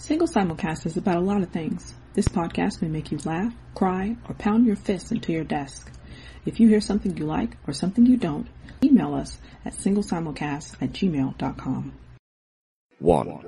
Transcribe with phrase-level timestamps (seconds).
[0.00, 1.92] Single Simulcast is about a lot of things.
[2.14, 5.92] This podcast may make you laugh, cry, or pound your fists into your desk.
[6.46, 8.48] If you hear something you like or something you don't,
[8.82, 11.92] email us at singlesimulcast at gmail.com.
[12.98, 13.44] One.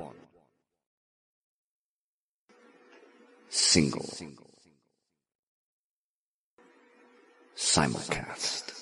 [3.48, 4.10] Single.
[7.56, 8.81] Simulcast.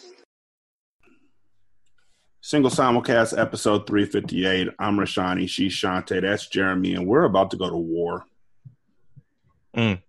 [2.51, 4.71] Single simulcast episode 358.
[4.81, 5.49] I'm Rashani.
[5.49, 6.21] She's Shante.
[6.21, 6.97] That's Jeremey.
[6.97, 8.25] And we're about to go to war.
[9.77, 10.03] Mm.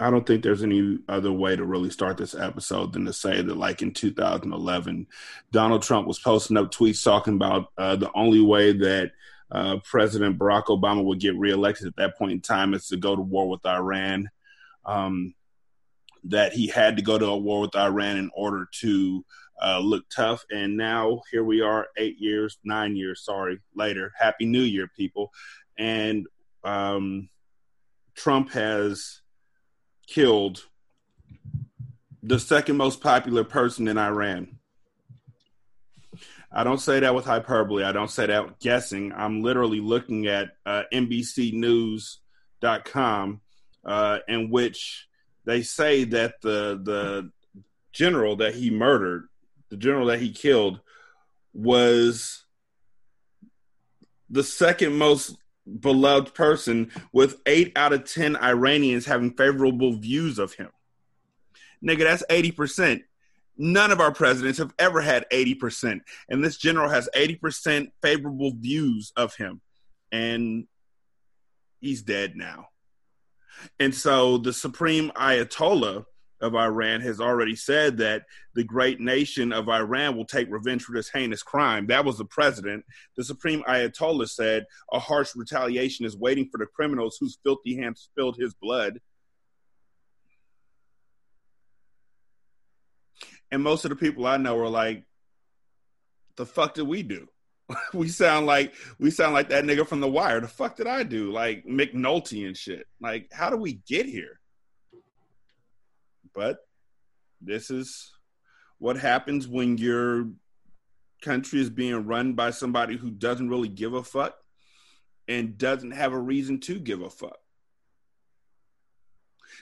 [0.00, 3.42] I don't think there's any other way to really start this episode than to say
[3.42, 5.06] that, like in 2011,
[5.52, 9.10] Donald Trump was posting up tweets talking about uh, the only way that
[9.52, 13.14] uh, President Barack Obama would get reelected at that point in time is to go
[13.14, 14.30] to war with Iran.
[14.86, 15.34] Um,
[16.28, 19.24] that he had to go to a war with Iran in order to
[19.62, 20.44] uh, look tough.
[20.50, 24.12] And now here we are, eight years, nine years, sorry, later.
[24.18, 25.30] Happy New Year, people.
[25.78, 26.26] And
[26.64, 27.28] um,
[28.14, 29.20] Trump has
[30.06, 30.64] killed
[32.22, 34.58] the second most popular person in Iran.
[36.50, 37.84] I don't say that with hyperbole.
[37.84, 39.12] I don't say that guessing.
[39.14, 43.40] I'm literally looking at uh, NBCNews.com,
[43.84, 45.07] uh, in which
[45.48, 47.32] they say that the the
[47.92, 49.28] general that he murdered
[49.68, 50.80] the general that he killed,
[51.52, 52.44] was
[54.30, 55.36] the second most
[55.80, 60.70] beloved person, with eight out of 10 Iranians having favorable views of him.
[61.84, 63.02] Nigga, that's 80%.
[63.56, 66.00] None of our presidents have ever had 80%.
[66.28, 69.60] And this general has 80% favorable views of him.
[70.10, 70.66] And
[71.80, 72.68] he's dead now.
[73.78, 76.04] And so the Supreme Ayatollah
[76.40, 78.22] of Iran has already said that
[78.54, 81.88] the great nation of Iran will take revenge for this heinous crime.
[81.88, 82.84] That was the president.
[83.16, 88.00] The Supreme Ayatollah said a harsh retaliation is waiting for the criminals whose filthy hands
[88.00, 89.00] spilled his blood.
[93.50, 95.04] And most of the people I know are like,
[96.36, 97.26] the fuck did we do?
[97.94, 100.40] we sound like we sound like that nigga from the wire.
[100.40, 101.30] The fuck did I do?
[101.30, 102.86] Like McNulty and shit.
[103.00, 104.40] Like, how do we get here?
[106.34, 106.58] But
[107.40, 108.12] this is
[108.78, 110.28] what happens when your
[111.22, 114.36] country is being run by somebody who doesn't really give a fuck
[115.26, 117.36] and doesn't have a reason to give a fuck.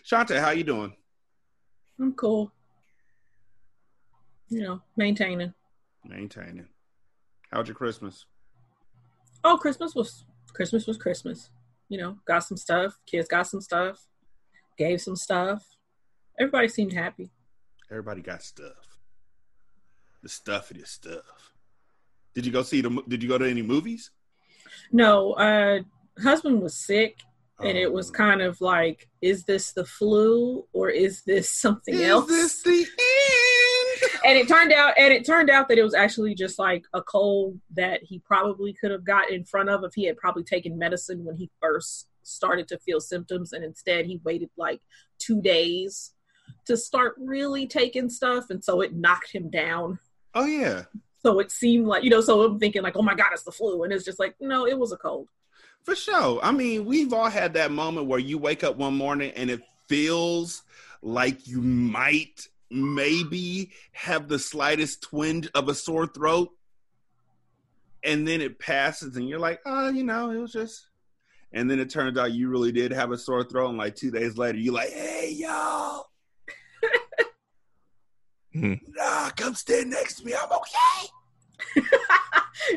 [0.08, 0.94] Shante, how you doing?
[1.98, 2.52] I'm cool.
[4.48, 5.52] You know, maintaining.
[6.04, 6.68] Maintaining.
[7.56, 8.26] How's your Christmas?
[9.42, 11.48] Oh, Christmas was Christmas was Christmas.
[11.88, 12.98] You know, got some stuff.
[13.06, 14.06] Kids got some stuff.
[14.76, 15.64] Gave some stuff.
[16.38, 17.30] Everybody seemed happy.
[17.90, 18.98] Everybody got stuff.
[20.22, 21.54] The stuff it is stuff.
[22.34, 23.02] Did you go see the?
[23.08, 24.10] Did you go to any movies?
[24.92, 25.78] No, uh,
[26.22, 27.20] husband was sick,
[27.60, 28.12] and it was Oh.
[28.12, 32.28] kind of like, is this the flu or is this something Is else?
[32.28, 32.86] this the?
[34.26, 37.00] And it turned out, and it turned out that it was actually just like a
[37.02, 40.76] cold that he probably could have got in front of if he had probably taken
[40.78, 44.80] medicine when he first started to feel symptoms, and instead he waited like
[45.18, 46.12] two days
[46.66, 49.98] to start really taking stuff, and so it knocked him down.
[50.34, 50.82] Oh yeah,
[51.20, 53.52] So it seemed like you know, so I'm thinking like, oh my god, it's the
[53.52, 55.28] flu, and it's just like, no, it was a cold.
[55.84, 56.40] for sure.
[56.42, 59.62] I mean, we've all had that moment where you wake up one morning and it
[59.88, 60.62] feels
[61.00, 66.50] like you might maybe have the slightest twinge of a sore throat,
[68.02, 70.86] and then it passes, and you're like, oh, you know, it was just.
[71.52, 74.10] And then it turns out you really did have a sore throat, and like two
[74.10, 76.06] days later, you're like, "Hey, y'all,
[78.52, 78.74] Hmm.
[78.88, 80.34] nah, come stand next to me.
[80.34, 81.82] I'm okay."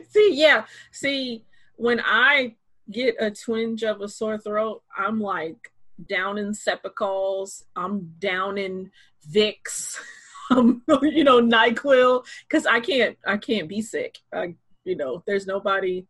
[0.10, 1.44] see, yeah, see,
[1.76, 2.56] when I
[2.92, 5.72] get a twinge of a sore throat, I'm like
[6.08, 8.92] down in Cepacols, I'm down in
[9.32, 9.98] Vicks,
[10.52, 14.18] um, you know, Nyquil, because I can't, I can't be sick.
[14.34, 16.06] I, you know, there's nobody,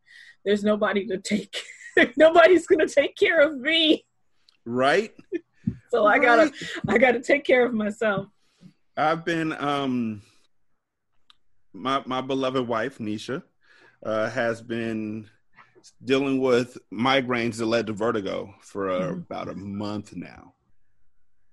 [0.45, 1.61] there's nobody to take,
[2.17, 4.05] nobody's gonna take care of me,
[4.65, 5.13] Right?
[5.89, 6.51] so I gotta,
[6.87, 8.27] I gotta take care of myself.
[8.95, 10.21] I've been um
[11.73, 13.43] my my beloved wife Nisha
[14.03, 15.29] uh, has been
[16.03, 19.17] dealing with migraines that led to vertigo for uh, Mhm.
[19.23, 20.53] about a month now.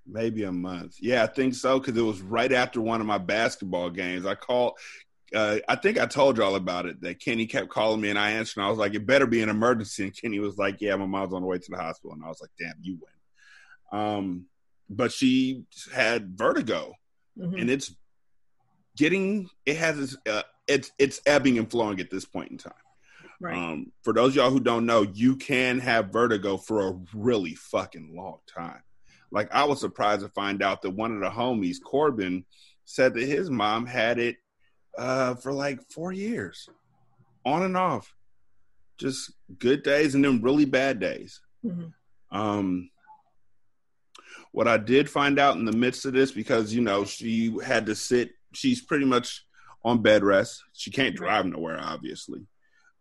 [0.06, 0.96] Maybe a month.
[1.00, 4.24] Yeah, I think so because it was right after one of my basketball games.
[4.26, 4.74] I called.
[5.34, 7.00] Uh, I think I told y'all about it.
[7.00, 8.60] That Kenny kept calling me, and I answered.
[8.60, 11.06] And I was like, "It better be an emergency." And Kenny was like, "Yeah, my
[11.06, 14.46] mom's on the way to the hospital." And I was like, "Damn, you win." Um,
[14.88, 16.94] but she had vertigo,
[17.36, 17.60] Mhm.
[17.60, 17.94] and it's
[18.96, 22.72] getting it has its uh, it's it's ebbing and flowing at this point in time
[23.38, 23.54] Right.
[23.54, 27.54] Um, for those of y'all who don't know, you can have vertigo for a really
[27.54, 28.80] fucking long time.
[29.30, 32.44] Like I was surprised to find out that one of the homies, Corbin,
[32.84, 34.36] said that his mom had it
[34.96, 36.68] uh, for like four years,
[37.44, 38.14] on and off,
[38.98, 41.40] just good days and then really bad days.
[41.64, 41.92] Mhm.
[42.30, 42.90] Um,
[44.52, 47.86] what I did find out in the midst of this, because you know she had
[47.86, 49.44] to sit, she's pretty much
[49.84, 50.62] on bed rest.
[50.72, 52.46] She can't drive nowhere, obviously.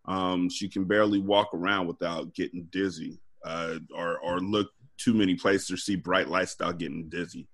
[0.05, 5.35] Um, she can barely walk around without getting dizzy, uh, or or look too many
[5.35, 7.47] places or see bright lights without getting dizzy.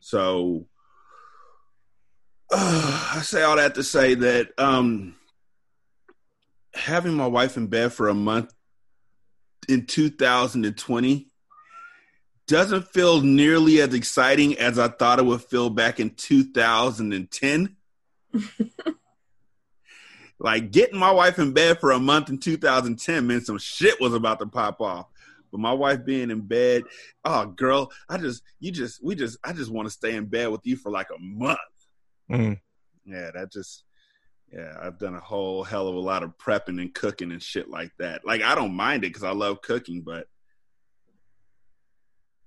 [0.00, 0.66] So
[2.50, 5.14] uh, I say all that to say that um,
[6.74, 8.52] having my wife in bed for a month
[9.68, 11.28] in 2020
[12.46, 17.76] doesn't feel nearly as exciting as I thought it would feel back in 2010.
[20.38, 24.14] like getting my wife in bed for a month in 2010 meant some shit was
[24.14, 25.06] about to pop off.
[25.50, 26.84] But my wife being in bed,
[27.24, 30.48] oh girl, I just you just we just I just want to stay in bed
[30.48, 31.58] with you for like a month.
[32.30, 32.60] Mm.
[33.04, 33.84] Yeah, that just
[34.52, 37.68] yeah, I've done a whole hell of a lot of prepping and cooking and shit
[37.68, 38.24] like that.
[38.24, 40.26] Like I don't mind it because I love cooking, but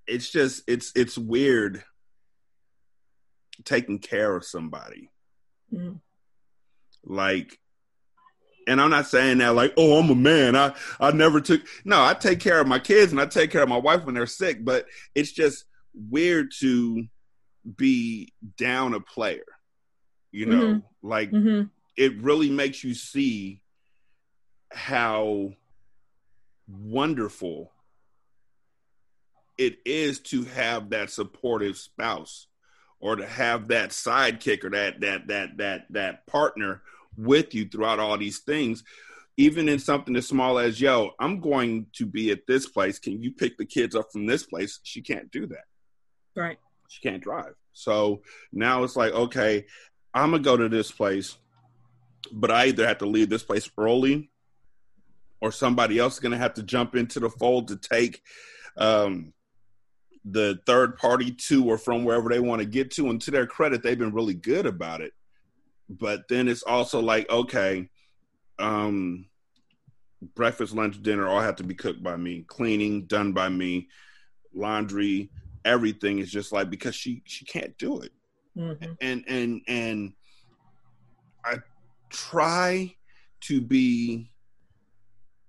[0.08, 1.84] it's just it's it's weird
[3.64, 5.10] taking care of somebody.
[5.74, 6.00] Mhm.
[7.04, 7.60] Like
[8.72, 10.56] and I'm not saying that like, oh, I'm a man.
[10.56, 13.64] I I never took no, I take care of my kids and I take care
[13.64, 17.04] of my wife when they're sick, but it's just weird to
[17.78, 19.44] be down a player.
[20.32, 20.84] You know, Mhm.
[21.02, 21.70] like Mhm.
[21.98, 23.62] it really makes you see
[24.72, 25.54] how
[26.68, 27.72] wonderful
[29.58, 32.48] it is to have that supportive spouse
[33.00, 36.82] or to have that sidekick or that that that that that partner
[37.18, 38.84] with you throughout all these things
[39.38, 43.22] even in something as small as yo i'm going to be at this place can
[43.22, 45.66] you pick the kids up from this place she can't do that
[46.36, 46.58] Right.
[46.88, 47.56] she can't drive.
[47.74, 48.22] So
[48.52, 49.66] now it's like, okay,
[50.14, 51.38] I'm gonna go to this place,
[52.32, 54.30] but I either have to leave this place early,
[55.40, 58.22] or somebody else is gonna have to jump into the fold to take
[58.78, 59.34] um,
[60.26, 63.10] the third party to or from wherever they want to get to.
[63.10, 65.14] And to their credit, they've been really good about it.
[66.00, 67.90] But then it's also like, okay,
[68.60, 69.26] um,
[70.36, 73.90] breakfast, lunch, dinner all have to be cooked by me, cleaning done by me,
[74.54, 75.32] laundry,
[75.66, 78.12] everything is just like because she she can't do it.
[78.58, 78.98] Mhm.
[79.00, 80.14] and and and
[81.46, 81.56] i
[82.10, 82.94] try
[83.40, 84.30] to be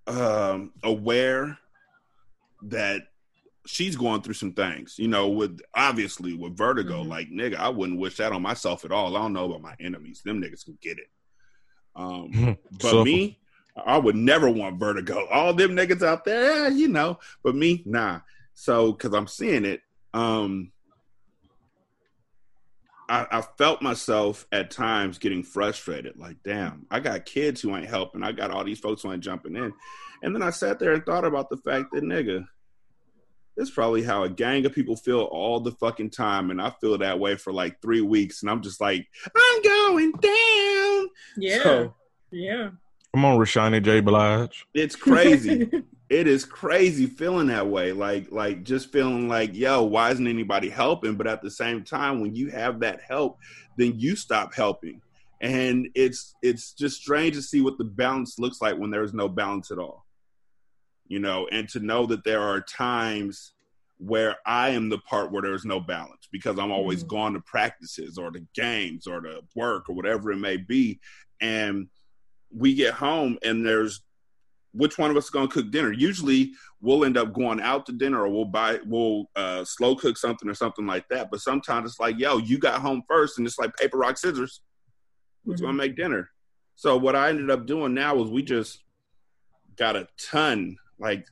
[0.07, 1.59] um aware
[2.63, 3.03] that
[3.67, 7.09] she's going through some things you know with obviously with vertigo Mhm.
[7.09, 9.17] like nigga i wouldn't wish that on myself at all.
[9.17, 10.21] I don't know about my enemies.
[10.25, 11.07] Them niggas can get it.
[11.95, 13.05] Um but Suffer.
[13.05, 13.39] me
[13.87, 15.27] i would never want vertigo.
[15.31, 18.21] All them niggas out there you know but me nah.
[18.55, 19.81] So because i'm seeing it
[20.13, 20.73] um
[23.09, 27.89] I, I felt myself at times getting frustrated like damn i got kids who ain't
[27.89, 28.23] helping.
[28.23, 29.73] I got all these folks who ain't jumping in.
[30.23, 32.47] And then i sat there and thought about the fact that nigga
[33.57, 36.71] this is probably how a gang of people feel all the fucking time and i
[36.81, 39.07] feel that way for like three weeks and i'm just like
[39.37, 41.63] i'm going down Yeah.
[41.63, 41.95] So-
[42.31, 42.71] yeah.
[43.15, 44.01] Come on, Rashani J.
[44.01, 44.65] Blige.
[44.73, 45.71] it's crazy
[46.09, 50.71] it is crazy feeling that way like like just feeling like yo why isn't anybody
[50.71, 53.39] helping but at the same time when you have that help
[53.77, 55.01] then you stop helping
[55.43, 59.29] and it's it's just strange to see what the balance looks like when there's no
[59.29, 60.02] balance at all
[61.07, 63.53] you know and to know that there are times
[63.99, 67.09] where i am the part where there's no balance because i'm always Mhm.
[67.09, 71.01] gone to practices or to games or to work or whatever it may be.
[71.41, 71.89] And
[72.51, 74.03] we get home and there's
[74.75, 75.93] which one of us is going to cook dinner?
[75.93, 80.17] Usually we'll end up going out to dinner or we'll buy we'll uh, slow cook
[80.17, 81.31] something or something like that.
[81.31, 84.63] But sometimes it's like yo you got home first and it's like paper rock scissors.
[85.45, 85.65] Who's Mhm.
[85.65, 86.31] going to make dinner?
[86.77, 88.83] So what i ended up doing now was we just
[89.77, 91.27] got a ton like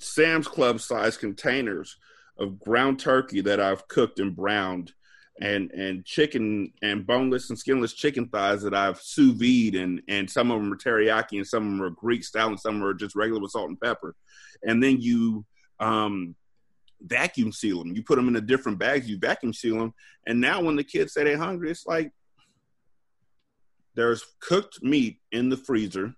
[0.00, 1.96] sam's club size containers
[2.38, 4.92] of ground turkey that i've cooked and browned
[5.40, 10.28] and and chicken and boneless and skinless chicken thighs that I've sous vide and and
[10.28, 12.94] some of them are teriyaki and some of them are Greek style and some are
[12.94, 14.14] just regular with salt and pepper,
[14.62, 15.44] and then you
[15.78, 16.34] um,
[17.00, 17.94] vacuum seal them.
[17.94, 19.08] You put them in a different bags.
[19.08, 19.94] You vacuum seal them,
[20.26, 22.12] and now when the kids say they're hungry, it's like
[23.94, 26.14] there's cooked meat in the freezer.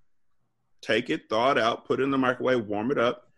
[0.83, 3.29] Take it, thaw it out, put it in the microwave, warm it up.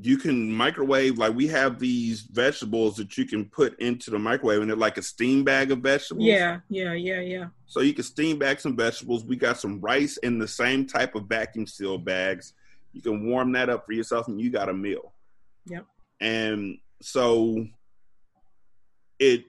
[0.00, 4.60] you can microwave like we have these vegetables that you can put into the microwave
[4.60, 6.26] and they're like a steam bag of vegetables.
[6.26, 7.46] Yeah, yeah, yeah, yeah.
[7.66, 9.24] So you can steam back some vegetables.
[9.24, 12.54] We got some rice in the same type of vacuum seal bags.
[12.92, 15.12] You can warm that up for yourself and you got a meal.
[15.66, 15.86] Yep.
[16.20, 17.66] And so
[19.20, 19.44] it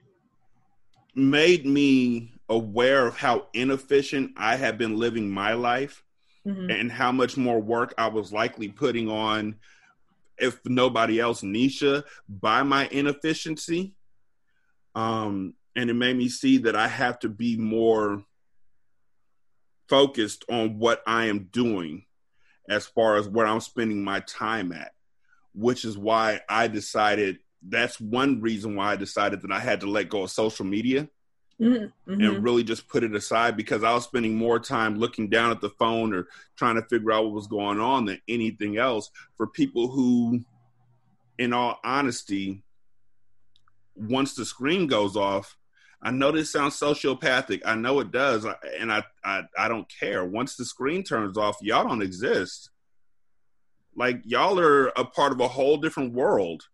[1.14, 6.04] made me aware of how inefficient I had been living my life
[6.46, 6.80] Mhm.
[6.80, 9.56] and how much more work I was likely putting on,
[10.38, 13.94] if nobody else, Nisha, by my inefficiency.
[14.94, 18.24] Um, and it made me see that I have to be more
[19.88, 22.06] focused on what I am doing
[22.68, 24.92] as far as where I'm spending my time at,
[25.52, 29.90] which is why I decided that's one reason why I decided that I had to
[29.90, 31.08] let go of social media
[31.60, 32.26] Mhm, mhm.
[32.26, 35.62] and really just put it aside because I was spending more time looking down at
[35.62, 39.46] the phone or trying to figure out what was going on than anything else for
[39.46, 40.44] people who,
[41.38, 42.62] in all honesty,
[43.94, 45.56] once the screen goes off,
[46.02, 47.62] I know this sounds sociopathic.
[47.64, 48.44] I know it does,
[48.78, 50.26] and I, I I don't care.
[50.26, 52.68] Once the screen turns off, y'all don't exist.
[53.96, 56.64] Like y'all are a part of a whole different world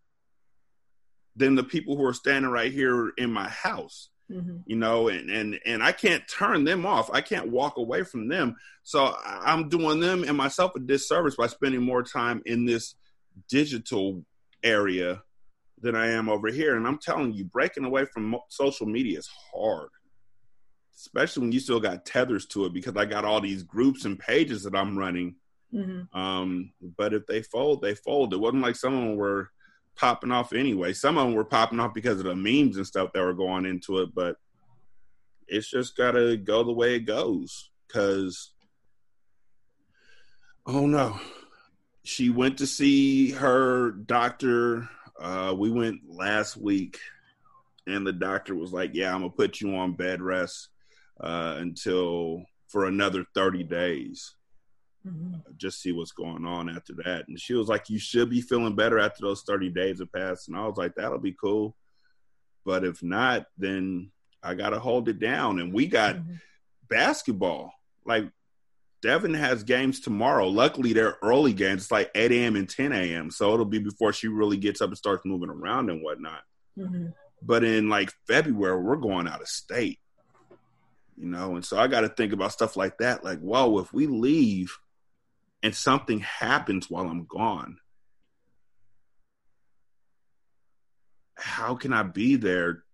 [1.36, 4.62] than the people who are standing right here in my house Mhm.
[4.66, 8.28] you know and and and i can't turn them off i can't walk away from
[8.28, 12.94] them so i'm doing them and myself a disservice by spending more time in this
[13.48, 14.24] digital
[14.62, 15.22] area
[15.80, 19.28] than i am over here and i'm telling you breaking away from social media is
[19.52, 19.88] hard
[20.96, 24.18] especially when you still got tethers to it because i got all these groups and
[24.18, 25.34] pages that i'm running
[25.74, 26.14] Mhm.
[26.14, 28.34] um, but if they fold, they fold.
[28.34, 29.50] It wasn't like some of them were
[29.96, 30.92] popping off anyway.
[30.92, 33.66] Some of them were popping off because of the memes and stuff that were going
[33.66, 34.36] into it, but
[35.48, 37.70] it's just got to go the way it goes.
[37.86, 38.52] Because,
[40.66, 41.20] oh no,
[42.04, 44.88] she went to see her doctor.
[45.20, 46.98] Uh, we went last week,
[47.86, 50.68] and the doctor was like, "Yeah, I'm gonna put you on bed rest
[51.20, 54.34] uh, until for another 30 days."
[55.06, 55.56] Mhm.
[55.56, 57.26] just see what's going on after that.
[57.28, 60.48] And she was like, You should be feeling better after those 30 days have passed.
[60.48, 61.76] And I was like, That'll be cool.
[62.64, 65.58] But if not, then I got to hold it down.
[65.58, 66.40] And we got Mhm.
[66.88, 67.72] basketball.
[68.04, 68.30] Like,
[69.02, 70.46] Devin has games tomorrow.
[70.46, 71.82] Luckily, they're early games.
[71.82, 72.54] It's like 8 a.m.
[72.54, 73.30] and 10 a.m.
[73.32, 76.42] So it'll be before she really gets up and starts moving around and whatnot.
[76.78, 77.12] Mhm.
[77.42, 79.98] But in like February, we're going out of state,
[81.16, 83.24] you know, and so I got to think about stuff like that.
[83.24, 84.78] Like, whoa, if we leave
[85.62, 87.78] and something happens while I'm gone,
[91.36, 92.84] how can I be there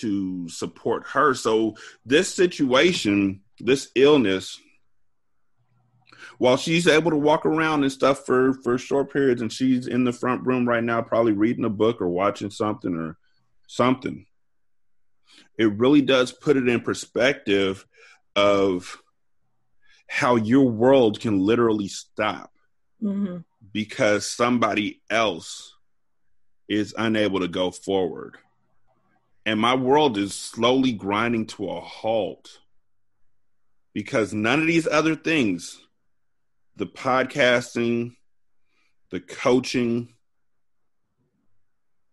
[0.00, 1.34] to support her?
[1.34, 4.58] So, this situation, this illness,
[6.38, 10.04] while she's able to walk around and stuff for for short periods, and she's in
[10.04, 13.16] the front room right now, probably reading a book or watching something or
[13.66, 14.26] something.
[15.58, 17.86] It really does put it in perspective
[18.34, 18.98] of
[20.14, 22.52] how your world can literally stop
[23.02, 23.44] Mhm.
[23.72, 25.74] because somebody else
[26.68, 28.38] is unable to go forward.
[29.44, 32.60] And my world is slowly grinding to a halt
[33.92, 35.80] because none of these other things
[36.76, 38.16] the podcasting,
[39.10, 40.14] the coaching,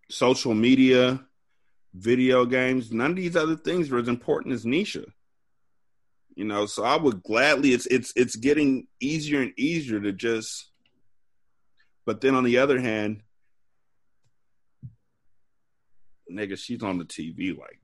[0.09, 1.23] social media,
[1.93, 5.05] video games, none of these other things are as important as Nisha.
[6.35, 10.71] You know, so I would gladly it's it's it's getting easier and easier to just
[12.05, 13.21] but then on the other hand,
[16.31, 17.79] nigga, she's on the TV like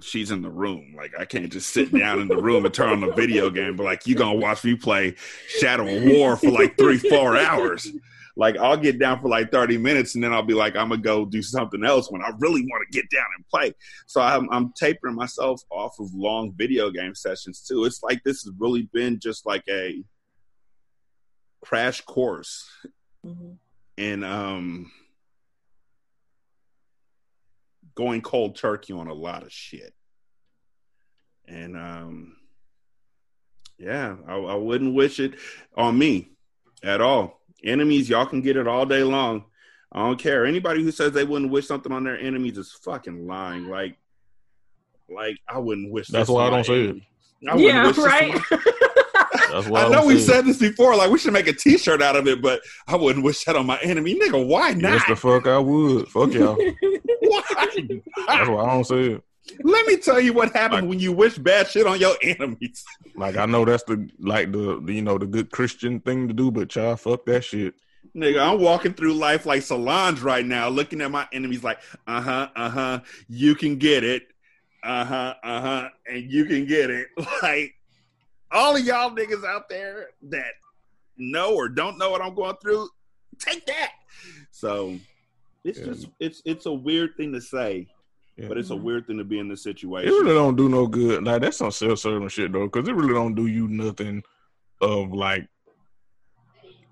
[0.00, 0.94] she's in the room.
[0.96, 3.76] Like I can't just sit down in the room and turn on the video game,
[3.76, 5.16] but like you gonna watch me play
[5.48, 7.90] Shadow of War for like three, four hours.
[8.36, 11.00] Like I'll get down for like 30 minutes and then I'll be like, I'm gonna
[11.00, 13.72] go do something else when I really want to get down and play.
[14.06, 17.84] So I'm, I'm tapering myself off of long video game sessions too.
[17.84, 20.02] It's like this has really been just like a
[21.62, 22.68] crash course
[23.24, 23.56] Mhm.
[23.96, 24.90] in um
[27.94, 29.94] going cold turkey on a lot of shit.
[31.46, 32.36] And um
[33.78, 35.34] yeah, I, I wouldn't wish it
[35.76, 36.30] on me
[36.82, 37.40] at all.
[37.64, 39.44] Enemies, y'all can get it all day long.
[39.92, 40.44] I don't care.
[40.44, 43.68] Anybody who says they wouldn't wish something on their enemies is fucking lying.
[43.68, 43.96] Like,
[45.08, 46.08] like I wouldn't wish.
[46.08, 46.96] That's why I don't say it.
[47.48, 48.42] I Yeah, wish this on right.
[49.52, 50.26] That's why I, I know we say it.
[50.26, 50.96] said this before.
[50.96, 53.66] Like we should make a T-shirt out of it, but I wouldn't wish that on
[53.66, 54.44] my enemy, nigga.
[54.44, 54.92] Why not?
[54.92, 56.08] Yes, the fuck I would.
[56.08, 56.56] Fuck y'all.
[57.20, 57.42] Why?
[58.26, 59.22] That's why I don't say it.
[59.62, 62.84] Let me tell you what happens Like- when you wish bad shit on your enemies.
[63.16, 66.34] Like I know that's the like the, the you know the good Christian thing to
[66.34, 67.74] do, but y'all fuck that shit.
[68.16, 72.20] Nigga, I'm walking through life like Solange right now, looking at my enemies like, uh
[72.20, 74.24] huh, uh huh, you can get it.
[74.82, 77.08] Uh huh, uh huh, and you can get it.
[77.42, 77.74] Like,
[78.50, 80.52] all of y'all niggas out there that
[81.16, 82.88] know or don't know what I'm going through,
[83.38, 83.92] take that.
[84.52, 84.98] So
[85.64, 85.84] it's Yeah.
[85.86, 87.88] just it's it's a weird thing to say,
[88.36, 88.48] Yeah.
[88.48, 88.84] but it's a mm-hmm.
[88.84, 90.08] weird thing to be in this situation.
[90.08, 91.22] It really don't do no good.
[91.24, 94.22] Like that's some self serving shit though, because it really don't do you nothing
[94.80, 95.48] of like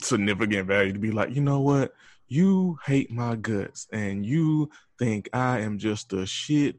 [0.00, 1.92] significant value to be like, you know what?
[2.28, 6.76] You hate my guts and you think I am just a shit.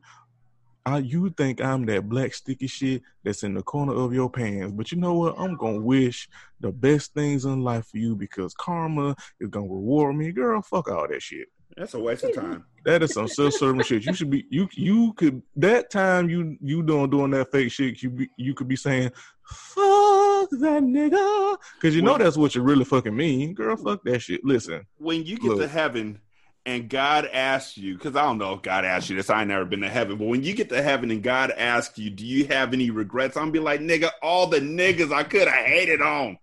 [0.86, 4.74] I, you think I'm that black sticky shit that's in the corner of your pants.
[4.76, 5.36] But you know what?
[5.38, 6.28] I'm gonna wish
[6.60, 10.32] the best things in life for you because karma is gonna reward me.
[10.32, 11.48] Girl, fuck all that shit.
[11.78, 12.66] That's a waste of time.
[12.86, 14.06] That is some self-serving shit.
[14.06, 18.02] You should be you you could that time you you doing doing that fake shit.
[18.04, 19.12] You be, you could be saying
[19.46, 23.54] fuck that nigga because you know that's what you really fucking mean.
[23.54, 24.44] Girl, fuck that shit.
[24.44, 26.20] Listen, when you get to heaven
[26.66, 29.50] and God asks you, because I don't know if God asked you this, I ain't
[29.50, 32.26] never been to heaven, but when you get to heaven and God asks you, do
[32.26, 33.36] you have any regrets?
[33.36, 36.38] I'm be like, nigga, all the niggas I could have hated on.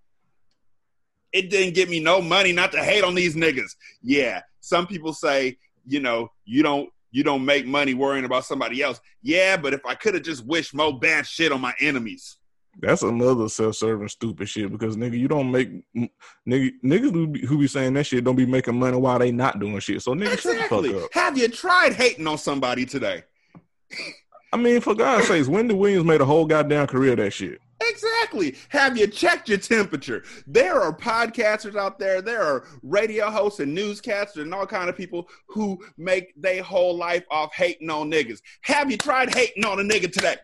[1.33, 3.77] It didn't get me no money not to hate on these niggas.
[4.03, 8.83] Yeah, some people say, you know, you don't you don't make money worrying about somebody
[8.83, 9.01] else.
[9.23, 12.37] Yeah, but if I could have just wished more bad shit on my enemies.
[12.81, 15.71] that's another self-serving stupid shit because nigga, you don't make
[16.49, 19.33] nigga niggas who be, who be saying that shit don't be making money while they
[19.33, 20.01] not doing shit.
[20.03, 20.93] So nigga, Exactly.
[20.93, 21.13] fuck up.
[21.15, 23.25] Have you tried hating on somebody today?
[24.53, 27.61] I mean, for God's sakes, Wendy Williams made a whole goddamn career of that shit.
[27.83, 28.57] Exactly.
[28.69, 30.23] Have you checked your temperature?
[30.47, 32.21] There are podcasters out there.
[32.21, 36.97] There are radio hosts and newscasters and all kind of people who make their whole
[36.97, 38.41] life off hating on niggas.
[38.63, 40.37] Have you tried hating on a nigga today?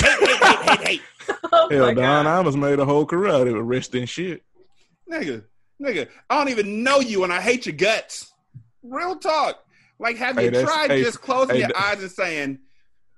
[0.00, 1.02] Hate, hate, hate, hate, hate.
[1.52, 4.44] Oh Hell, my Don I Imus made a whole career out of it, resting shit.
[5.10, 5.42] Nigga,
[5.82, 8.32] nigga, I don't even know you and I hate your guts.
[8.82, 9.58] Real talk.
[9.98, 12.58] Like, have Hey, you tried hey, just closing hey, your eyes and saying,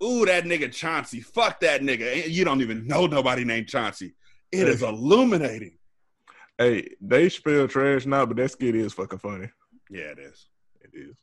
[0.02, 1.20] Ooh, that nigga Chauncey.
[1.20, 2.28] Fuck that nigga.
[2.28, 4.14] You don't even know nobody named Chauncey.
[4.52, 4.72] It Hey.
[4.72, 5.76] is illuminating.
[6.56, 9.48] Hey, they spell trash now, but that skit is fucking funny.
[9.90, 10.46] Yeah, it is.
[10.82, 11.16] It is.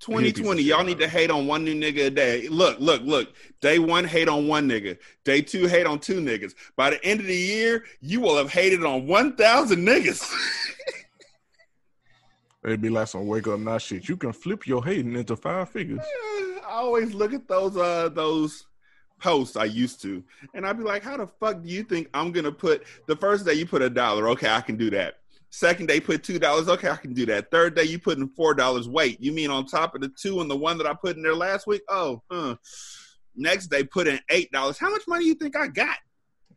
[0.00, 2.46] 2020, y'all need to hate on one new nigga a day.
[2.48, 3.34] Look, look, look.
[3.60, 4.96] Day one, hate on one nigga.
[5.24, 6.54] Day two, hate on two niggas.
[6.76, 10.22] By the end of the year, you will have hated on 1,000 niggas.
[12.64, 14.08] It'd be like some wake up now shit.
[14.08, 16.00] You can flip your hating into five figures.
[16.04, 18.66] I always look at those uh those
[19.20, 20.22] posts I used to,
[20.54, 23.46] and I'd be like, how the fuck do you think I'm gonna put the first
[23.46, 24.28] day you put a dollar?
[24.30, 25.14] Okay, I can do that.
[25.50, 26.68] Second day, put two dollars.
[26.68, 27.50] Okay, I can do that.
[27.50, 28.88] Third day, you put in four dollars.
[28.88, 31.22] Wait, you mean on top of the two and the one that I put in
[31.22, 31.82] there last week?
[31.88, 32.56] Oh, huh.
[33.34, 34.78] Next day, put in eight dollars.
[34.78, 35.96] How much money you think I got?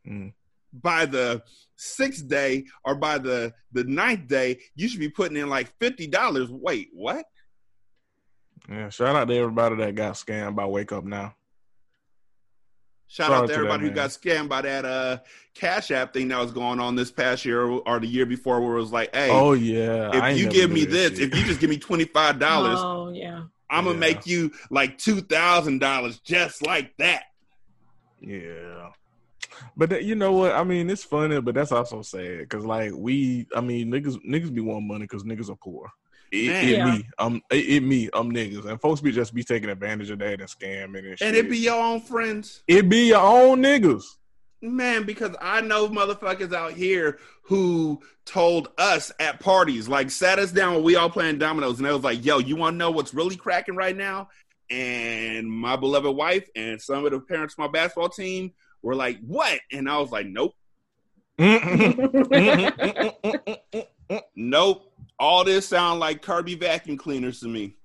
[0.06, 0.34] Mm.
[0.74, 1.42] By the
[1.82, 6.08] sixth day or by the the ninth day, you should be putting in like fifty
[6.08, 6.50] dollars.
[6.50, 7.26] Wait, what?
[8.70, 11.36] Yeah, shout out to everybody that got scammed by Wake Up Now.
[13.08, 15.18] Shout Sorry out to to everybody that, who got scammed by that uh
[15.54, 18.78] Cash App thing that was going on this past year or the year before, where
[18.78, 21.34] it was like, "Hey, oh yeah, if you give me this, shit.
[21.34, 23.44] if you just give me twenty five dollars, Oh yeah.
[23.70, 24.00] I'm gonna Yeah.
[24.00, 27.24] make you like two thousand dollars just like that."
[28.22, 28.92] Yeah.
[29.78, 30.54] But you know what?
[30.54, 34.54] I mean, it's funny, but that's also sad because, like, we, I mean, niggas, niggas
[34.54, 35.90] be wanting money because niggas are poor.
[36.32, 36.86] It, it Yeah.
[36.86, 40.20] me, um, it, it me, I'm niggas, and folks be just be taking advantage of
[40.20, 41.28] that and scamming and shit.
[41.28, 44.06] And it be your own friends, it be your own niggas.
[44.62, 45.04] man.
[45.04, 50.76] Because I know motherfuckers out here who told us at parties, like, sat us down
[50.76, 53.14] when we all playing dominoes, and they was like, "Yo, you want to know what's
[53.14, 54.30] really cracking right now?"
[54.70, 59.20] And my beloved wife and some of the parents of my basketball team were like,
[59.26, 60.54] "What?" And I was like, "Nope."
[64.36, 64.92] Nope.
[65.20, 67.76] All this sound like Kirby vacuum cleaners to me.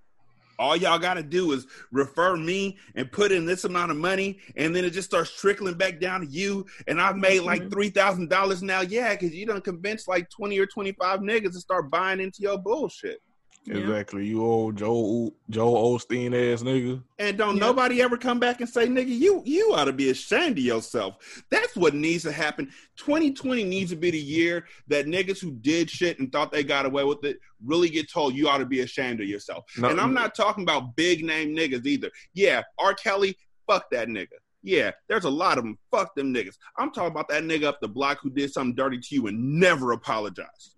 [0.59, 4.39] All y'all got to do is refer me and put in this amount of money,
[4.57, 6.65] and then it just starts trickling back down to you.
[6.89, 7.71] And I've made like Mhm.
[7.71, 8.81] three thousand dollars now.
[8.81, 12.41] Yeah, because you done convinced like twenty or twenty five niggas to start buying into
[12.41, 13.21] your bullshit.
[13.67, 13.79] Yeah.
[13.79, 17.03] Exactly, you old Joe Joel Osteen ass nigga.
[17.19, 17.61] And don't Yeah.
[17.67, 21.43] nobody ever come back and say, nigga, you you ought to be ashamed of yourself.
[21.51, 22.71] That's what needs to happen.
[22.97, 26.87] 2020 needs to be the year that niggas who did shit and thought they got
[26.87, 29.65] away with it really get told you ought to be ashamed of yourself.
[29.79, 32.11] No- and I'm not talking about big name niggas either.
[32.35, 32.95] Yeah, R.
[32.95, 34.29] Kelly, fuck that nigga.
[34.63, 35.79] Yeah, there's a lot of them.
[35.91, 36.55] Fuck them niggas.
[36.79, 39.59] I'm talking about that nigga up the block who did something dirty to you and
[39.61, 40.76] never apologized.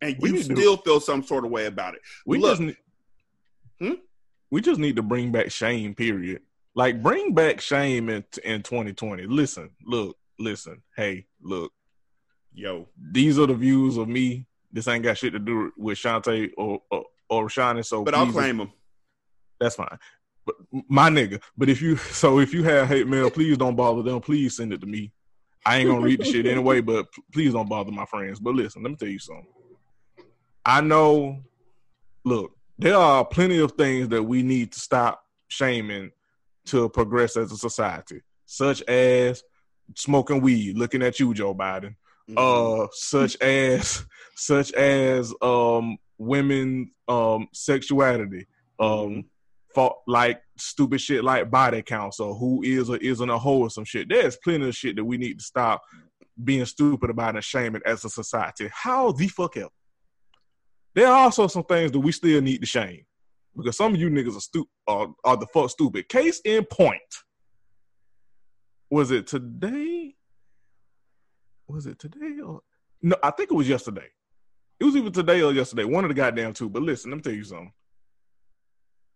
[0.00, 2.00] And We you need to- still feel some sort of way about it.
[2.26, 2.58] We Look.
[2.60, 2.78] just
[3.80, 3.92] Hmm?
[4.50, 5.94] we just need to bring back shame.
[5.94, 6.42] Period.
[6.74, 9.26] Like bring back shame in in 2020.
[9.26, 10.82] Listen, look, listen.
[10.96, 11.72] Hey, look.
[12.52, 14.46] Yo, These are the views of me.
[14.72, 17.84] This ain't got shit to do with Shantae or or, or Rashani.
[17.84, 18.72] So But I'll claim them.
[19.60, 19.98] That's fine.
[20.46, 20.56] But
[20.88, 21.40] my nigga.
[21.56, 24.20] But if you so if you have hate mail, please don't bother them.
[24.20, 25.12] Please send it to me.
[25.66, 28.38] I ain't gonna read the shit anyway, but please don't bother my friends.
[28.38, 29.46] But listen, let me tell you something.
[30.66, 31.42] I know.
[32.24, 36.10] Look, there are plenty of things that we need to stop shaming
[36.66, 39.42] to progress as a society, such as
[39.94, 40.76] smoking weed.
[40.78, 41.96] Looking at you, Joe Biden.
[42.30, 42.38] Mhm.
[42.84, 48.46] Uh, such as such as um women um sexuality.
[48.78, 49.26] Um,
[49.74, 53.70] for like stupid shit like body counts or who is or isn't a hoe or
[53.70, 54.08] some shit.
[54.08, 55.82] There's plenty of shit that we need to stop
[56.42, 58.70] being stupid about and shaming as a society.
[58.72, 59.68] How the fuck ever?
[60.94, 63.04] There are also some things that we still need to shame
[63.56, 66.08] because some of you niggas are stupid are, are the fuck stupid.
[66.08, 67.00] Case in point.
[68.90, 70.14] Was it today?
[71.66, 72.60] Was it today or
[73.02, 73.16] no?
[73.22, 74.06] I think it was yesterday.
[74.78, 75.84] It was either today or yesterday.
[75.84, 76.68] One of the goddamn two.
[76.68, 77.72] But listen, let me tell you something.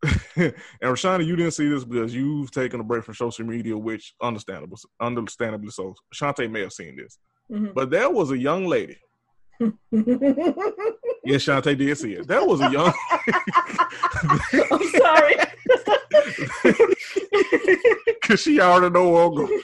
[0.37, 4.15] and Rashani, you didn't see this because you've taken a break from social media, which
[4.23, 5.95] understandable, understandably so.
[6.15, 7.19] Shantae may have seen this,
[7.51, 7.75] Mhm.
[7.75, 8.97] but there was a young lady.
[11.25, 12.27] Yes, Shantae did see it.
[12.29, 12.93] That was a young.
[14.71, 15.37] I'm sorry.
[18.23, 19.63] Cause she already know where I'm going.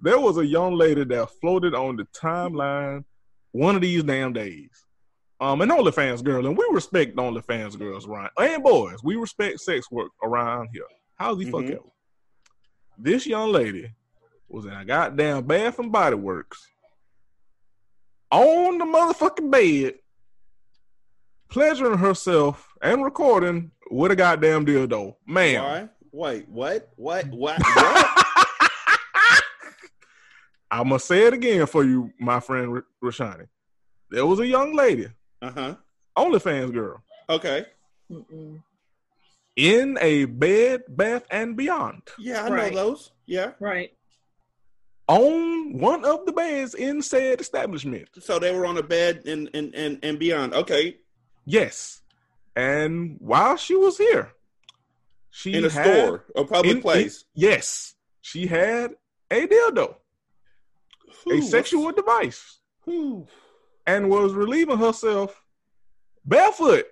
[0.00, 3.04] There was a young lady that floated on the timeline
[3.52, 4.70] one of these damn days.
[5.40, 8.30] Um, an OnlyFans girl, and we respect OnlyFans girls right?
[8.40, 9.02] and boys.
[9.02, 10.84] We respect sex work around here.
[11.16, 11.72] How's the fuck Mhm.
[11.72, 11.80] ever?
[12.96, 13.90] This young lady
[14.48, 16.64] was in a goddamn Bath and Body Works
[18.30, 19.94] on the motherfucking bed,
[21.56, 25.14] pleasuring herself and recording with a goddamn dildo.
[25.26, 25.88] Man, Why?
[26.40, 26.88] Wait, what?
[26.96, 27.26] What?
[27.28, 27.60] What?
[27.74, 28.08] What?
[30.70, 33.46] I'm gonna say it again for you, my friend R- Rashani.
[34.10, 35.08] There was a young lady,
[35.42, 35.74] uh huh.
[36.16, 37.66] OnlyFans girl, Okay.
[38.10, 38.62] Mm-mm.
[39.56, 42.72] in a bed, bath, and beyond Yeah, I Right.
[42.72, 43.10] know those.
[43.26, 43.52] Yeah.
[43.60, 43.92] Right.
[45.08, 48.08] on one of the beds in said establishment.
[48.20, 50.54] So they were on a bed and and and, and beyond.
[50.54, 50.96] Okay.
[51.44, 52.02] Yes,
[52.54, 54.32] and while she was here,
[55.30, 57.24] she In a had- store, a public in- place.
[57.34, 58.94] yes, she had
[59.30, 59.96] a dildo,
[61.24, 61.38] Who?
[61.38, 63.26] a sexual device, Who?
[63.86, 65.44] and was relieving herself
[66.24, 66.86] barefoot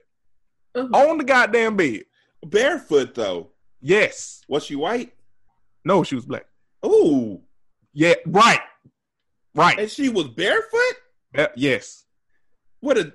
[0.75, 0.91] Ugh.
[0.95, 2.05] on the goddamn bed.
[2.45, 3.53] Barefoot though.
[3.81, 5.15] Yes, Was she white?
[5.85, 6.47] no, she was black.
[6.85, 7.41] Ooh.
[7.93, 8.61] Yeah, right,
[9.55, 9.79] right.
[9.79, 10.97] And she was barefoot?
[11.37, 12.05] Uh, yes,
[12.81, 13.13] What a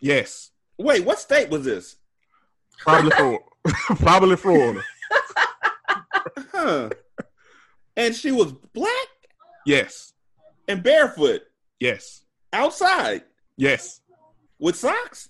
[0.00, 0.50] yes.
[0.78, 1.96] wait, what state was this?
[2.78, 3.44] Probably Florida.
[3.96, 4.82] Probably Florida.
[6.52, 6.90] Huh.
[7.96, 9.08] and she was black
[9.66, 10.12] Yes,
[10.68, 11.42] and barefoot
[11.80, 13.24] yes, outside
[13.56, 14.00] yes.
[14.60, 15.28] with socks?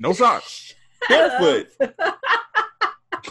[0.00, 0.74] No socks.
[1.08, 1.68] Barefoot.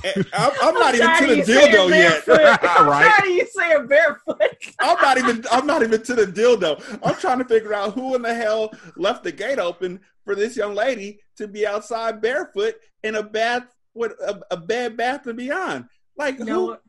[0.04, 2.26] And I'm, I'm not even to the you saying dildo yet.
[2.26, 2.70] barefoot.
[2.70, 3.12] I'm Right.
[3.12, 4.42] tired of you saying barefoot.
[4.80, 7.00] I'm not even I'm not even to the dildo.
[7.04, 10.56] I'm trying to figure out who in the hell left the gate open for this
[10.58, 15.38] young lady to be outside barefoot in a bath with a, a bed bath and
[15.38, 15.86] beyond.
[16.18, 16.66] Like You who?
[16.68, 16.82] what?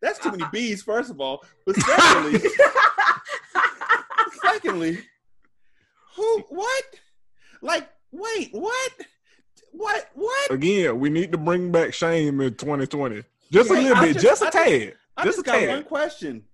[0.00, 0.50] That's too many uh, uh.
[0.50, 1.44] bees, first of all.
[1.64, 2.40] But secondly,
[4.42, 4.98] secondly,
[6.16, 6.40] who?
[6.48, 6.84] What?
[7.60, 8.92] Like, wait, what?
[9.72, 10.08] What?
[10.14, 10.50] What?
[10.50, 13.24] Again, we need to bring back shame in 2020.
[13.50, 14.94] Just a little bit, just- just, a tad.
[15.16, 15.68] I just just a got tad.
[15.68, 16.44] one question.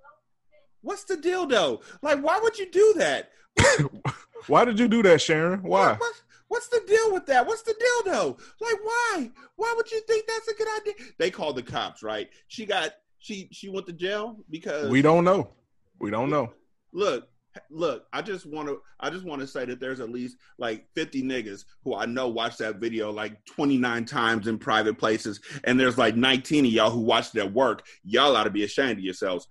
[0.81, 1.83] What's the dildo?
[2.03, 3.31] Like, why would you do that?
[4.47, 5.63] Why did you do that, Sharon?
[5.63, 5.91] Why?
[5.91, 7.47] What, what- what's the deal with that?
[7.47, 8.39] What's the dildo?
[8.61, 9.31] Like, why?
[9.57, 10.95] Why would you think that's a good idea?
[11.19, 12.29] They called the cops, right?
[12.47, 15.51] She got she she went to jail because We don't know.
[15.99, 16.53] We don't know.
[16.93, 17.29] look
[17.71, 18.07] look.
[18.13, 21.23] I just want to I just want to say that there's at least like 50
[21.23, 25.99] niggas who I know watched that video like 29 times in private places, and there's
[25.99, 27.85] like 19 of y'all who watched it at work.
[28.05, 29.47] Y'all ought to be ashamed of yourselves.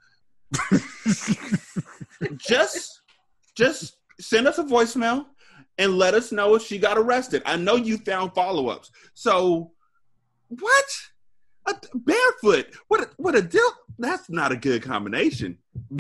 [2.38, 3.02] just
[3.56, 5.26] just send us a voicemail
[5.78, 7.42] and let us know if she got arrested.
[7.46, 8.92] I know you found follow-ups.
[9.14, 9.72] So
[10.48, 10.86] what?
[11.68, 12.74] A, barefoot.
[12.88, 13.70] What a, what a deal.
[14.00, 15.58] That's not a good combination.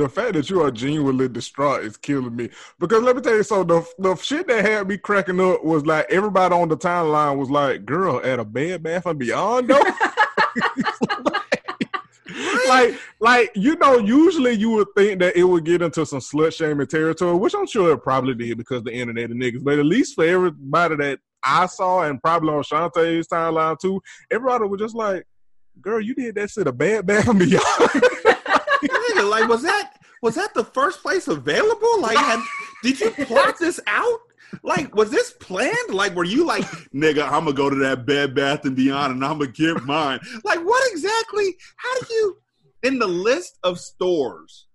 [0.00, 2.48] the fact that you are genuinely distraught is killing me.
[2.78, 5.84] Because let me tell you, so the the shit that had me cracking up was
[5.84, 9.82] like everybody on the timeline was like, "Girl, at a Bed Bath and Beyond, though."
[12.68, 16.54] like, like you know, usually you would think that it would get into some slut
[16.54, 19.62] shaming territory, which I'm sure it probably did because the internet and niggas.
[19.62, 24.64] But at least for everybody that I saw, and probably on Shantae's timeline too, everybody
[24.64, 25.26] was just like,
[25.80, 28.04] "Girl, you did that shit a Bed Bath and Beyond."
[29.30, 32.00] Like was that was that the first place available?
[32.00, 32.42] Like, had,
[32.82, 34.20] did you plot this out?
[34.62, 35.90] Like, was this planned?
[35.90, 36.64] Like, were you like,
[36.94, 40.20] nigga, I'm gonna go to that Bed Bath and Beyond and I'm gonna get mine?
[40.44, 41.56] Like, what exactly?
[41.76, 42.38] How do you,
[42.82, 44.66] in the list of stores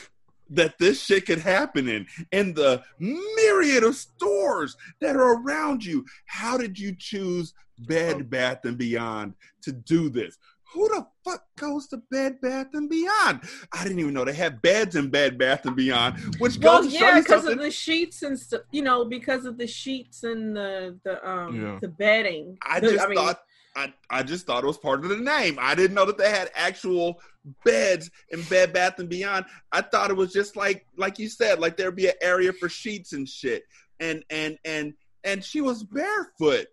[0.50, 6.04] that this shit could happen in, in the myriad of stores that are around you,
[6.26, 10.36] how did you choose Bed Bath and Beyond to do this?
[10.72, 13.40] Who the fuck goes to Bed Bath and Beyond?
[13.72, 16.92] I didn't even know they had beds in Bed Bath and Beyond, which Well, goes
[16.92, 18.62] to yeah, because of the sheets and stuff.
[18.70, 21.78] You know, because of the sheets and the the um Yeah.
[21.80, 22.56] the bedding.
[22.62, 23.40] I The- just mean, thought
[23.76, 25.56] I, I just thought it was part of the name.
[25.60, 27.20] I didn't know that they had actual
[27.64, 29.46] beds in Bed Bath and Beyond.
[29.72, 32.68] I thought it was just like like you said, like there'd be an area for
[32.68, 33.64] sheets and shit.
[33.98, 36.66] And and and and she was barefoot.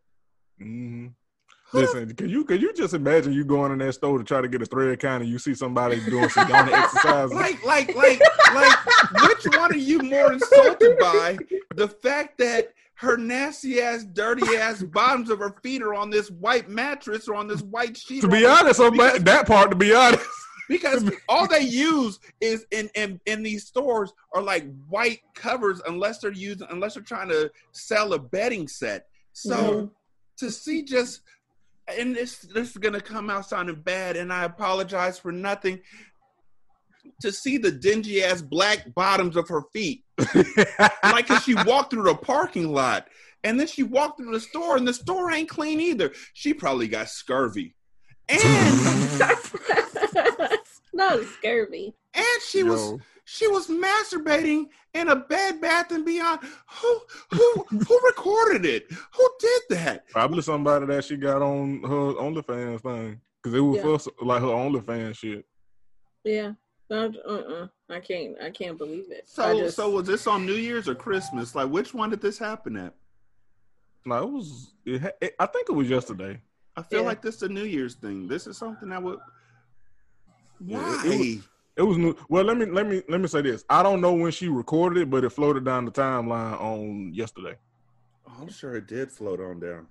[0.59, 1.07] hmm
[1.73, 4.47] Listen, can you can you just imagine you going in that store to try to
[4.47, 7.31] get a thread count and you see somebody doing some yawning exercises?
[7.35, 8.21] Like like like
[8.53, 8.85] like
[9.27, 11.37] which one are you more insulted by?
[11.75, 16.31] The fact that her nasty ass, dirty ass bottoms of her feet are on this
[16.31, 18.21] white mattress or on this white sheet.
[18.21, 20.25] to be honest, I'm glad- that part to be honest.
[20.69, 26.19] because all they use is in, in in these stores are like white covers unless
[26.19, 29.91] they're using unless they're trying to sell a bedding set so Mhm.
[30.37, 31.21] to see just
[31.97, 35.79] and this this is gonna come out sounding bad and i apologize for nothing
[37.21, 40.03] to see the dingy ass black bottoms of her feet.
[41.03, 43.07] Like 'cause she walked through the parking lot
[43.43, 46.11] and then she walked through the store and the store ain't clean either.
[46.33, 47.75] She probably got scurvy.
[48.29, 48.41] And
[50.93, 51.93] not scurvy.
[52.17, 56.39] And she was she was masturbating in a Bed Bath and Beyond.
[56.81, 56.99] Who
[57.31, 58.87] who who recorded it?
[59.15, 60.07] Who did that?
[60.09, 63.83] Probably somebody that she got on her OnlyFans thing because it was Yeah.
[63.83, 65.45] first like her OnlyFans shit.
[66.23, 66.53] Yeah.
[66.89, 67.67] No, uh-uh.
[67.89, 68.37] I can't.
[68.41, 69.27] I can't believe it.
[69.27, 71.53] So just- so was this on New Year's or Christmas?
[71.53, 72.93] Like which one did this happen at?
[74.05, 74.73] No, it was.
[74.85, 76.39] It, it, I think it was yesterday.
[76.77, 77.07] I feel Yeah.
[77.07, 78.27] like this is a New Year's thing.
[78.29, 79.19] This is something that would.
[80.65, 81.01] Yeah, Why?
[81.05, 81.41] it-
[81.77, 82.15] it was new.
[82.27, 83.63] Well, let me let me let me say this.
[83.69, 87.55] I don't know when she recorded it, but it floated down the timeline on yesterday.
[88.27, 89.87] Oh, I'm sure it did float on down.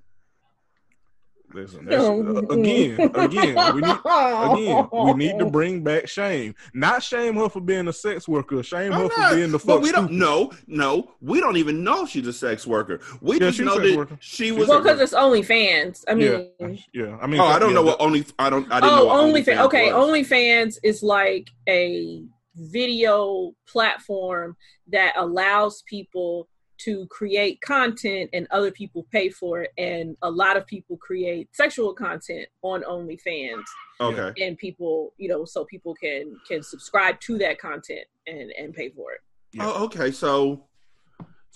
[1.54, 6.54] Listen, that's, uh, again, again, we need again we need to bring back shame.
[6.74, 8.62] Not shame her for being a sex worker.
[8.62, 10.52] Shame I'm her for being the but fuck we don't know.
[10.66, 13.00] No, we don't even know if she's a sex worker.
[13.20, 14.18] We Yeah, just know that worker.
[14.20, 14.68] she was.
[14.68, 16.04] Well, because it's OnlyFans.
[16.08, 17.18] I mean, yeah, yeah.
[17.20, 18.24] I mean, oh, I don't yeah, know what only.
[18.38, 18.70] I don't.
[18.70, 19.10] I didn't know.
[19.10, 19.64] oh, what OnlyFans.
[19.66, 20.08] Okay, was.
[20.08, 22.22] OnlyFans is like a
[22.56, 24.56] video platform
[24.88, 29.72] that allows people to create content and other people pay for it.
[29.78, 33.64] And a lot of people create sexual content on OnlyFans,
[34.00, 34.44] Okay.
[34.44, 38.90] and people, you know, so people can can subscribe to that content and and pay
[38.90, 39.20] for it.
[39.52, 39.66] Yeah.
[39.66, 40.10] Oh, okay.
[40.10, 40.64] So,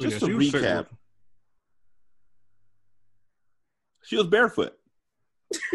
[0.00, 0.88] So, just yeah, to she was recap, worker.
[4.04, 4.76] she was barefoot.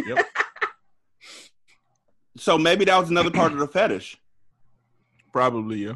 [0.05, 0.25] Yep.
[2.37, 4.17] So maybe that was another part of the fetish.
[5.31, 5.93] Probably, yeah.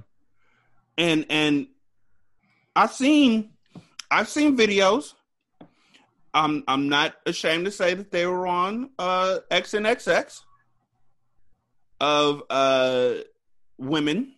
[0.98, 1.68] And and
[2.80, 3.50] I've seen
[4.10, 5.14] I've seen videos.
[6.34, 10.40] I'm I'm not ashamed to say that they were on uh XNXX
[12.00, 13.16] of uh
[13.78, 14.36] women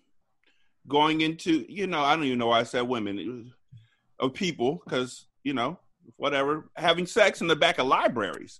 [0.88, 3.54] going into you know I don't even know why I said women was,
[4.28, 5.78] of people because you know
[6.18, 8.60] whatever having sex in the back of libraries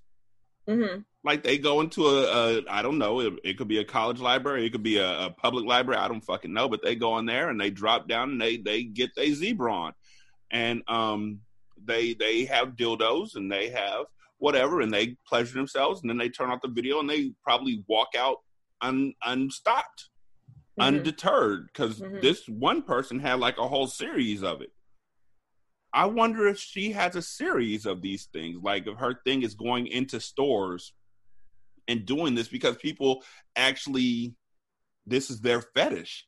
[0.74, 2.24] hmm like they go into a,
[2.58, 5.26] a I don't know it, it could be a college library it could be a,
[5.28, 8.08] a public library I don't fucking know but they go in there and they drop
[8.08, 9.94] down and they they get their zebra on
[10.52, 11.42] and um
[11.84, 14.06] they they have dildos and they have
[14.40, 17.84] whatever and they pleasure themselves and then they turn off the video and they probably
[17.88, 18.38] walk out
[18.82, 20.10] un, unstopped
[20.80, 20.84] Mhm.
[20.86, 22.22] undeterred because Mhm.
[22.22, 24.72] this one person had like a whole series of it.
[25.94, 29.56] I wonder if she has a series of these things, like if her thing is
[29.56, 30.94] going into stores
[31.88, 33.24] and doing this because people
[33.56, 34.36] actually,
[35.06, 36.26] this is their fetish.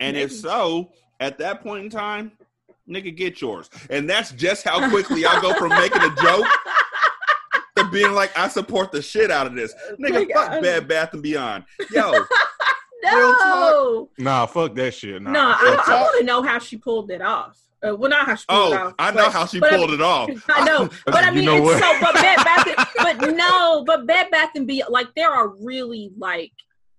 [0.00, 2.32] And if so, at that point in time,
[2.88, 3.68] nigga, get yours.
[3.90, 6.46] And that's just how quickly I go from making a joke
[7.76, 9.74] to being like, I support the shit out of this.
[10.00, 11.64] Nigga, Nigga, fuck I- Bad Bath and Beyond.
[11.92, 12.12] Yo,
[13.02, 15.20] no, Nah, fuck that shit.
[15.20, 17.58] Nah, no, I, I want to know how she pulled it off.
[17.86, 18.94] Uh, well, not how she pulled it Oh, off.
[18.98, 20.30] I know but- how she I pulled mean- it off.
[20.48, 22.00] I know, but I You mean, know it's so.
[22.00, 26.10] But Bed Bath, and- but no, but Bed Bath and Beyond, like there are really
[26.16, 26.52] like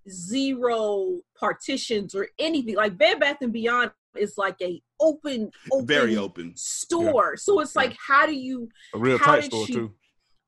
[0.09, 2.75] zero partitions or anything.
[2.75, 6.53] Like Bed Bath and Beyond is like a open, open Very open.
[6.55, 7.35] store.
[7.37, 8.69] So it's like, how do you?
[8.93, 9.93] a real tight store she- too.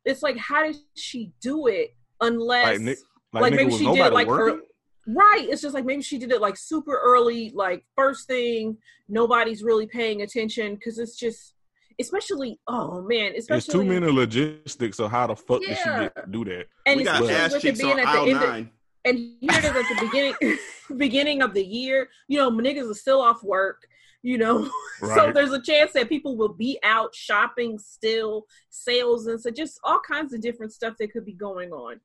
[0.06, 1.94] It's like, how did she do it?
[2.22, 2.98] Unless Like
[3.34, 4.60] like, like maybe she did it like her,
[5.08, 5.48] Right.
[5.50, 8.78] It's just like maybe she did it like super early, like first thing.
[9.08, 11.54] Nobody's really paying attention because it's just,
[12.00, 13.48] especially, oh man, especially.
[13.48, 16.66] There's too many logistics of how the fuck did she get, do that.
[16.86, 18.68] And we got especially ass with it cheeks being on at the aisle end of,
[19.08, 20.58] and here it is at the beginning
[20.98, 23.88] beginning of the year you know niggas are still off work
[24.22, 29.40] you know so there's a chance that people will be out shopping still sales and
[29.40, 32.00] so just all kinds of different stuff that could be going on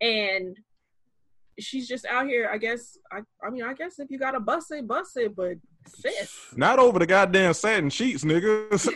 [0.00, 0.58] and
[1.58, 4.70] she's just out here i guess i, I mean i guess if you gotta bust
[4.70, 5.54] it bust it but
[5.88, 8.88] sis Not over the goddamn satin sheets, niggas.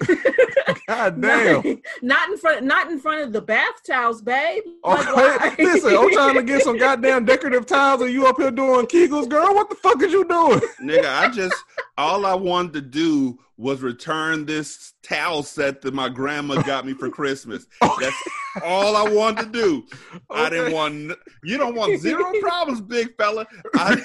[0.86, 1.62] God damn.
[1.62, 5.12] not, not in front not in front of the bath towels babe oh, Like, Okay,
[5.12, 5.54] why?
[5.72, 9.28] listen, I'm trying to get some goddamn decorative tiles, and you up here doing Kegels,
[9.28, 9.54] girl.
[9.54, 10.60] What the fuck is you doing?
[10.80, 11.54] Nigga, I just
[11.96, 16.94] all I wanted to do was return this towel set that my grandma got me
[16.94, 17.66] for Christmas.
[18.00, 18.16] That's
[18.64, 19.86] all I wanted to do.
[20.30, 21.12] I didn't want
[21.44, 23.46] you don't want zero problems, big fella.
[23.74, 23.96] I,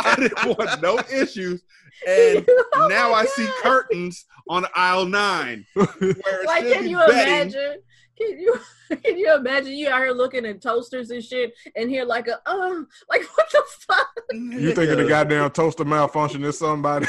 [0.00, 1.62] I didn't want no issues.
[2.06, 5.66] And Oh now my I see curtains on aisle nine.
[5.74, 7.52] Where it like can you bedding.
[7.52, 7.82] imagine
[8.18, 8.60] can you
[9.04, 12.40] can you imagine you out here looking at toasters and shit and hear like a
[12.46, 17.06] uh like what the fuck You thinking the goddamn toaster malfunction is somebody?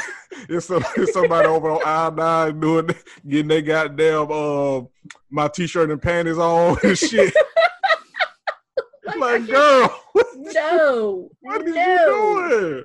[0.48, 2.90] It's, some, it's somebody over on aisle nine doing
[3.26, 4.82] getting their goddamn uh
[5.30, 7.34] my t-shirt and panties on and shit.
[9.06, 12.84] like, like, girl, what, no what is no you doing?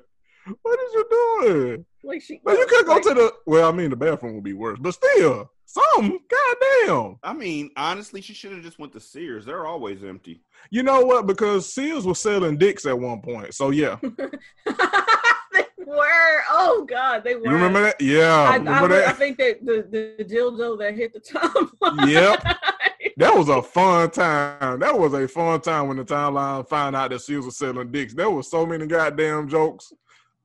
[0.62, 1.86] What is you doing?
[2.04, 3.34] Like she But you could go like, to the.
[3.46, 7.18] Well, I mean, the bathroom would be worse, but still, some Goddamn.
[7.24, 9.46] I mean, honestly, she should have just went to Sears.
[9.46, 10.42] They're always empty.
[10.72, 11.28] You know what?
[11.28, 13.54] Because Sears was selling dicks at one point.
[13.54, 18.02] So yeah, they were oh god they were you remember that?
[18.02, 19.18] Yeah, I, I, remember I that?
[19.18, 21.70] think that the, the dildo that hit the top
[22.08, 22.44] Yep.
[23.18, 24.80] That was a fun time.
[24.80, 28.14] That was a fun time when the timeline found out that Sears was selling dicks.
[28.14, 29.92] There was so many goddamn jokes.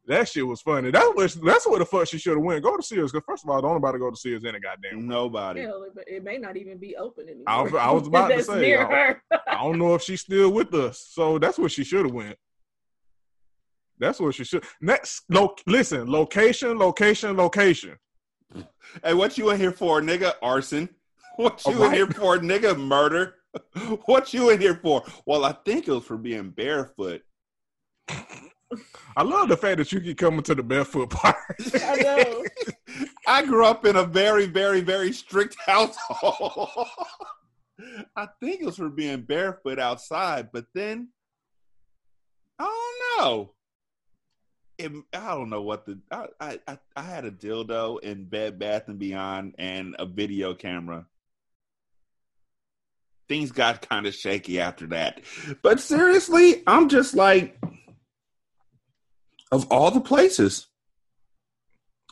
[0.07, 0.91] That shit was funny.
[0.91, 2.63] That was that's where the fuck she should have went.
[2.63, 5.09] Go to Sears because first of all, don't nobody go to Sears any goddamn.
[5.09, 5.63] Nobody.
[5.63, 7.45] Hell, it, it may not even be open anymore.
[7.49, 9.23] I was- I was about to say, near I- her.
[9.49, 11.07] I don't know if she's still with us.
[11.11, 12.37] So that's where she should have went.
[13.99, 14.65] That's where she should.
[14.81, 17.97] Next, lo- listen, location, location, location.
[19.03, 20.33] Hey, what you in here for, nigga?
[20.43, 20.89] Arson.
[21.37, 22.79] What you in here for, nigga?
[22.79, 23.37] Murder.
[24.07, 25.03] What you in here for?
[25.27, 27.23] Well, I think it was for being barefoot.
[29.17, 31.37] I love the fact that you keep coming to the barefoot part.
[31.75, 32.45] I know.
[33.27, 36.69] I grew up in a very, very, very strict household.
[38.17, 41.09] I think it was for being barefoot outside, but then
[42.59, 42.65] I
[43.19, 43.51] don't know.
[44.79, 48.59] It, I don't know what the I, I I- I had a dildo in Bed
[48.59, 51.07] Bath and Beyond and a video camera.
[53.29, 55.23] Things got kind of shaky after that.
[55.63, 57.59] But seriously, I'm just like
[59.53, 60.67] of all the places.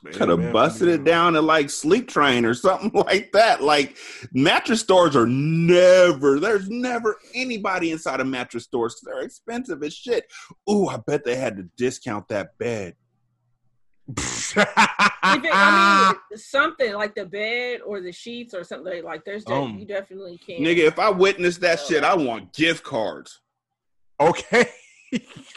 [0.05, 3.63] Could have busted it down at like Sleep Train or something like that.
[3.63, 3.97] Like
[4.33, 6.41] mattress stores are never.
[6.41, 9.01] There's never anybody inside of mattress stores.
[9.05, 10.25] They're expensive as shit.
[10.69, 12.97] Ooh, I bet they had to discount that bed.
[14.09, 19.25] If it, I mean, something like the bed or the sheets or something like.
[19.25, 20.61] There's de- Um, you definitely can't.
[20.63, 23.41] Nigga, if I witness that shit, I want gift cards.
[24.21, 24.67] okay.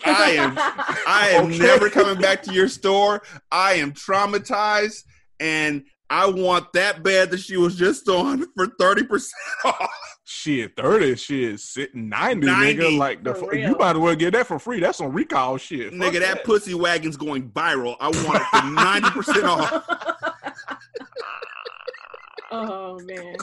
[0.06, 1.58] I am I am Okay.
[1.60, 3.22] never coming back to your store.
[3.52, 5.04] I am traumatized
[5.40, 9.28] and I want that bed that she was just on for 30%
[9.66, 9.90] off.
[10.28, 12.76] Shit, 30 shit, sitting 90, 90.
[12.76, 12.98] nigga.
[12.98, 13.70] Like the For real.
[13.70, 14.80] you might as well get that for free.
[14.80, 15.94] That's on recall shit.
[15.94, 17.96] Fuck Nigga, that pussy wagon's going viral.
[18.00, 19.88] I want it for 90% off.
[22.52, 23.36] oh man.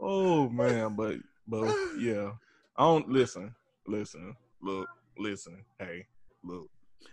[0.00, 1.16] Oh man, but
[1.48, 2.30] but yeah.
[2.76, 3.54] I don't listen,
[3.88, 6.06] listen, look, listen, hey,
[6.44, 6.68] look.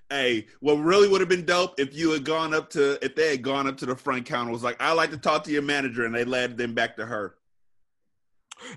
[0.10, 3.32] Hey, what really would have been dope if you had gone up to if they
[3.32, 5.62] had gone up to the front counter was like, I'd like to talk to your
[5.62, 7.36] manager and they led them back to her.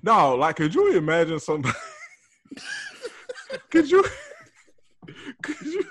[0.03, 1.77] No, like could you imagine somebody
[3.71, 4.05] could you
[5.43, 5.85] could you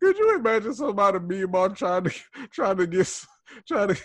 [0.00, 2.10] could you imagine somebody being about trying to
[2.52, 3.26] trying to get
[3.66, 4.00] trying to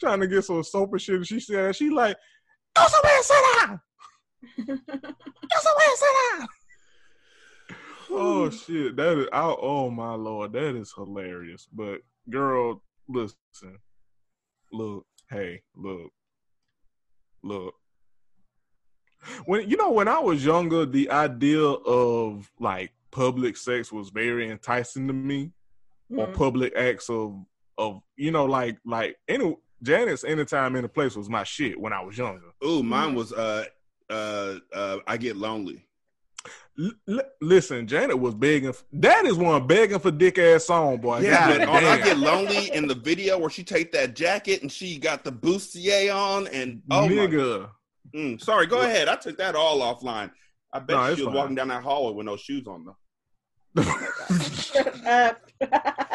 [0.00, 2.16] trying to get some soap and shit and she said she like
[2.74, 3.80] go somewhere and sit down.
[4.66, 6.48] Go somewhere and sit down.
[8.14, 11.66] Oh shit, that is I, oh my lord, that is hilarious.
[11.72, 13.78] But girl, listen,
[14.72, 16.10] look, hey, look,
[17.42, 17.74] look.
[19.46, 24.50] When you know when I was younger, the idea of like public sex was very
[24.50, 25.52] enticing to me,
[26.10, 26.34] or Mhm.
[26.34, 27.44] public acts of
[27.78, 32.00] of you know like like any Janice anytime any place was my shit when I
[32.02, 32.52] was younger.
[32.64, 33.16] Ooh, mine Mhm.
[33.16, 33.64] was uh
[34.10, 35.86] uh uh I get lonely.
[36.78, 38.70] L- l- listen, Janet was begging.
[38.70, 41.18] f- That is one begging for dick ass song, boy.
[41.20, 44.72] Yeah, God but I get lonely in the video where she take that jacket and
[44.72, 47.70] she got the bustier on and oh my nigga.
[48.14, 49.08] Mm, sorry, go ahead.
[49.08, 50.30] I took that all offline.
[50.72, 51.34] I bet No, she was fine.
[51.34, 53.82] walking down that hallway with no shoes on though.
[54.42, 55.40] Shut up.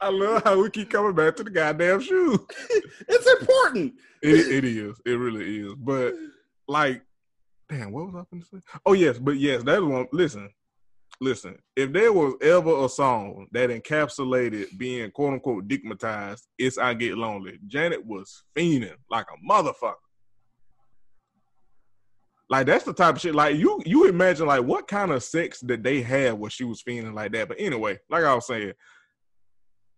[0.00, 2.46] I love how we keep coming back to the goddamn shoe.
[3.08, 3.94] it's important.
[4.22, 5.00] It, it is.
[5.04, 5.74] It really is.
[5.74, 6.14] But
[6.66, 7.02] like,
[7.68, 8.58] damn, what was I going to say?
[8.86, 10.06] Oh yes, but yes, that one.
[10.12, 10.50] Listen,
[11.20, 11.56] listen.
[11.76, 17.18] If there was ever a song that encapsulated being quote unquote digmatized, it's "I Get
[17.18, 19.94] Lonely." Janet was fiending like a motherfucker.
[22.50, 23.34] Like that's the type of shit.
[23.34, 26.80] Like you, you imagine like what kind of sex that they had when she was
[26.80, 27.48] feeling like that.
[27.48, 28.72] But anyway, like I was saying,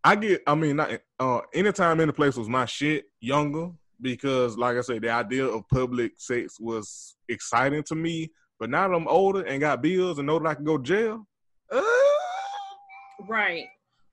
[0.02, 0.42] I get.
[0.46, 3.70] I mean, not uh, anytime any place was my shit younger
[4.00, 8.30] because, like I said, the idea of public sex was exciting to me.
[8.58, 10.82] But now that I'm older and got bills and know that I can go to
[10.82, 11.26] jail,
[11.72, 11.80] uh,
[13.28, 13.64] right.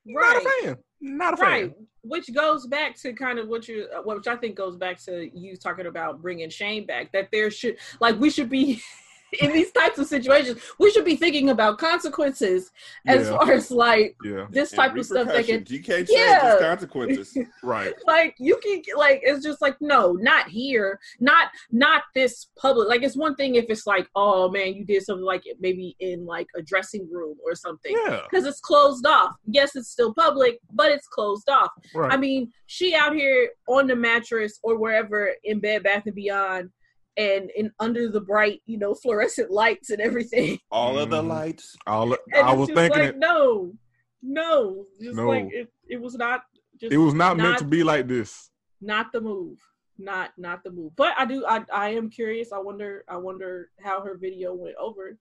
[0.06, 0.46] not Right.
[0.62, 0.76] a fan.
[1.02, 1.88] Not a right fan.
[2.02, 5.30] which goes back to kind of what you uh, which i think goes back to
[5.38, 8.82] you talking about bringing shame back that there should like we should be
[9.42, 12.72] in these types of situations we should be thinking about consequences
[13.06, 13.38] as Yeah.
[13.38, 15.72] far as like Yeah, this And type of stuff that can repercussions.
[15.72, 16.52] you can't change Yeah.
[16.56, 17.38] these consequences.
[17.64, 17.94] right.
[18.06, 23.04] like you can like it's just like no not here not not this public like
[23.04, 26.48] it's one thing if it's like oh man you did something like maybe in like
[26.56, 30.92] a dressing room or something Yeah, because it's closed off yes it's still public but
[30.92, 32.12] it's closed off right.
[32.12, 36.70] I mean, she out here on the mattress or wherever in Bed Bath and Beyond,
[37.18, 40.60] and in under the bright, you know, fluorescent lights and everything.
[40.72, 41.28] All of the Mhm.
[41.28, 41.76] lights.
[41.88, 43.18] All, And I it's was just thinking like, it.
[43.18, 43.74] no,
[44.22, 45.28] no, just No.
[45.28, 46.42] like it, it was not.
[46.80, 48.52] Just It was not, meant to be like this.
[48.82, 49.58] not the move,
[49.98, 50.96] not not the move.
[50.96, 52.52] But I do, I I am curious.
[52.52, 55.18] I wonder, I wonder how her video went over.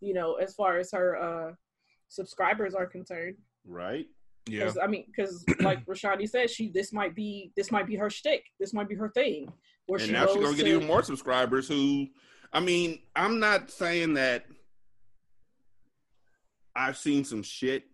[0.00, 1.54] You know, as far as her uh
[2.08, 3.36] subscribers are concerned.
[3.66, 4.06] Right.
[4.48, 7.96] Yeah, 'Cause, I mean, because like Rashani said, she this might be this might be
[7.96, 8.44] her shtick.
[8.60, 9.50] This might be her thing.
[9.88, 12.08] Where and she now she's gonna get even more subscribers who
[12.52, 14.44] I mean, I'm not saying that
[16.76, 17.84] I've seen some shit,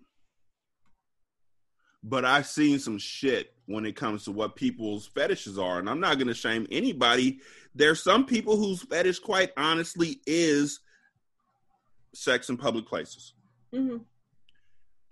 [2.03, 5.78] but I've seen some shit when it comes to what people's fetishes are.
[5.78, 7.38] And I'm not gonna shame anybody.
[7.76, 10.80] There's some people whose fetish, quite honestly, is
[12.12, 13.34] sex in public places.
[13.72, 14.05] Mhm.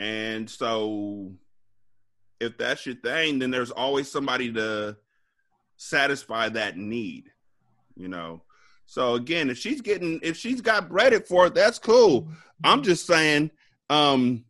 [0.00, 1.32] And so
[2.40, 4.96] if that's your thing, then there's always somebody to
[5.82, 7.30] satisfy that need,
[7.96, 8.42] you know.
[8.86, 12.28] So again, if she's getting if she's got breaded for it, that's cool.
[12.64, 13.50] I'm just saying,
[13.90, 14.44] um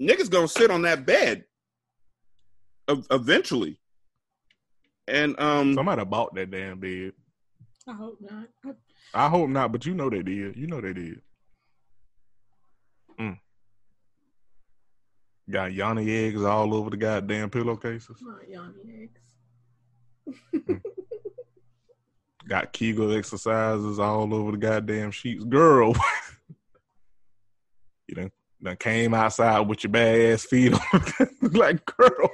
[0.00, 1.44] niggas gonna sit on that bed
[3.10, 3.78] eventually.
[5.08, 7.12] And um somebody bought that damn bed.
[7.88, 8.48] I hope not.
[8.64, 8.70] I-
[9.14, 10.56] I hope not, but you know they did.
[10.56, 11.20] You know they did.
[13.20, 13.38] Mm.
[15.50, 18.16] Got Yoni eggs all over the goddamn pillowcases.
[18.22, 19.20] Not Yoni eggs.
[20.54, 20.80] Mm.
[22.48, 25.44] Got Kegel exercises all over the goddamn sheets.
[25.44, 25.94] Girl,
[28.08, 31.28] you done, done came outside with your bad ass feet on.
[31.52, 32.30] like, girl,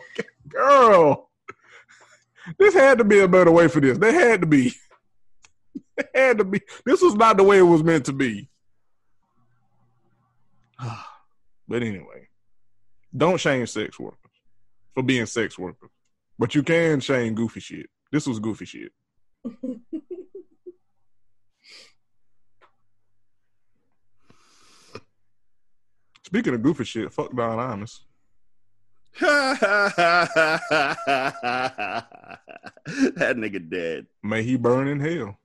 [0.49, 1.31] girl.
[2.59, 3.99] This had to be a better way for this.
[3.99, 4.73] There had to be.
[5.99, 6.61] It had to be.
[6.87, 8.49] This was not the way it was meant to be.
[11.69, 12.29] but anyway,
[13.15, 14.17] don't shame sex workers
[14.95, 15.91] for being sex workers.
[16.39, 17.91] But you can shame goofy shit.
[18.13, 18.93] This was goofy shit.
[26.25, 28.01] Speaking of goofy shit, fuck Don Imus.
[29.21, 29.67] that
[33.37, 34.07] nigga dead.
[34.23, 35.39] May he burn in hell.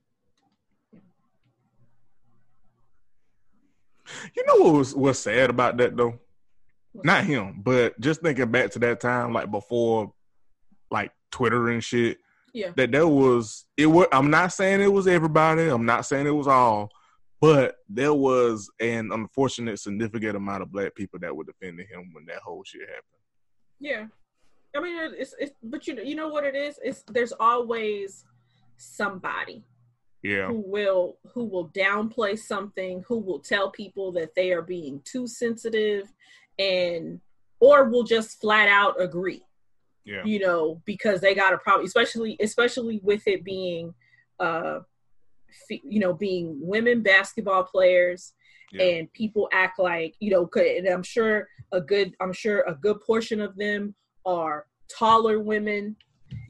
[4.35, 6.19] You know what was what's sad about that though?
[7.03, 10.13] Not him, but just thinking back to that time, like before,
[10.93, 12.19] like Twitter and shit.
[12.53, 12.71] Yeah.
[12.77, 13.87] That there was it.
[13.87, 15.63] Was I'm not saying it was everybody.
[15.63, 16.91] I'm not saying it was all,
[17.41, 22.25] but there was an unfortunate significant amount of black people that were defending him when
[22.27, 23.03] that whole shit happened.
[23.79, 24.05] Yeah,
[24.75, 26.79] I mean, it's it's but you you know what it is?
[26.83, 28.23] It's there's always
[28.77, 29.65] somebody
[30.21, 35.01] Yeah, who will who will downplay something, who will tell people that they are being
[35.05, 36.13] too sensitive,
[36.59, 37.19] and
[37.59, 39.43] or will just flat out agree.
[40.05, 43.93] Yeah, you know, because they got a problem, especially especially with it being,
[44.39, 44.79] uh,
[45.69, 48.33] you know, being women basketball players,
[48.71, 48.83] Yeah.
[48.83, 52.99] and people act like you know, and I'm sure a good, I'm sure a good
[53.01, 53.95] portion of them
[54.25, 55.95] are taller women,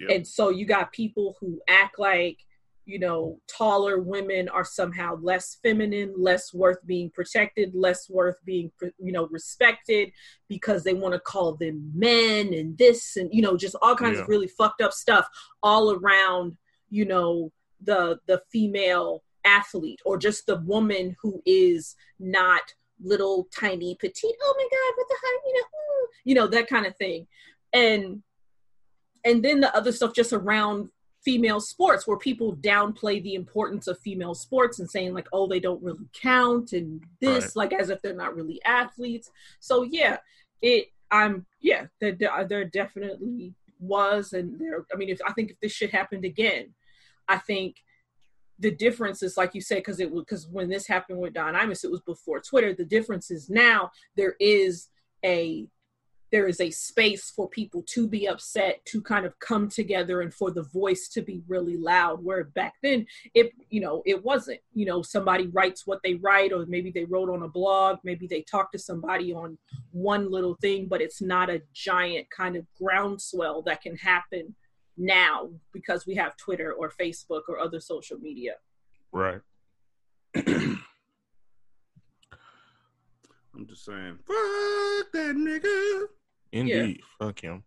[0.10, 2.38] and so you got people who act like
[2.86, 8.72] you know, taller women are somehow less feminine, less worth being protected, less worth being,
[9.00, 10.12] you know, respected
[10.50, 14.18] because they want to call them men and this and, you know, just all kinds
[14.18, 14.24] Yeah.
[14.24, 15.28] of really fucked up stuff
[15.62, 16.58] all around,
[16.90, 22.62] you know, the the female athlete or just the woman who is not
[23.02, 25.16] little tiny petite oh my god what the
[25.46, 27.28] you know hmm, you know that kind of thing
[27.74, 28.24] and
[29.26, 30.90] and then the other stuff just around
[31.24, 35.60] female sports where people downplay the importance of female sports and saying like oh they
[35.60, 39.32] don't really count and this like as if they're not really athletes.
[39.60, 40.18] So yeah
[40.62, 45.52] it i'm yeah there, there there definitely was and there i mean if i think
[45.52, 46.74] if this shit happened again
[47.28, 47.84] i think
[48.60, 51.54] the difference is like you said because it was because when this happened with don
[51.54, 52.74] imus it was before twitter.
[52.74, 54.90] The difference is now there is
[55.26, 55.68] a
[56.34, 60.34] there is a space for people to be upset to kind of come together and
[60.34, 63.06] for the voice to be really loud where back then
[63.36, 67.06] it you know it wasn't you know somebody writes what they write or maybe they
[67.06, 69.58] wrote on a blog maybe they talk to somebody on
[69.92, 74.56] one little thing but it's not a giant kind of groundswell that can happen
[74.98, 78.54] now because we have twitter or facebook or other social media
[79.14, 79.42] Right.
[80.36, 80.80] I'm
[83.68, 86.08] just saying, fuck that nigga.
[86.54, 87.02] Indeed.
[87.20, 87.64] Fuck him.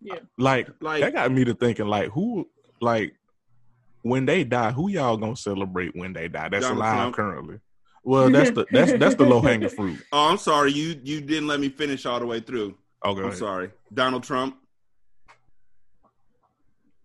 [0.00, 0.18] Yeah.
[0.38, 2.48] Like, Like- that got me to thinking, like, who,
[2.80, 3.14] like,
[4.02, 6.48] when they die, who y'all gonna celebrate when they die?
[6.48, 7.16] That's Donald alive Trump.
[7.16, 7.60] currently.
[8.02, 9.98] Well, that's the that's that's the low hanging fruit.
[10.12, 10.72] Oh, I'm sorry.
[10.72, 12.76] You you didn't let me finish all the way through.
[13.02, 13.22] Oh, okay.
[13.22, 13.70] I'm sorry.
[13.94, 14.56] Donald Trump.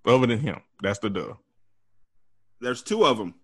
[0.05, 1.33] Other than him, that's the duh.
[2.61, 3.35] There's two of them.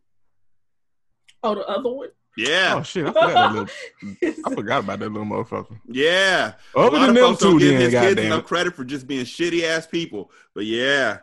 [1.44, 2.76] oh the other one Yeah.
[2.78, 5.80] Oh shit, I forgot that little, I forgot about that little motherfucker.
[5.88, 6.54] Yeah.
[6.76, 9.08] A Other lot than them folks don't give then his kids enough credit for just
[9.08, 10.32] being shitty ass people.
[10.54, 11.20] But yeah.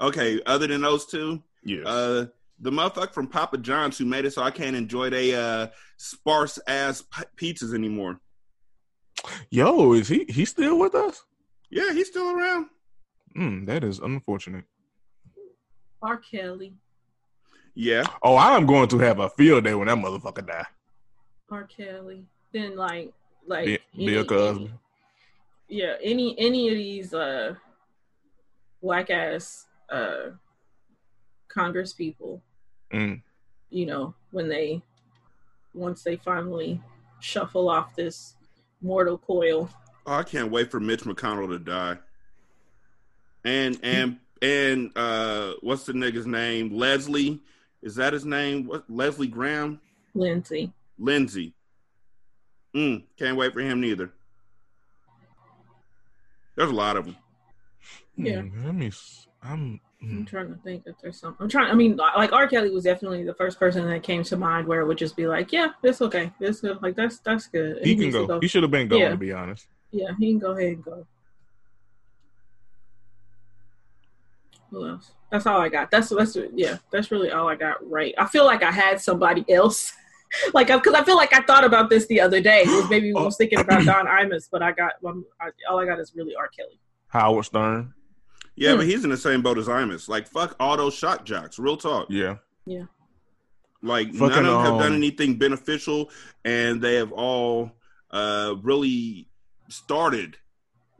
[0.00, 1.82] Okay, other than those two, Yeah.
[1.84, 2.26] uh
[2.62, 5.68] the motherfucker from Papa John's who made it so I can't enjoy they uh
[5.98, 8.20] sparse ass p- pizzas anymore.
[9.50, 11.22] Yo, is he he still with us?
[11.70, 12.66] Yeah, he's still around.
[13.36, 14.64] Mm, that is unfortunate.
[16.02, 16.74] r kelly
[17.80, 18.04] Yeah.
[18.22, 20.66] Oh, I'm going to have a field day when that motherfucker die.
[21.50, 23.10] r kelly then like
[23.46, 24.64] like Bill, any- Bill Cosby.
[24.64, 24.72] any-
[25.68, 27.54] yeah any any of these uh
[28.82, 30.30] whack ass uh
[31.48, 32.42] congress people
[32.92, 33.22] Mm.
[33.70, 34.82] you know when they
[35.74, 36.82] once they finally
[37.20, 38.34] shuffle off this
[38.82, 39.70] mortal coil
[40.06, 41.96] Oh, I can't wait for Mitch McConnell to die.
[43.44, 46.74] And and and uh what's the nigga's name?
[46.74, 47.40] Leslie.
[47.82, 48.66] Is that his name?
[48.66, 49.80] What Leslie Graham?
[50.14, 51.54] lindsay Lindsay.
[52.76, 54.12] Mm, can't wait for him neither.
[56.56, 57.16] There's a lot of them.
[58.16, 58.40] Yeah.
[58.42, 58.88] Mm, let me.
[58.88, 59.80] s- I'm.
[60.02, 60.26] i'm mm.
[60.26, 63.22] trying to think if there's something i'm trying i mean like r kelly was definitely
[63.24, 66.02] the first person that came to mind where it would just be like yeah it's
[66.02, 68.40] okay it's good like that's that's good And He can needs to go.
[68.40, 69.10] He should have been going Yeah.
[69.10, 69.66] to be honest.
[69.92, 71.06] Yeah, he can go ahead and go.
[74.70, 75.12] Who else?
[75.30, 75.90] That's all I got.
[75.90, 76.78] That's that's yeah.
[76.92, 77.76] That's really all I got.
[77.88, 78.14] Right.
[78.18, 79.92] I feel like I had somebody else,
[80.54, 82.64] like because I feel like I thought about this the other day.
[82.88, 85.98] Maybe I was thinking about Don Imus, but I got um, I, all I got
[86.00, 86.48] is really R.
[86.48, 86.78] Kelly.
[87.08, 87.94] Howard Stern.
[88.56, 88.78] Yeah, Hmm.
[88.78, 90.08] but he's in the same boat as Imus.
[90.08, 91.58] Like fuck all those shock jocks.
[91.58, 92.06] Real talk.
[92.10, 92.36] Yeah.
[92.66, 92.84] Yeah.
[93.82, 96.10] Like Fucking, none of them have done um, anything beneficial,
[96.44, 97.70] and they have all
[98.10, 99.28] uh really
[99.68, 100.36] started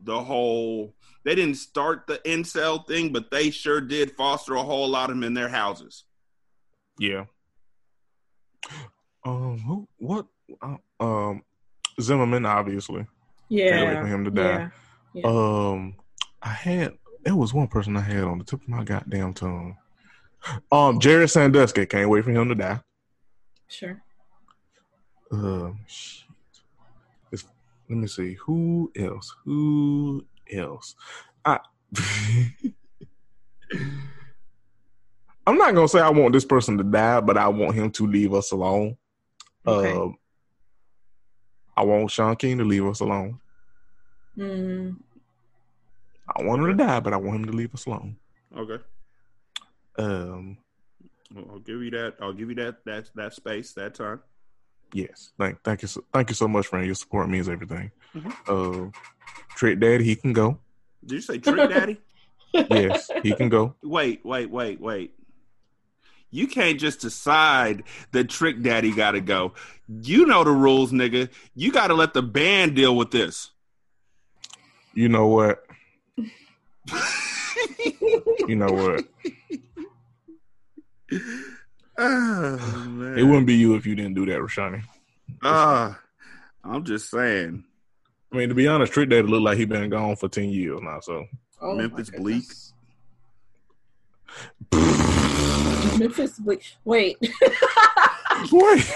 [0.03, 0.95] the whole.
[1.25, 5.17] They didn't start the incel thing, but they sure did foster a whole lot of
[5.17, 6.05] them in their houses.
[6.99, 7.25] Yeah.
[9.25, 9.59] Um.
[9.59, 9.89] Who?
[9.99, 10.27] What?
[10.63, 11.43] Uh, um.
[12.01, 13.07] Zimmerman, obviously.
[13.49, 14.71] Yeah, Can't wait for him to die.
[15.15, 15.27] Yeah.
[15.27, 15.97] Um.
[16.43, 16.95] I had.
[17.23, 19.77] There was one person I had on the tip of my goddamn tongue.
[20.73, 21.01] Um.
[21.01, 21.85] Jared Sandusky.
[21.85, 22.81] Can't wait for him to die.
[23.69, 24.03] Sure.
[25.31, 25.81] Um.
[25.87, 26.29] Shit.
[27.31, 27.45] It's,
[27.89, 28.35] let me see.
[28.47, 29.35] Who else?
[29.45, 30.95] Who else?
[31.45, 31.59] I.
[35.47, 38.07] I'm not gonna say I want this person to die, but I want him to
[38.07, 38.97] leave us alone.
[39.67, 39.93] Okay.
[39.93, 40.17] Um,
[41.77, 43.41] I want Shaun King to leave us alone.
[44.37, 44.97] Mm,
[46.37, 48.17] I want him to die, but I want him to leave us alone.
[48.57, 48.83] Okay,
[49.99, 50.59] Um,
[51.37, 52.15] I'll give you that.
[52.21, 54.21] I'll give you that that that space that time.
[54.93, 56.87] Yes, thank thank you, so, thank you so much, friend.
[56.87, 57.91] Your support means everything.
[58.15, 58.33] Mhm.
[58.49, 58.91] Uh,
[59.57, 60.59] Trick Daddy, he can go.
[61.05, 62.01] Did you say Trick Daddy?
[62.53, 63.77] Yes, he can go.
[63.81, 65.13] wait, wait, wait, wait.
[66.33, 69.53] You can't just decide that Trick Daddy got to go.
[69.89, 71.29] You know the rules, nigga.
[71.55, 73.51] You got to let the band deal with this.
[74.95, 75.65] You know what?
[78.49, 79.05] You know what?
[82.03, 82.57] Oh,
[82.89, 83.19] man.
[83.19, 84.83] It wouldn't be you if you didn't do that, Rashani.
[85.43, 86.01] Ah,
[86.65, 87.65] I'm just saying.
[88.33, 90.81] I mean, to be honest, Trick Daddy look like he been gone for ten years
[90.83, 91.01] now.
[91.01, 91.27] So
[91.61, 92.45] Oh, Memphis Bleek.
[95.99, 96.63] Memphis Bleek.
[96.85, 97.19] Wait.
[98.53, 98.93] Wait.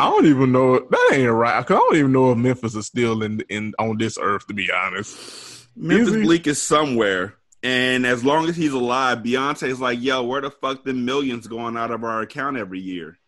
[0.00, 0.78] I don't even know.
[0.78, 1.66] That ain't right.
[1.66, 4.46] 'cause I don't even know if Memphis is still in in on this earth.
[4.46, 6.24] To be honest, Memphis Is?
[6.24, 7.34] Bleek is somewhere.
[7.62, 11.76] And as long as he's alive, Beyonce's like, yo, where the fuck the millions going
[11.76, 13.18] out of our account every year?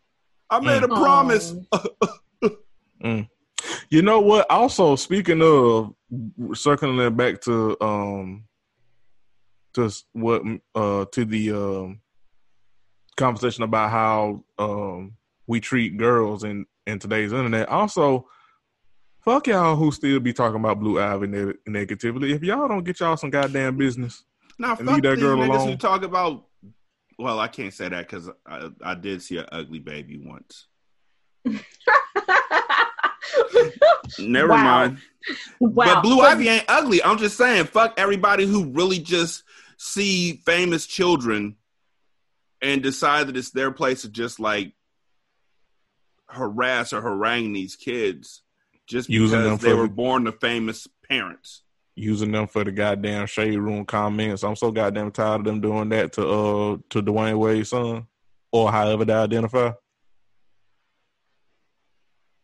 [0.49, 0.97] I made a Mm.
[0.97, 1.55] promise.
[3.91, 4.51] you know what?
[4.51, 5.95] Also, speaking of
[6.55, 8.45] circling it back to um
[9.75, 10.43] to what
[10.75, 12.01] uh to the um
[13.17, 15.13] conversation about how um
[15.47, 17.69] we treat girls in in today's internet.
[17.69, 18.29] Also,
[19.35, 22.33] fuck y'all who still be talking about Blue Ivy neg- negatively.
[22.33, 24.25] If y'all don't get y'all some goddamn business.
[24.59, 25.69] Now, And fuck leave that these girl niggas alone.
[25.69, 26.47] who talk about.
[27.19, 30.67] Well, I can't say that because I, I did see an ugly baby once.
[34.19, 34.63] Never Wow.
[34.65, 34.99] mind.
[35.61, 35.85] wow.
[35.95, 37.03] But Blue Ivy ain't ugly.
[37.03, 39.45] I'm just saying, fuck everybody who really just
[39.77, 41.57] see famous children
[42.61, 44.73] and decide that it's their place to just like
[46.29, 48.43] harass or harangue these kids
[48.91, 51.63] just Using because them for they were the- born to famous parents.
[51.97, 54.43] using them for the goddamn shade room comments.
[54.43, 58.07] I'm so goddamn tired of them doing that to uh to Dwyane Wade's son
[58.53, 59.73] or however they identify.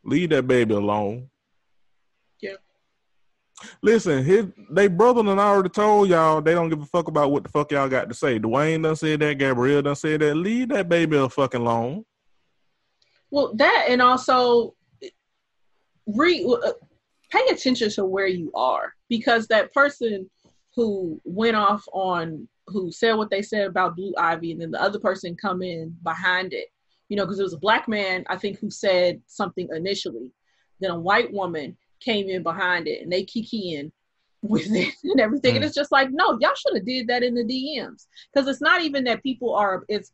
[0.05, 1.28] Leave that baby alone.
[2.40, 2.57] Yeah.
[3.82, 7.42] Listen, his they brother done already told y'all they don't give a fuck about what
[7.42, 8.38] the fuck y'all got to say.
[8.38, 10.36] Dwayne done said that, Gabrielle done said that.
[10.36, 12.05] Leave that baby a fucking alone.
[13.30, 14.75] Well, that and also
[16.07, 16.72] re uh,
[17.30, 20.28] pay attention to where you are because that person
[20.74, 24.82] who went off on who said what they said about Blue Ivy and then the
[24.82, 26.66] other person come in behind it,
[27.09, 30.32] you know, because it was a black man I think who said something initially,
[30.80, 33.90] then a white woman came in behind it and they kikiing
[34.42, 35.66] with it and everything, and Mm.
[35.66, 38.82] it's just like no, y'all should have did that in the DMs because it's not
[38.82, 40.12] even that people are it's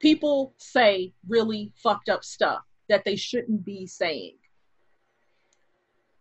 [0.00, 4.36] people say really fucked up stuff that they shouldn't be saying.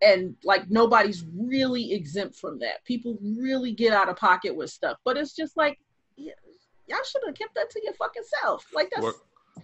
[0.03, 2.83] And like nobody's really exempt from that.
[2.85, 5.79] People really get out of pocket with stuff, but it's just like
[6.17, 8.65] y'all should have kept that to your fucking self.
[8.73, 9.15] Like that's What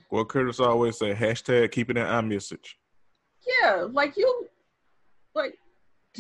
[0.10, 2.78] what Curtis always say, hashtag keep it in our message.
[3.62, 4.48] yeah, like you
[5.36, 5.56] like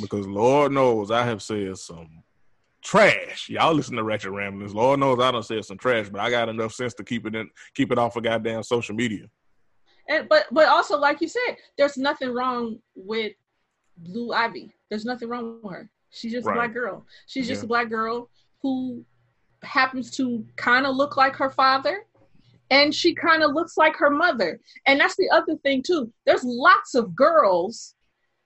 [0.01, 2.23] Because Lord knows I have said some
[2.83, 3.49] trash.
[3.49, 4.73] Y'all listen to Ratchet Ramblings.
[4.73, 7.35] Lord knows I don't say some trash, but I got enough sense to keep it
[7.35, 9.27] in keep it off of goddamn social media.
[10.09, 13.33] and but but also like you said, there's nothing wrong with
[13.99, 14.73] Blue Ivy.
[14.89, 15.89] There's nothing wrong with her.
[16.11, 16.53] She's just Right.
[16.53, 17.05] a black girl.
[17.27, 17.65] She's just Yeah.
[17.65, 18.29] a black girl
[18.61, 19.05] who
[19.63, 22.05] happens to kind of look like her father
[22.71, 24.59] and she kind of looks like her mother.
[24.85, 26.11] And that's the other thing too.
[26.25, 27.95] There's lots of girls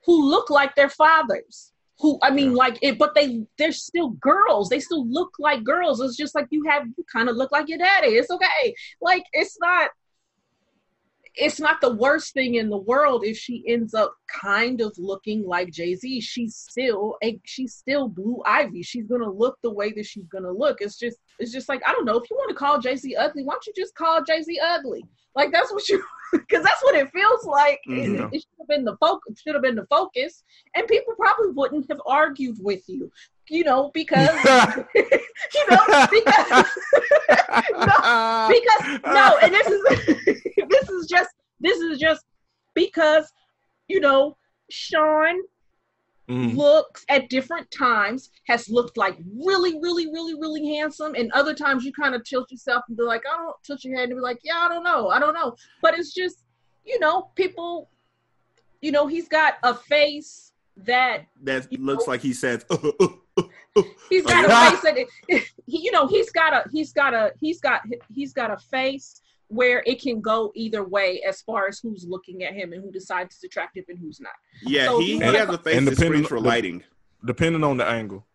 [0.04, 1.70] who look like their fathers.
[2.00, 2.56] Who I mean Yeah.
[2.56, 4.68] like it but they they're still girls.
[4.68, 6.00] They still look like girls.
[6.00, 8.16] It's just like you have you kind of look like your daddy.
[8.16, 8.74] It's okay.
[9.00, 9.90] Like it's not
[11.36, 15.46] it's not the worst thing in the world if she ends up kind of looking
[15.46, 16.20] like Jay Z.
[16.20, 18.82] She's still a she's still Blue Ivy.
[18.82, 20.78] She's gonna look the way that she's gonna look.
[20.80, 23.14] It's just it's just like I don't know if you want to call Jay Z
[23.16, 23.44] ugly.
[23.44, 25.04] Why don't you just call Jay Z ugly?
[25.34, 26.02] Like that's what you
[26.32, 27.80] because that's what it feels like.
[27.86, 28.28] It- Mhm.
[28.32, 29.40] It, should have been the focus.
[29.42, 30.42] Should have been the focus,
[30.74, 33.10] and people probably wouldn't have argued with you.
[33.50, 34.28] You know because
[34.94, 36.66] you know because
[37.72, 39.82] no, because no, and this is
[40.68, 42.24] this is just this is just
[42.74, 43.30] because
[43.88, 44.36] you know
[44.70, 45.40] Sean
[46.26, 46.56] Mm.
[46.56, 51.84] looks at different times has looked like really, really, really, really handsome, and other times
[51.84, 54.22] you kind of tilt yourself and be like, I don't tilt your head and be
[54.22, 56.44] like, yeah, I don't know, I don't know, but it's just
[56.86, 57.90] you know people,
[58.80, 62.64] you know he's got a face that That looks like he says,
[64.08, 67.60] He's got a face that he, you know he's got a he's got a he's
[67.60, 67.82] got
[68.12, 72.44] he's got a face where it can go either way as far as who's looking
[72.44, 74.32] at him and who decides it's attractive and who's not.
[74.62, 76.82] yeah, So he, he has a face And that depending for lighting.
[77.26, 78.26] Depending on the angle.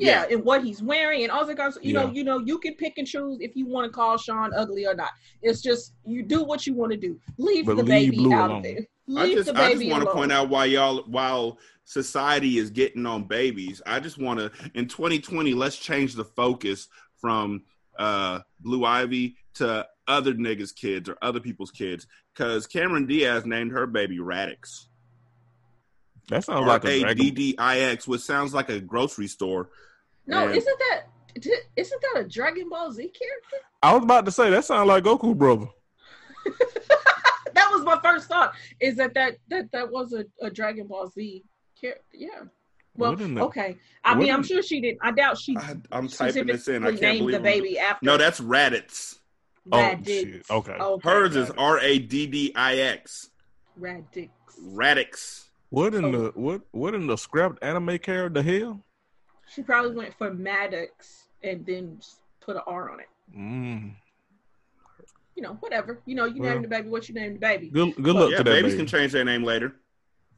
[0.00, 1.76] Yeah, and what he's wearing and all that guys.
[1.82, 2.12] You know, Yeah.
[2.12, 4.94] you know, you can pick and choose if you want to call Sean ugly or
[4.94, 5.10] not.
[5.42, 7.18] It's just you do what you want to do.
[7.36, 8.58] Leave But the leave baby Blue out alone.
[8.60, 8.88] of it.
[9.10, 12.70] I Leave just, the I just want to point out why y'all, while society is
[12.70, 16.88] getting on babies, I just want to, in 2020, let's change the focus
[17.20, 17.62] from
[17.98, 22.06] uh, Blue Ivy to other niggas' kids or other people's kids.
[22.34, 24.86] Because Cameron Diaz named her baby Raddix.
[26.28, 27.34] That sounds R like a A D dragon.
[27.34, 29.70] D I X, which sounds like a grocery store.
[30.26, 31.02] No, And- isn't that
[31.40, 33.56] Did, isn't that a Dragon Ball Z character?
[33.82, 35.66] I was about to say that sounds like Goku brother.
[37.54, 38.54] that was my first thought.
[38.80, 41.44] Is that that that that was a, a Dragon Ball Z
[41.80, 42.02] character?
[42.12, 42.42] Yeah.
[42.96, 43.76] Well, the- okay.
[44.04, 44.98] I mean, I'm sure she didn't.
[45.02, 46.82] I doubt she I, I'm typing this in.
[46.84, 48.04] I can't named believe the baby after.
[48.04, 49.17] No, that's Raditz.
[49.72, 50.06] Oh Raddix.
[50.06, 50.50] shit.
[50.50, 50.72] Okay.
[50.72, 51.58] Okay, Hers is got.
[51.58, 53.30] R A D D I X.
[53.80, 54.28] Raddix.
[54.66, 55.44] Raddix.
[55.70, 56.10] What in Oh.
[56.12, 58.80] the what what in the scrapped anime character the hell?
[59.54, 62.00] She probably went for Maddox and then
[62.40, 63.08] put an R on it.
[63.36, 63.92] Mm.
[65.36, 66.00] You know, whatever.
[66.06, 66.52] You know, you Well.
[66.54, 67.68] name the baby what you name the baby.
[67.70, 68.84] Good good luck Yeah, to that babies baby.
[68.84, 69.74] can change their name later.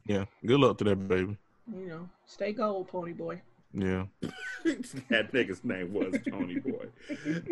[0.05, 1.37] yeah, good luck to that baby.
[1.73, 3.41] You know, stay gold, pony boy.
[3.73, 4.05] Yeah.
[4.65, 6.85] that nigga's name was Tony Boy.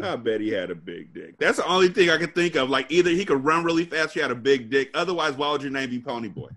[0.03, 1.37] I bet he had a big dick.
[1.39, 2.69] That's the only thing I could think of.
[2.69, 4.91] Like either he could run really fast, he had a big dick.
[4.93, 6.49] Otherwise, why would your name be Pony Boy?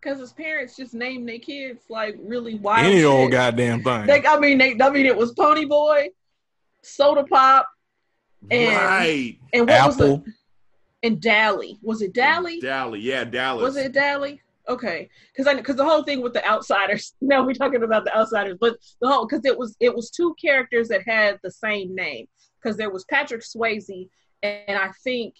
[0.00, 2.86] Because his parents just named their kids like really wild.
[2.86, 3.04] Any shit.
[3.06, 4.06] old goddamn thing.
[4.06, 6.08] They, I mean, they, I mean, it was Pony Boy,
[6.82, 7.66] Soda Pop,
[8.50, 9.38] And- right.
[9.52, 10.24] and what was Apple.
[10.26, 10.32] it?
[11.02, 11.78] And Dally.
[11.82, 12.60] Was it Dally?
[12.60, 13.00] Dally.
[13.00, 13.62] Yeah, Dallas.
[13.62, 14.40] Was it Dally?
[14.70, 17.14] Okay, because I because the whole thing with the outsiders.
[17.20, 20.34] Now we're talking about the outsiders, but the whole because it was it was two
[20.40, 22.26] characters that had the same name.
[22.62, 24.08] Because there was Patrick Swayze,
[24.42, 25.34] and I think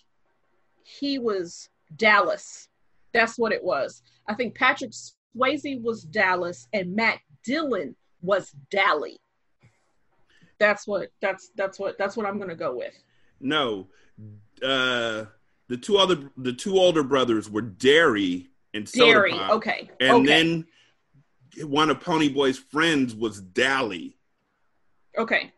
[0.83, 2.69] he was Dallas.
[3.13, 4.03] That's what it was.
[4.27, 9.21] I think Patrick Swayze was Dallas, and Matt Dillon was Dally.
[10.59, 12.95] That's what that's that's what that's what I'm gonna go with.
[13.41, 13.87] No.
[14.61, 15.27] Uh
[15.69, 19.33] the two other the two older brothers were Darry and Soda Darry.
[19.33, 19.51] Pop.
[19.53, 19.91] Okay.
[20.01, 20.27] And okay.
[20.27, 20.67] then
[21.67, 24.17] one of Pony Boy's friends was Dally.
[25.19, 25.53] Okay.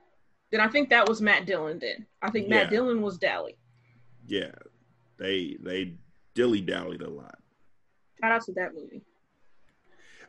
[0.50, 2.06] Then I think that was Matt Dillon then.
[2.20, 2.70] I think Matt Yeah.
[2.70, 3.56] Dillon was Dally.
[4.26, 4.52] Yeah.
[5.18, 5.94] They they
[6.34, 7.38] dilly dallied a lot.
[8.20, 9.02] Shout out to that movie.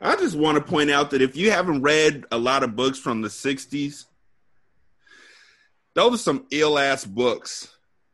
[0.01, 2.99] I just want to point out that if you haven't read a lot of books
[2.99, 4.05] from the 60s,
[5.93, 7.73] those are some ill ass books.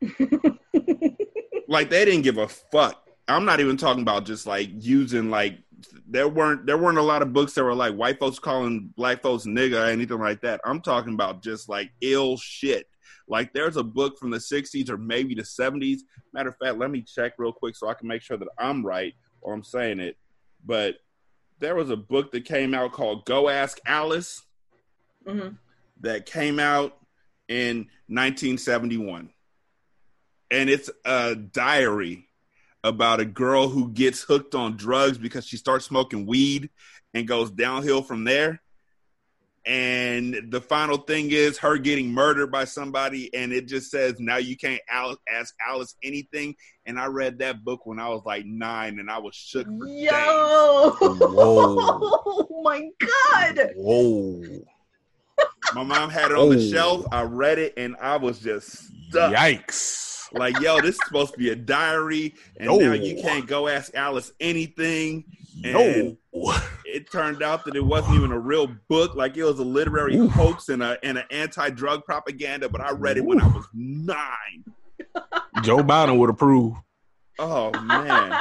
[1.68, 3.09] like they didn't give a fuck.
[3.36, 5.58] I'm not even talking about just like using like
[6.06, 9.22] there weren't there weren't a lot of books that were like white folks calling black
[9.22, 10.60] folks nigga or anything like that.
[10.64, 12.86] I'm talking about just like ill shit.
[13.28, 16.00] Like there's a book from the 60s or maybe the 70s.
[16.32, 18.84] Matter of fact, let me check real quick so I can make sure that I'm
[18.84, 20.16] right or I'm saying it.
[20.64, 20.96] But
[21.60, 24.42] there was a book that came out called Go Ask Alice
[25.26, 25.58] Mhm.
[26.00, 26.96] that came out
[27.48, 29.30] in 1971.
[30.50, 32.28] And it's a diary
[32.82, 36.70] about a girl who gets hooked on drugs because she starts smoking weed
[37.14, 38.60] and goes downhill from there.
[39.66, 44.38] And the final thing is her getting murdered by somebody, and it just says, Now
[44.38, 46.54] you can't Al- ask Alice anything.
[46.86, 49.86] And I read that book when I was like nine, and I was shook for.
[49.86, 50.10] Yo!
[51.02, 53.72] Oh my god!
[53.76, 54.62] Whoa.
[55.74, 57.04] My mom had it on the shelf.
[57.12, 58.70] I read it, and I was just
[59.08, 59.34] stuck.
[59.34, 60.19] Yikes.
[60.32, 62.78] Like, yo, this is supposed to be a diary, and No.
[62.78, 65.24] now you can't go ask Alice anything.
[65.56, 65.80] No.
[65.80, 66.16] And
[66.84, 70.16] it turned out that it wasn't even a real book; like it was a literary
[70.16, 70.30] Oof.
[70.32, 72.68] hoax and a and an anti-drug propaganda.
[72.68, 74.64] But I read it when I was nine.
[75.62, 76.76] Joe Biden would approve.
[77.38, 78.38] Oh man,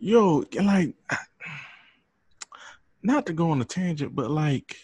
[0.00, 0.94] Yo, like,
[3.02, 4.76] not to go on a tangent, but like,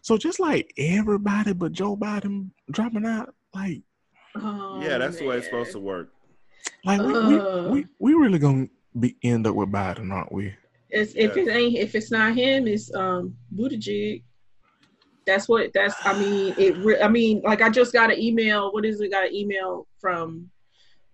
[0.00, 3.82] so just like everybody but Joe Biden dropping out, like,
[4.34, 6.12] Oh, yeah, that's the way it's supposed to work.
[6.84, 8.66] like we, we, we, we really gonna
[8.98, 10.54] be end up with Biden, aren't we?
[10.90, 11.42] It's, if Yeah.
[11.42, 14.22] it ain't if it's not him, it's um Buttigieg.
[15.26, 15.94] That's what that's.
[16.04, 16.76] I mean, it.
[16.78, 18.72] Re- I mean, like I just got an email.
[18.72, 19.10] What is it?
[19.10, 20.50] Got an email from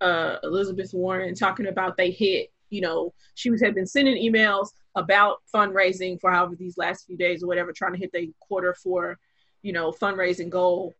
[0.01, 2.51] uh Elizabeth Warren talking about they hit.
[2.71, 7.17] You know, she was had been sending emails about fundraising for however these last few
[7.17, 9.19] days or whatever, trying to hit the quarter for,
[9.63, 10.95] you know, fundraising goal,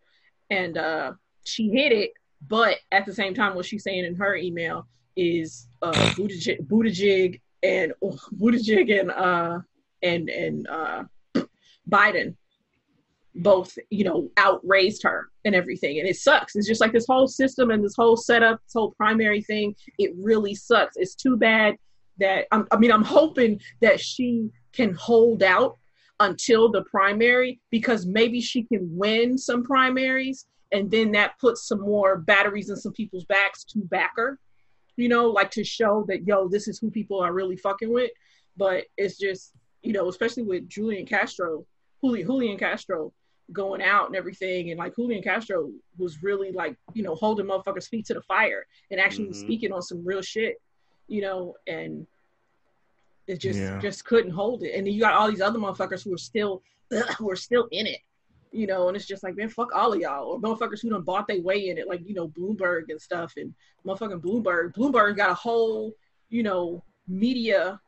[0.51, 1.13] and uh
[1.49, 2.13] she hit it.
[2.47, 4.87] But at the same time, what she's saying in her email
[5.17, 9.59] is uh Buttigieg, Buttigieg and oh, Buttigieg and uh
[10.03, 11.05] and and uh
[11.91, 12.37] Biden
[13.35, 17.29] both you know outraised her and everything and it sucks it's just like this whole
[17.29, 21.77] system and this whole setup this whole primary thing it really sucks it's too bad
[22.19, 25.77] that I'm, i mean i'm hoping that she can hold out
[26.21, 31.81] until the primary because maybe she can win some primaries and then that puts some
[31.81, 34.39] more batteries in some people's backs to backer
[34.97, 38.11] you know like to show that yo this is who people are really fucking with
[38.57, 39.53] but it's just
[39.83, 41.65] you know especially with julian castro
[42.05, 43.13] Juli- julian castro
[43.53, 47.89] going out and everything and like julian castro was really like you know holding motherfuckers
[47.89, 49.35] feet to the fire and actually Mhm.
[49.37, 50.57] speaking on some real shit
[51.07, 52.07] you know and
[53.27, 53.79] It just Yeah.
[53.79, 54.73] just couldn't hold it.
[54.75, 56.63] And then you got all these other motherfuckers who are still
[57.19, 58.01] who are still in it.
[58.51, 60.27] You know, and it's just like, man, fuck all of y'all.
[60.27, 63.35] Or motherfuckers who done bought their way in it, like, you know, Bloomberg and stuff
[63.37, 63.55] and
[63.87, 64.75] motherfucking Bloomberg.
[64.75, 65.93] Bloomberg got a whole,
[66.31, 67.81] you know, media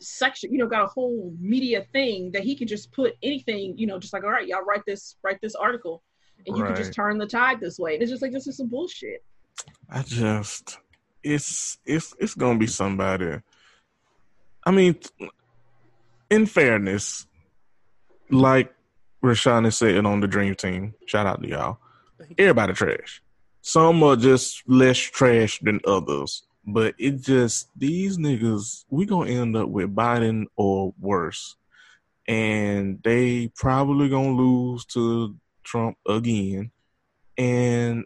[0.00, 3.86] section, you know, got a whole media thing that he can just put anything, you
[3.86, 6.02] know, just like, all right, y'all write this, write this article.
[6.46, 7.94] And you can just turn the tide this way.
[7.94, 9.24] And it's just like this is some bullshit.
[9.90, 10.78] I just
[11.22, 13.40] it's it's it's gonna be somebody.
[14.64, 14.98] I mean,
[16.30, 17.26] in fairness,
[18.30, 18.72] like
[19.24, 21.78] Rashani is sitting on the Dream Team, shout out to y'all.
[22.36, 23.22] Everybody trash.
[23.62, 28.84] Some are just less trash than others, but it just these niggas.
[28.88, 31.56] We gonna end up with Biden or worse,
[32.26, 36.70] and they probably gonna lose to Trump again,
[37.36, 38.04] and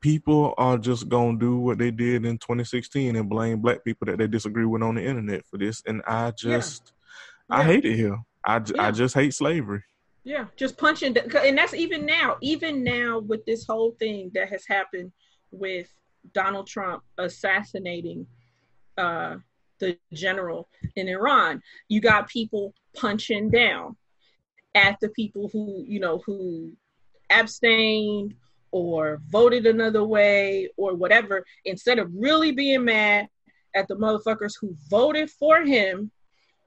[0.00, 4.18] people are just gonna do what they did in 2016 and blame black people that
[4.18, 5.80] they disagree with on the internet for this.
[5.86, 6.92] And I just,
[7.48, 7.66] I Yeah.
[7.66, 8.18] hate it here.
[8.44, 8.90] I, Yeah.
[8.90, 9.84] just hate slavery.
[10.24, 14.64] Yeah, just punching, and that's even now, even now with this whole thing that has
[14.66, 15.10] happened
[15.50, 15.88] with
[16.32, 18.26] Donald Trump assassinating
[18.96, 19.36] uh,
[19.80, 21.60] the general in Iran.
[21.88, 23.96] You got people punching down
[24.74, 26.72] at the people who you know who
[27.28, 28.34] abstained
[28.70, 33.28] or voted another way or whatever, instead of really being mad
[33.74, 36.10] at the motherfuckers who voted for him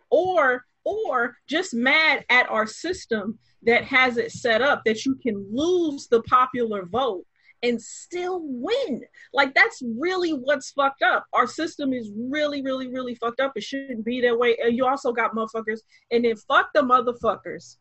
[0.09, 5.45] or or just mad at our system that has it set up that you can
[5.51, 7.25] lose the popular vote
[7.63, 9.03] and still win.
[9.33, 11.25] Like that's really what's fucked up.
[11.33, 13.53] Our system is really, really, really fucked up.
[13.55, 14.55] It shouldn't be that way.
[14.63, 15.79] And you also got motherfuckers,
[16.11, 17.77] and then fuck the motherfuckers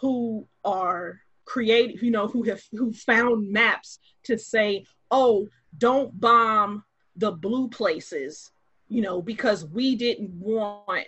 [0.00, 6.84] who are creating, you know, who have who found maps to say, oh, don't bomb
[7.16, 8.52] the blue places,
[8.88, 11.06] you know, because we didn't want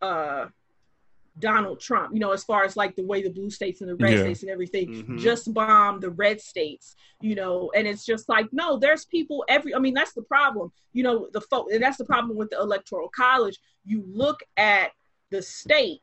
[0.00, 0.46] uh
[1.40, 3.96] Donald Trump, you know, as far as like the way the blue states and the
[3.96, 4.22] red Yeah.
[4.22, 5.18] states and everything, Mhm.
[5.18, 9.74] just bomb the red states, you know, and it's just like, no, there's people every,
[9.74, 12.58] I mean, that's the problem, you know, the folk, and that's the problem with the
[12.58, 13.58] electoral college.
[13.84, 14.92] You look at
[15.30, 16.02] the state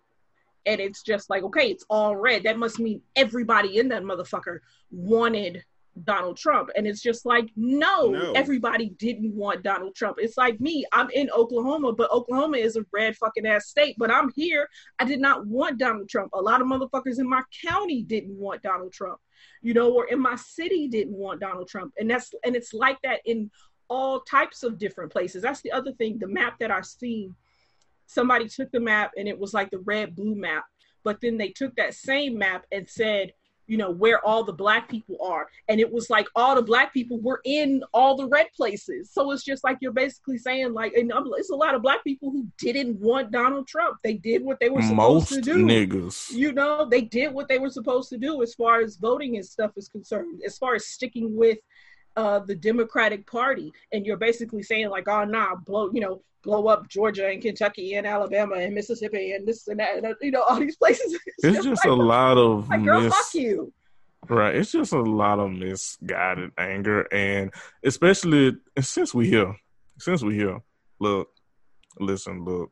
[0.65, 2.43] and it's just like, okay, it's all red.
[2.43, 4.59] That must mean everybody in that motherfucker
[4.91, 5.63] wanted
[6.03, 6.69] Donald Trump.
[6.75, 8.31] And it's just like, no, No.
[8.33, 10.17] everybody didn't want Donald Trump.
[10.19, 14.11] It's like me, I'm in Oklahoma, but Oklahoma is a red fucking ass state, but
[14.11, 14.69] I'm here.
[14.99, 16.31] I did not want Donald Trump.
[16.33, 19.19] A lot of motherfuckers in my county didn't want Donald Trump,
[19.61, 21.93] you know, or in my city didn't want Donald Trump.
[21.97, 23.49] And that's, and it's like that in
[23.89, 25.41] all types of different places.
[25.41, 26.19] That's the other thing.
[26.19, 27.35] The map that I've seen,
[28.05, 30.65] somebody took the map and it was like the red blue map,
[31.03, 33.33] but then they took that same map and said,
[33.67, 35.47] you know, where all the black people are.
[35.67, 39.11] And it was like all the black people were in all the red places.
[39.11, 42.03] So it's just like you're basically saying, like, and I'm- it's a lot of black
[42.03, 43.97] people who didn't want Donald Trump.
[44.03, 46.31] They did what they were supposed Most to do niggas.
[46.31, 49.45] you know they did what they were supposed to do as far as voting and
[49.45, 51.57] stuff is concerned as far as sticking with
[52.17, 56.67] uh the democratic party and you're basically saying like oh nah blow you know blow
[56.67, 60.31] up georgia and kentucky and alabama and mississippi and this and that and, uh, you
[60.31, 63.71] know all these places It's just a like, lot of like girl mis- fuck you
[64.29, 64.55] Right.
[64.55, 67.53] It's just a lot of misguided anger and
[67.83, 69.55] especially since we here.
[69.99, 70.59] Since we here.
[70.99, 71.29] Look,
[71.99, 72.71] listen, look.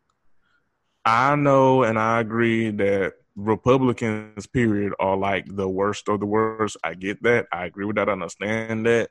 [1.05, 6.77] I know and I agree that Republicans, period, are like the worst of the worst.
[6.83, 7.47] I get that.
[7.51, 8.09] I agree with that.
[8.09, 9.09] I understand that.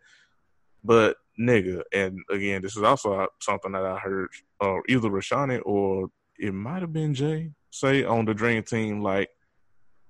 [0.85, 4.29] But nigga, and again, this is also something that I heard
[4.61, 6.09] uh, either Rashani or
[6.39, 9.31] it might have been Jay say on the Dream Team, like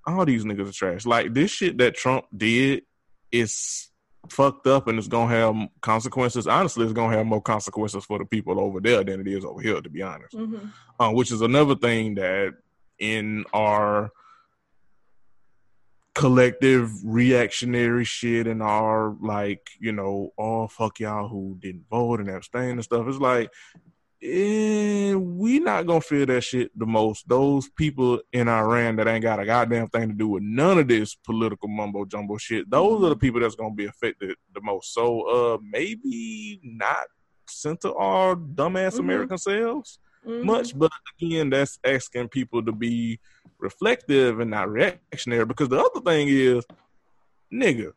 [0.06, 1.06] all these niggas are trash.
[1.06, 2.82] Like this shit that Trump did
[3.32, 3.90] is
[4.28, 6.46] fucked up and it's gonna have consequences.
[6.46, 9.60] Honestly, it's gonna have more consequences for the people over there than it is over
[9.60, 10.34] here, to be honest.
[10.34, 10.70] Mhm.
[10.98, 12.54] Uh, which is another thing that
[12.98, 14.10] in our
[16.14, 22.30] collective reactionary shit and our like, you know, oh fuck y'all who didn't vote and
[22.30, 23.06] abstain and stuff.
[23.08, 23.50] It's like
[24.22, 27.28] eh, we not gonna feel that shit the most.
[27.28, 30.88] Those people in Iran that ain't got a goddamn thing to do with none of
[30.88, 32.70] this political mumbo jumbo shit.
[32.70, 34.94] Those are the people that's gonna be affected the most.
[34.94, 37.06] So uh maybe not
[37.48, 39.00] center our dumbass Mhm.
[39.00, 40.44] American selves Mhm.
[40.44, 43.18] much, but again, that's asking people to be
[43.58, 45.44] reflective and not reactionary.
[45.44, 46.64] Because the other thing is,
[47.52, 47.92] nigga.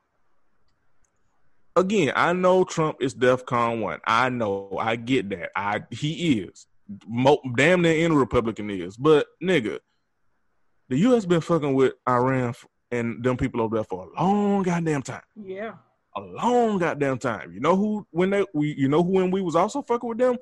[1.76, 4.00] Again, I know Trump is DEFCON one.
[4.06, 5.52] I know, I get that.
[5.56, 6.66] I he is.
[7.08, 8.98] Mo, damn near any Republican is.
[8.98, 9.80] But nigga,
[10.90, 11.26] the U.S.
[11.26, 12.54] been fucking with Iran
[12.92, 15.74] and them people over there for a long goddamn time yeah
[16.16, 17.52] a long goddamn time.
[17.54, 20.18] You know who when they we you know who when we was also fucking with
[20.18, 20.38] them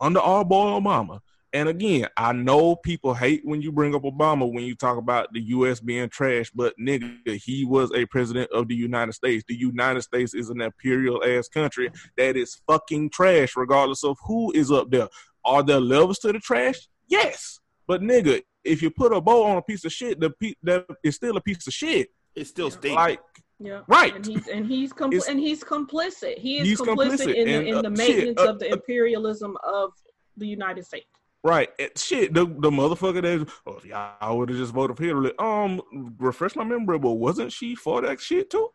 [0.00, 1.20] under our boy Obama.
[1.52, 5.32] And again, I know people hate when you bring up Obama when you talk about
[5.32, 5.80] the U.S.
[5.80, 9.44] being trash, but nigga, he was a president of the United States.
[9.48, 14.52] The United States is an imperial ass country that is fucking trash, regardless of who
[14.52, 15.08] is up there.
[15.44, 16.86] Are there levels to the trash?
[17.08, 20.54] Yes, but nigga, if you put a bow on a piece of shit, the pe-
[20.62, 22.10] that is still a piece of shit.
[22.34, 22.94] It's still stinky.
[22.94, 23.20] Like
[23.58, 23.80] Yeah.
[23.88, 24.14] Right.
[24.14, 26.38] And he's and he's compl- and he's complicit.
[26.38, 28.58] He is He's complicit, complicit, in the, and, in uh, the shit, maintenance uh, of
[28.58, 29.92] the uh, imperialism of
[30.36, 31.08] the United States.
[31.44, 31.68] Right.
[31.78, 35.32] Eh, Shit, the the motherfucker that oh, if y'all would have just voted for Hillary.
[35.38, 35.80] Um,
[36.18, 38.68] refresh my memory, but wasn't she for that shit too?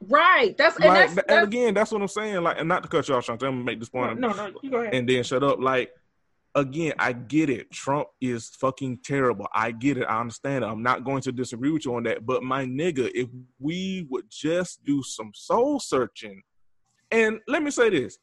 [0.00, 0.56] Right.
[0.56, 2.42] That's and Like, that's, that's and again, that's what I'm saying.
[2.42, 4.52] Like, and not to cut you off, Shantae, I'm gonna make this point, no, no,
[4.62, 4.94] you go ahead.
[4.94, 5.58] and then shut up.
[5.58, 5.90] Like,
[6.54, 7.70] again, I get it.
[7.70, 9.48] Trump is fucking terrible.
[9.54, 10.04] I get it.
[10.04, 10.68] I understand it.
[10.68, 12.24] I'm not going to disagree with you on that.
[12.26, 13.28] But my nigga, if
[13.58, 16.42] we would just do some soul searching,
[17.10, 18.18] and let me say this: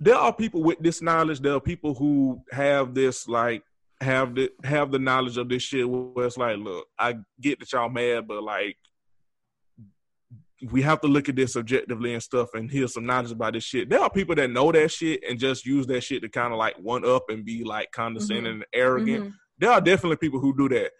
[0.00, 1.40] there are people with this knowledge.
[1.40, 3.62] There are people who have this like
[4.00, 5.88] have the have the knowledge of this shit.
[5.88, 8.76] Where it's like, look, I get that y'all mad, but like.
[10.70, 13.64] We have to look at this objectively and stuff, and hear some knowledge about this
[13.64, 13.90] shit.
[13.90, 16.58] There are people that know that shit and just use that shit to kind of
[16.58, 19.32] like one up and be like condescending and arrogant Mhm.
[19.58, 20.92] there are definitely people who do that.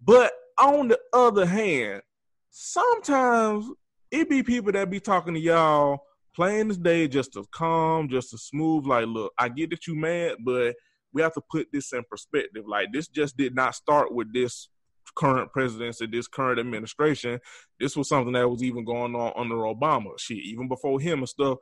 [0.00, 2.02] But on the other hand,
[2.50, 3.66] sometimes
[4.10, 6.00] it be people that be talking to y'all
[6.34, 8.86] plain as day just to calm, just to smooth.
[8.86, 10.74] Like, look, I get that you mad, but
[11.12, 12.64] we have to put this in perspective.
[12.66, 14.68] Like, this just did not start with this
[15.14, 17.38] current presidency, this current administration.
[17.78, 20.18] This was something that was even going on under Obama.
[20.18, 21.58] Shit, even before him and stuff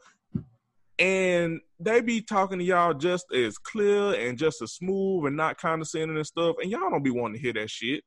[1.00, 5.56] and they be talking to y'all just as clear and just as smooth and not
[5.56, 8.04] condescending and stuff, and y'all don't be wanting to hear that shit.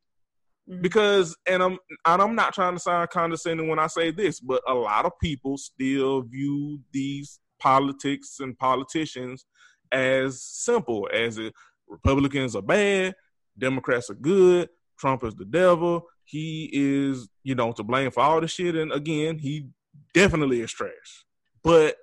[0.70, 0.82] Mhm.
[0.82, 4.61] Because and I'm and I'm not trying to sound condescending when I say this, but
[4.68, 9.45] a lot of people still view these politics and politicians
[9.91, 11.53] as simple as it,
[11.88, 13.14] Republicans are bad,
[13.57, 18.41] Democrats are good, Trump is the devil, he is, you know, to blame for all
[18.41, 19.68] the shit, and again, he
[20.14, 21.26] definitely is trash.
[21.64, 21.97] But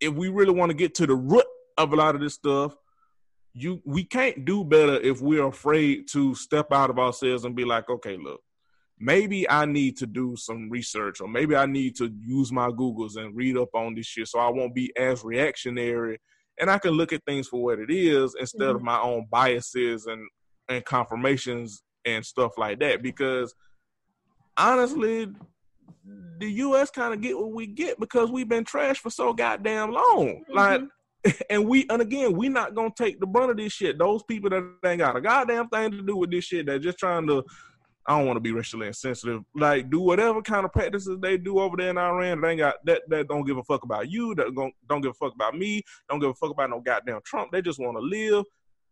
[0.00, 1.46] if we really want to get to the root
[1.78, 2.76] of a lot of this stuff,
[3.54, 7.64] you we can't do better if we're afraid to step out of ourselves and be
[7.64, 8.40] like, okay, look,
[8.98, 13.16] maybe I need to do some research or maybe I need to use my Googles
[13.16, 16.18] and read up on this shit so I won't be as reactionary
[16.58, 18.86] and I can look at things for what it is instead of mm-hmm.
[18.86, 20.22] my own biases and
[20.68, 23.02] and confirmations and stuff like that.
[23.02, 23.54] Because
[24.56, 25.28] honestly
[26.38, 29.92] the US kind of get what we get because we've been trashed for so goddamn
[29.92, 30.44] long.
[30.52, 30.86] Like mm-hmm.
[31.50, 33.98] and we and again, we not gonna take the brunt of this shit.
[33.98, 36.98] Those people that ain't got a goddamn thing to do with this shit, they're just
[36.98, 37.44] trying to.
[38.06, 39.40] I don't want to be racially insensitive.
[39.54, 42.42] Like, do whatever kind of practices they do over there in Iran.
[42.42, 43.02] They ain't got that.
[43.08, 44.34] That don't give a fuck about you.
[44.34, 45.82] That don't don't give a fuck about me.
[46.10, 47.50] Don't give a fuck about no goddamn Trump.
[47.50, 48.44] They just want to live.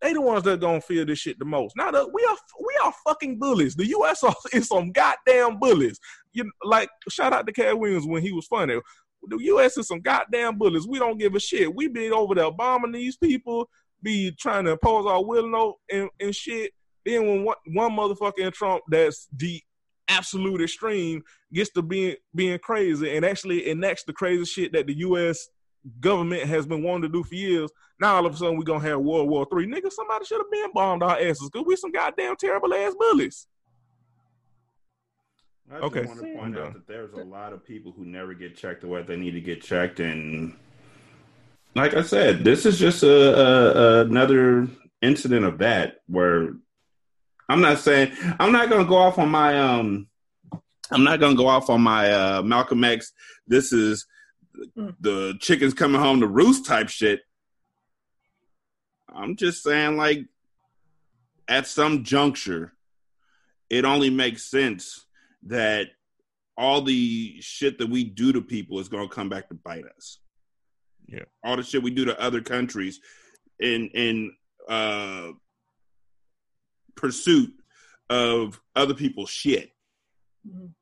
[0.03, 1.77] They the ones that gonna feel this shit the most.
[1.77, 3.77] Now that We are we are fucking bullies.
[3.77, 4.25] The U.S.
[4.53, 5.99] is some goddamn bullies.
[6.33, 8.81] You like shout out to Katt Williams when he was funny.
[9.29, 9.79] The U.S.
[9.79, 10.87] is some goddamn bullies.
[10.87, 11.75] We don't give a shit.
[11.75, 13.69] We be over there bombing these people,
[14.03, 16.73] be trying to impose our will and, and shit.
[17.05, 19.61] Then when one, one motherfucker in Trump that's the
[20.09, 24.99] absolute extreme gets to being being crazy and actually enacts the crazy shit that the
[24.99, 25.49] U.S.
[26.01, 27.71] government has been wanting to do for years.
[28.01, 29.67] Now all of a sudden we gonna have World War Three.
[29.67, 33.47] Nigga, somebody should have been bombed our asses because we some goddamn terrible ass bullies.
[35.73, 36.05] I just Okay.
[36.07, 38.89] want to point out that there's a lot of people who never get checked the
[38.89, 40.55] way they need to get checked, and
[41.75, 44.69] like I said, this is just a, a another
[45.01, 46.51] incident of that where
[47.49, 50.09] I'm not saying I'm not going to go off on my um
[50.91, 53.13] I'm not going to go off on my uh Malcolm X.
[53.47, 54.07] This is
[54.77, 54.95] Mm.
[55.01, 57.21] the chickens coming home to roost type shit.
[59.09, 60.27] I'm just saying, like,
[61.49, 62.75] at some juncture,
[63.71, 65.07] it only makes sense
[65.45, 65.89] that
[66.57, 69.85] all the shit that we do to people is going to come back to bite
[69.97, 70.19] us.
[71.07, 71.25] Yeah.
[71.45, 73.01] All the shit we do to other countries
[73.59, 74.33] in in
[74.69, 75.33] uh
[76.95, 77.53] pursuit
[78.09, 79.73] of other people's shit.
[80.47, 80.75] Mhm.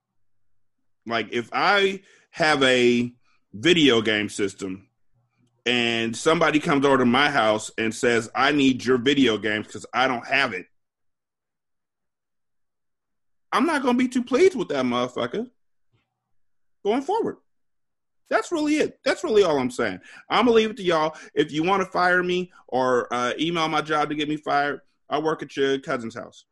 [1.06, 3.12] Like if I have a
[3.52, 4.88] video game system
[5.66, 9.86] and somebody comes over to my house and says, I need your video games because
[9.92, 10.66] I don't have it.
[13.52, 15.50] I'm not going to be too pleased with that motherfucker
[16.84, 17.36] going forward.
[18.28, 19.00] That's really it.
[19.04, 19.98] That's really all I'm saying.
[20.28, 21.16] I'm going to leave it to y'all.
[21.34, 24.80] If you want to fire me or uh, email my job to get me fired,
[25.08, 26.44] I work at your cousin's house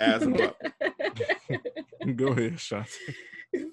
[0.00, 0.56] as a pup.
[2.16, 2.86] Go ahead, Shantae.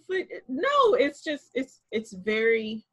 [0.10, 2.84] but no, it's just it's it's very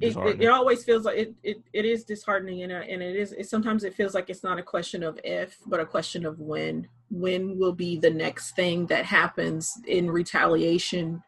[0.00, 3.14] it, it, it always feels like it, it, it is disheartening and, uh, and it
[3.14, 6.24] is it, sometimes it feels like it's not a question of if but a question
[6.26, 6.88] of when.
[7.10, 11.22] When will be the next thing that happens in retaliation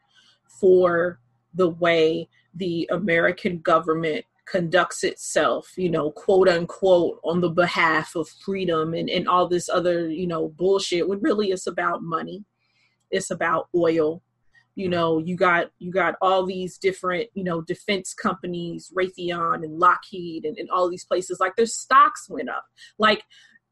[0.61, 1.21] for
[1.55, 8.29] the way the american government conducts itself you know quote unquote on the behalf of
[8.29, 12.45] freedom and, and all this other you know bullshit when really it's about money.
[13.11, 14.23] It's about oil
[14.75, 19.79] you know you got you got all these different you know defense companies raytheon and
[19.79, 21.39] lockheed and, and all these places.
[21.41, 22.65] Like their stocks went up.
[22.99, 23.23] Like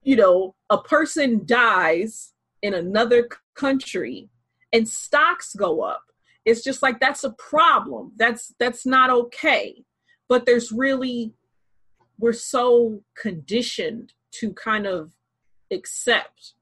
[0.03, 2.33] you know a person dies
[2.63, 4.29] in another country
[4.73, 6.03] and stocks go up.
[6.45, 8.13] It's just like that's a problem.
[8.17, 9.85] That's that's not okay.
[10.29, 11.35] But there's really
[12.19, 15.13] we're so conditioned to kind of
[15.71, 16.55] accept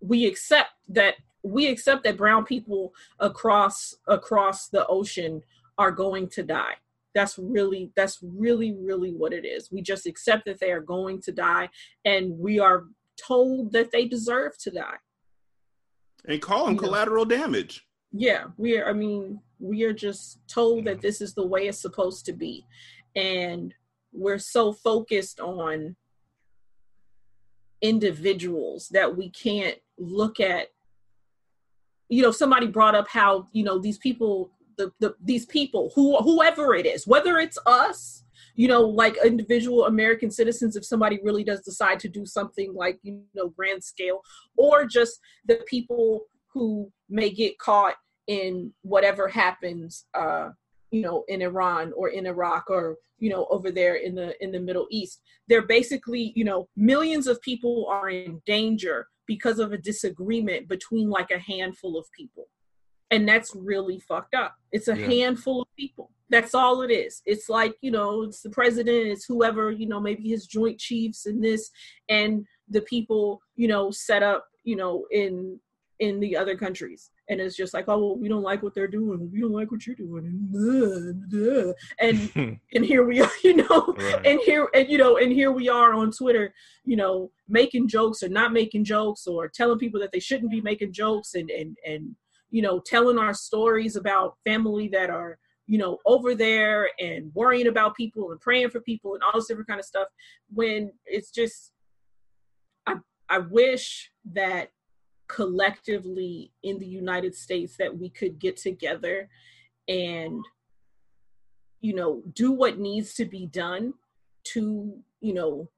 [0.00, 1.14] we accept that
[1.44, 5.42] we accept that brown people across across the ocean
[5.78, 6.74] are going to die.
[7.14, 9.70] That's really that's really really what it is.
[9.70, 11.68] We just accept that they are going to die
[12.04, 12.84] and we are
[13.16, 14.96] told that they deserve to die.
[16.26, 16.86] And call them You know.
[16.88, 17.86] collateral damage.
[18.12, 21.80] yeah we are i mean we are just told that this is the way it's
[21.80, 22.66] supposed to be.
[23.16, 23.72] And
[24.12, 25.96] we're so focused on
[27.82, 30.68] individuals that we can't look at
[32.08, 36.16] you know somebody brought up how you know these people the, the these people who
[36.18, 38.24] whoever it is whether it's us
[38.54, 42.98] you know like individual american citizens if somebody really does decide to do something like
[43.02, 44.20] you know grand scale
[44.56, 47.94] or just the people who may get caught
[48.26, 50.48] in whatever happens uh
[50.90, 54.50] you know in iran or in iraq or you know over there in the in
[54.50, 59.72] the middle east they're basically you know millions of people are in danger because of
[59.72, 62.48] a disagreement between like a handful of people.
[63.10, 64.54] And that's really fucked up.
[64.72, 65.06] It's a Yeah.
[65.06, 66.10] handful of people.
[66.30, 67.22] That's all it is.
[67.26, 71.26] It's like you know it's the president it's whoever you know maybe his joint chiefs
[71.26, 71.70] and this
[72.08, 75.60] and the people you know set up you know in
[76.00, 78.86] in the other countries and it's just like oh well, we don't like what they're
[78.88, 79.30] doing.
[79.32, 80.24] We don't like what you're doing.
[80.26, 84.26] And, and and here we are you know Right.
[84.26, 86.52] and here and you know and here we are on twitter
[86.84, 90.60] you know making jokes or not making jokes or telling people that they shouldn't be
[90.60, 92.14] making jokes and and and
[92.50, 97.68] you know telling our stories about family that are you know over there and worrying
[97.68, 100.08] about people and praying for people and all this different kind of stuff
[100.52, 101.72] when it's just
[102.86, 102.94] i
[103.28, 104.68] i wish that
[105.28, 109.28] collectively in the united states that we could get together
[109.88, 110.44] and
[111.80, 113.94] you know do what needs to be done
[114.44, 115.68] to you know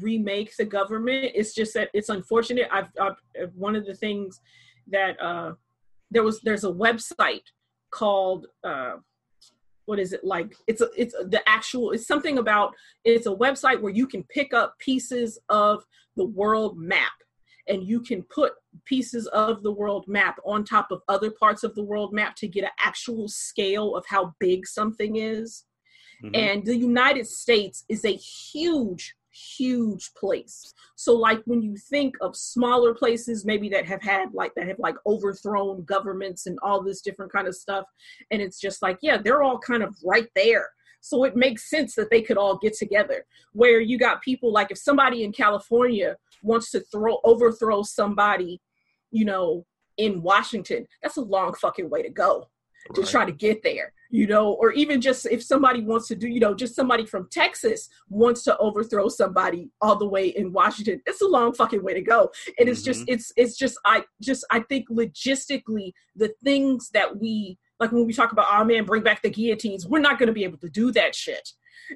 [0.00, 1.32] remake the government.
[1.34, 2.68] It's just that it's unfortunate.
[2.72, 3.16] I've, I've
[3.54, 4.40] one of the things
[4.90, 5.52] that uh
[6.10, 7.44] there was there's a website
[7.90, 8.96] called uh
[9.86, 10.24] what is it?
[10.24, 12.74] Like it's a, it's the actual it's something about
[13.04, 15.84] it's a website where you can pick up pieces of
[16.16, 17.12] the world map
[17.68, 18.52] and you can put
[18.84, 22.48] pieces of the world map on top of other parts of the world map to
[22.48, 25.64] get an actual scale of how big something is.
[26.22, 26.36] Mhm.
[26.36, 30.72] and the united states is a huge huge place.
[30.94, 34.78] So like when you think of smaller places maybe that have had like that have
[34.78, 37.84] like overthrown governments and all this different kind of stuff
[38.30, 40.68] and it's just like yeah they're all kind of right there
[41.04, 44.70] so it makes sense that they could all get together where you got people like
[44.70, 48.60] if somebody in california wants to throw overthrow somebody
[49.10, 49.64] you know
[49.98, 52.48] in washington that's a long fucking way to go
[52.92, 53.10] to Right.
[53.10, 56.40] try to get there, you know, or even just if somebody wants to do, you
[56.40, 61.00] know, just somebody from Texas wants to overthrow somebody all the way in Washington.
[61.06, 62.30] It's a long fucking way to go.
[62.58, 63.14] And it's just, mm-hmm.
[63.14, 68.12] it's, it's just, I just, I think logistically, the things that we, like when we
[68.12, 70.68] talk about, oh man, bring back the guillotines, we're not going to be able to
[70.68, 71.48] do that shit.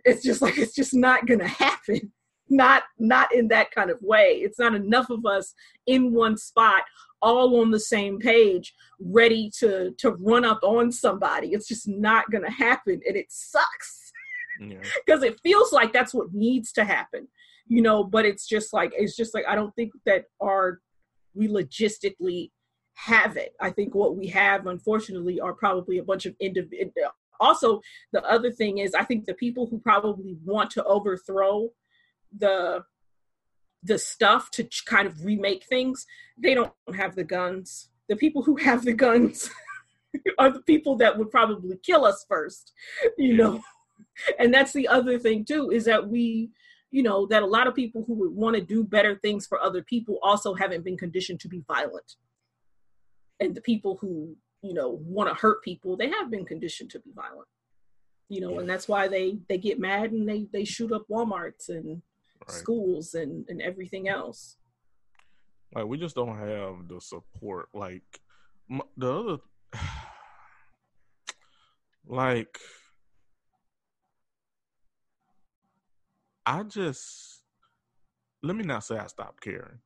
[0.04, 2.12] It's just like, it's just not going to happen.
[2.50, 4.40] Not, not in that kind of way.
[4.42, 5.54] It's not enough of us
[5.86, 6.82] in one spot
[7.20, 12.30] all on the same page ready to to run up on somebody it's just not
[12.30, 14.12] gonna happen and it sucks
[14.60, 14.78] Yeah.
[15.04, 17.28] because it feels like that's what needs to happen
[17.66, 20.80] you know but it's just like it's just like i don't think that our
[21.34, 22.50] we logistically
[23.06, 23.54] have it.
[23.60, 27.10] I think what we have unfortunately are probably a bunch of individual uh,
[27.40, 27.80] also
[28.12, 31.68] the other thing is i think the people who probably want to overthrow
[32.36, 32.82] the
[33.82, 36.06] the stuff to ch- kind of remake things
[36.36, 37.90] they don't have the guns.
[38.08, 39.50] The people who have the guns
[40.38, 42.72] are the people that would probably kill us first
[43.16, 43.62] you know?
[44.38, 46.50] And that's the other thing too is that we
[46.90, 49.60] you know that a lot of people who would want to do better things for
[49.60, 52.16] other people also haven't been conditioned to be violent
[53.40, 56.98] and the people who you know want to hurt people they have been conditioned to
[57.00, 57.48] be violent
[58.28, 61.68] You know, and that's why they they get mad and they they shoot up WalMarts
[61.68, 62.02] and
[62.46, 62.60] Right.
[62.60, 64.56] schools and and everything else.
[65.74, 67.68] Like we just don't have the support.
[67.74, 68.20] Like
[68.96, 69.38] the other,
[72.06, 72.58] like
[76.46, 77.42] I just
[78.42, 79.80] let me not say I stopped caring.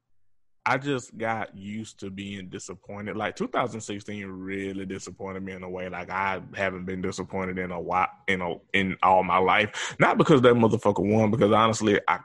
[0.64, 3.16] I just got used to being disappointed.
[3.16, 7.80] Like 2016 really disappointed me in a way like I haven't been disappointed in a
[7.80, 9.96] while in a, in all my life.
[9.98, 12.20] Not because that motherfucker won, because honestly, I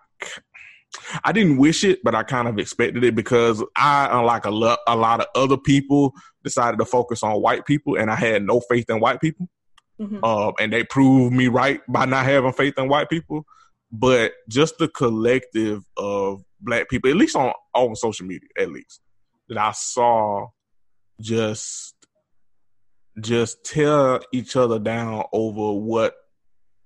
[1.24, 4.80] I didn't wish it, but I kind of expected it because I, unlike a lot
[4.88, 8.62] a lot of other people, decided to focus on white people, and I had no
[8.62, 9.50] faith in white people.
[10.00, 10.24] Mhm.
[10.24, 13.46] Um, and they proved me right by not having faith in white people.
[13.92, 19.02] But just the collective of black people, at least on on social media, at least
[19.50, 20.48] that I saw,
[21.22, 21.96] just
[23.20, 26.16] just tear each other down over what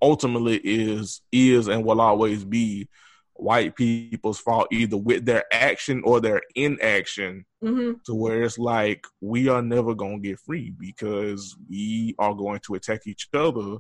[0.02, 2.88] ultimately is is and will always be
[3.34, 8.04] white people's fault, either with their action or their inaction Mhm.
[8.04, 12.76] to where it's like we are never gonna get free because we are going to
[12.76, 13.78] attack each other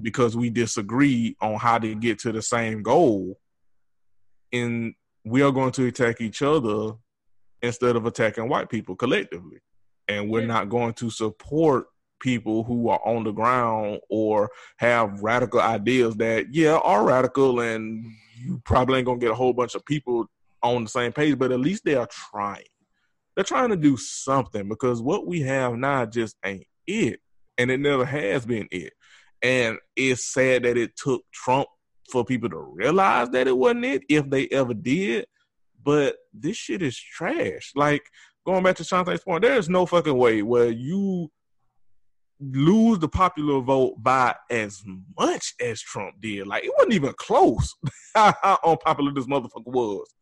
[0.00, 3.38] because we disagree on how to get to the same goal
[4.52, 4.94] and
[5.24, 6.92] we are going to attack each other
[7.62, 9.58] instead of attacking white people collectively.
[10.08, 10.46] And we're Yeah.
[10.46, 11.86] not going to support
[12.20, 18.04] people who are on the ground or have radical ideas that yeah are radical and
[18.38, 20.26] you probably ain't gonna get a whole bunch of people
[20.62, 22.64] on the same page but at least they are trying.
[23.34, 27.20] They're trying to do something because what we have now just ain't it.
[27.58, 28.92] And it never has been it.
[29.42, 31.68] And it's sad that it took trump
[32.12, 35.26] for people to realize that it wasn't it if they ever did
[35.82, 38.02] but this shit is trash like
[38.46, 41.30] going back to Shantae's point there is no fucking way where you
[42.50, 44.82] lose the popular vote by as
[45.18, 46.46] much as Trump did.
[46.46, 47.74] Like it wasn't even close
[48.14, 50.12] how unpopular this motherfucker was.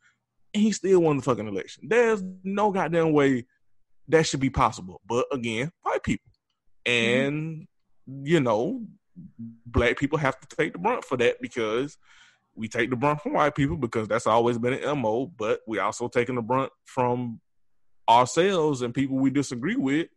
[0.53, 1.85] And he still won the fucking election.
[1.89, 3.47] There's no goddamn way
[4.09, 5.01] that should be possible.
[5.07, 6.31] But again, white people.
[6.87, 7.27] Mm-hmm.
[7.27, 7.67] And
[8.25, 8.83] you know,
[9.67, 11.97] black people have to take the brunt for that because
[12.55, 15.79] we take the brunt from white people because that's always been an MO, but we
[15.79, 17.41] also taking the brunt from
[18.09, 20.09] ourselves and people we disagree with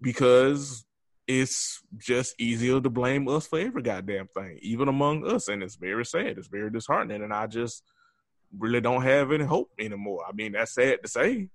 [0.00, 0.84] because
[1.26, 5.48] it's just easier to blame us for every goddamn thing, even among us.
[5.48, 6.38] And it's very sad.
[6.38, 7.22] It's very disheartening.
[7.22, 7.82] And I just
[8.56, 10.24] really don't have any hope anymore.
[10.28, 11.48] I mean, that's sad to say.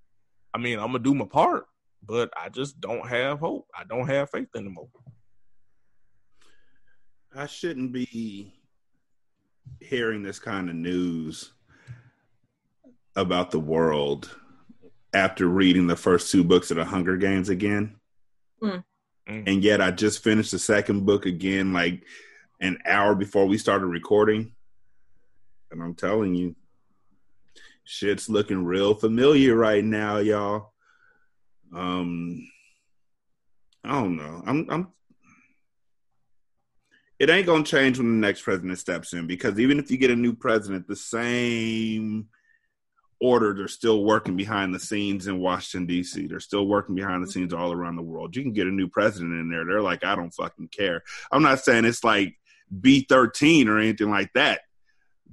[0.52, 1.66] I mean, I'm to do my part,
[2.02, 3.66] but I just don't have hope.
[3.74, 4.88] I don't have faith anymore.
[7.38, 8.52] I shouldn't be
[9.78, 11.52] hearing this kind of news
[13.14, 14.36] about the world
[15.14, 17.94] after reading the first two books of the Hunger Games again.
[18.60, 18.82] Mm.
[19.28, 19.44] Mm.
[19.46, 22.02] And yet I just finished the second book again like
[22.60, 24.52] an hour before we started recording.
[25.70, 26.56] And I'm telling you,
[27.84, 30.72] shit's looking real familiar right now, y'all.
[31.72, 32.48] Um
[33.84, 34.42] I don't know.
[34.44, 34.88] I'm I'm
[37.18, 40.10] it ain't gonna change when the next president steps in because even if you get
[40.10, 42.28] a new president, the same
[43.20, 46.28] order they're still working behind the scenes in Washington D.C.
[46.28, 48.36] They're still working behind the scenes all around the world.
[48.36, 49.64] You can get a new president in there.
[49.64, 51.02] They're like, I don't fucking care.
[51.32, 52.36] I'm not saying it's like
[52.80, 54.60] B thirteen or anything like that,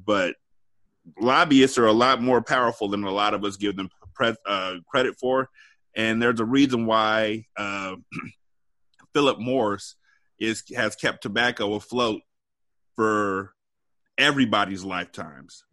[0.05, 0.35] but
[1.19, 4.75] lobbyists are a lot more powerful than a lot of us give them pre- uh,
[4.87, 5.49] credit for.
[5.95, 7.95] And there's a reason why uh,
[9.13, 9.95] Philip Morris
[10.39, 12.21] is has kept tobacco afloat
[12.95, 13.53] for
[14.17, 15.63] everybody's lifetimes.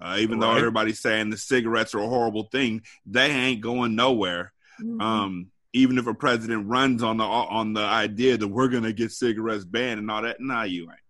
[0.00, 4.52] Uh, even though everybody's saying the cigarettes are a horrible thing, they ain't going nowhere.
[4.80, 5.00] Mhm.
[5.00, 9.12] Um, even if a president runs on the on the idea that we're gonna get
[9.12, 11.00] cigarettes banned and all that, nah, you ain't.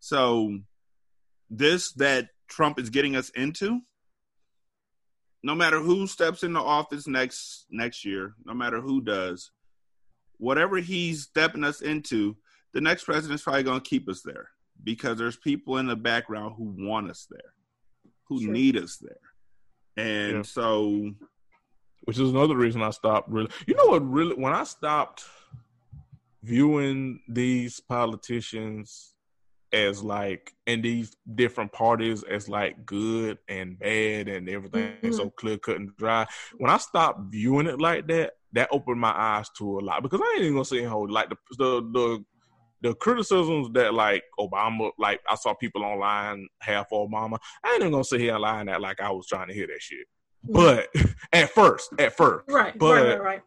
[0.00, 0.58] So
[1.50, 3.80] this that Trump is getting us into,
[5.42, 9.50] no matter who steps into office next next year, no matter who does,
[10.38, 12.36] whatever he's stepping us into,
[12.72, 14.50] the next president's probably gonna keep us there
[14.82, 17.54] because there's people in the background who want us there,
[18.28, 18.52] who Sure.
[18.52, 19.16] need us there.
[19.96, 20.42] And Yeah.
[20.42, 21.10] so
[22.06, 23.48] which is another reason I stopped really.
[23.66, 24.06] You know what?
[24.06, 25.24] Really, when I stopped
[26.42, 29.14] viewing these politicians
[29.72, 35.14] as like and these different parties as like good and bad and everything Mhm.
[35.14, 36.26] so clear cut and dry.
[36.58, 40.20] When I stopped viewing it like that, that opened my eyes to a lot because
[40.22, 42.24] I ain't even gonna say and hold like the the the
[42.82, 47.38] the criticisms that like Obama, like I saw people online half Obama.
[47.64, 49.66] I ain't even gonna sit here and lie that like I was trying to hear
[49.66, 50.06] that shit.
[50.46, 50.52] Mm-hmm.
[50.54, 50.88] But
[51.32, 53.42] at first, at first, right, but- right, right, right.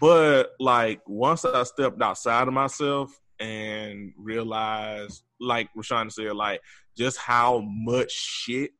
[0.00, 6.60] but like once I stepped outside of myself and realized, like Rashani said, like
[6.96, 8.72] just how much shit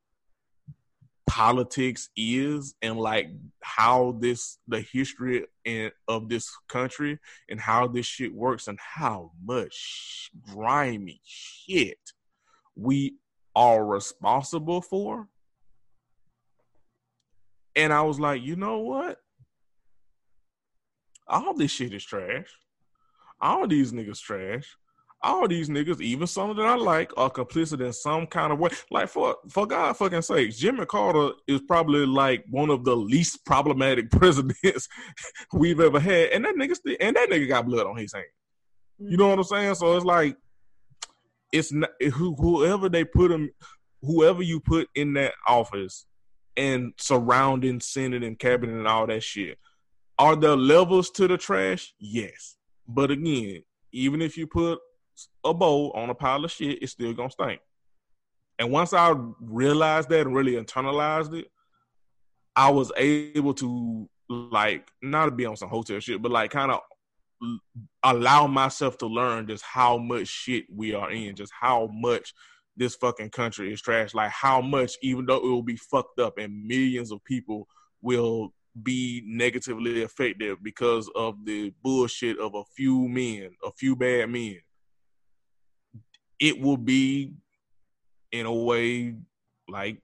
[1.30, 3.30] politics is and like
[3.62, 9.30] how this the history and of this country and how this shit works and how
[9.44, 11.98] much grimy shit
[12.74, 13.14] we
[13.54, 15.28] are responsible for.
[17.76, 19.18] And i was like you know what?
[21.28, 22.48] All this shit is trash.
[23.40, 24.76] All these niggas trash
[25.22, 28.70] all these niggas, even some that I like, are complicit in some kind of way.
[28.90, 33.44] Like for for God fucking sakes, Jimmy Carter is probably like one of the least
[33.44, 34.88] problematic presidents
[35.52, 38.26] we've ever had, and that nigga and that nigga got blood on his hand.
[38.98, 39.74] You know what I'm saying?
[39.76, 40.36] So it's like
[41.52, 43.50] it's not whoever they put him,
[44.02, 46.06] whoever you put in that office
[46.56, 49.58] and surrounding Senate and cabinet and all that shit.
[50.18, 51.94] Are there levels to the trash?
[51.98, 52.56] Yes.
[52.86, 54.78] But again, even if you put
[55.44, 57.60] a bowl on a pile of shit, it's still gonna stink.
[58.58, 61.46] And once I realized that and really internalized it,
[62.54, 66.80] I was able to like not be on some hotep shit, but like kind of
[68.02, 72.34] allow myself to learn just how much shit we are in, just how much
[72.76, 74.14] this fucking country is trash.
[74.14, 77.66] Like how much, even though it will be fucked up and millions of people
[78.02, 78.52] will
[78.82, 84.60] be negatively affected because of the bullshit of a few men, a few bad men
[86.40, 87.34] it will be
[88.32, 89.14] in a way
[89.68, 90.00] like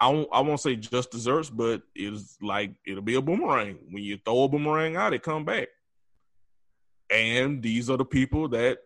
[0.00, 3.78] I won't, I won't say just desserts, but it's like it'll be a boomerang.
[3.88, 5.68] When you throw a boomerang out, it come back.
[7.08, 8.78] And these are the people that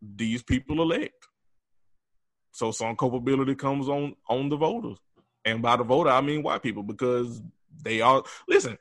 [0.00, 1.12] these people elect.
[2.52, 4.96] So some culpability comes on on the voters,
[5.44, 7.42] and by the voter I mean white people because
[7.82, 8.22] they are.
[8.48, 8.78] Listen,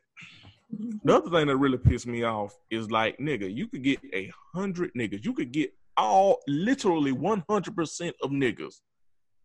[1.04, 4.32] the other thing that really pissed me off is like nigga, you could get a
[4.54, 8.76] hundred niggas, you could get all literally 100% of niggas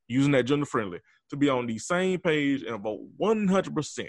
[0.09, 0.99] using that gender friendly
[1.31, 4.09] to be on the same page and vote 100%.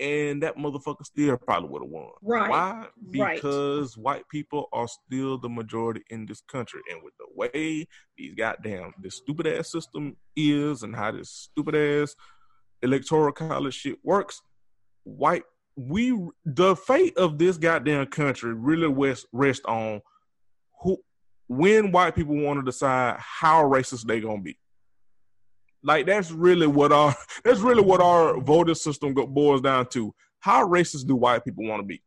[0.00, 2.08] And that motherfucker still probably would have won.
[2.20, 2.50] Right.
[2.50, 2.86] Why?
[3.10, 4.02] Because right.
[4.02, 6.80] white people are still the majority in this country.
[6.90, 11.76] And with the way these goddamn, this stupid ass system is and how this stupid
[11.76, 12.16] ass
[12.82, 14.42] electoral college shit works,
[15.04, 15.44] white,
[15.76, 20.00] we, the fate of this goddamn country really rest, rest on
[20.82, 20.98] who
[21.48, 24.58] when white people want to decide how racist they gonna be.
[25.82, 27.14] Like that's really what our
[27.44, 30.14] that's really what our voting system boils down to.
[30.40, 32.02] How racist do white people want to be?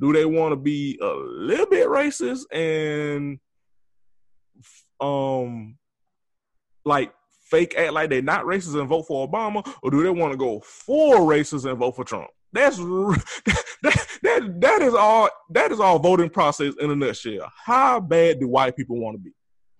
[0.00, 3.38] Do they want to be a little bit racist and
[5.00, 5.76] um
[6.84, 7.12] like
[7.44, 10.38] fake act like they're not racist and vote for Obama, or do they want to
[10.38, 12.28] go full racist and vote for Trump?
[12.52, 12.76] That's
[13.82, 17.52] that, that that is all that is all voting process in a nutshell.
[17.64, 19.30] How bad do white people want to be?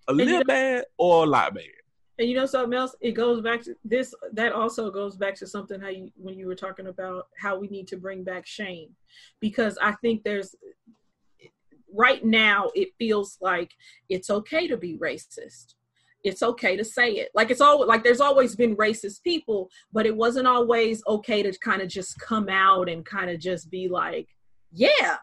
[0.07, 1.63] A and little you know, bad or a lot bad?
[2.19, 2.95] And you know something else?
[3.01, 4.13] It goes back to this.
[4.33, 7.67] That also goes back to something how you when you were talking about how we
[7.67, 8.89] need to bring back shame,
[9.41, 10.55] because I think there's
[11.93, 13.71] right now it feels like
[14.09, 15.73] it's okay to be racist
[16.25, 17.29] it's okay to say it.
[17.35, 21.57] Like it's all like there's always been racist people, but it wasn't always okay to
[21.59, 24.27] kind of just come out and kind of just be like,
[24.75, 25.17] yeah,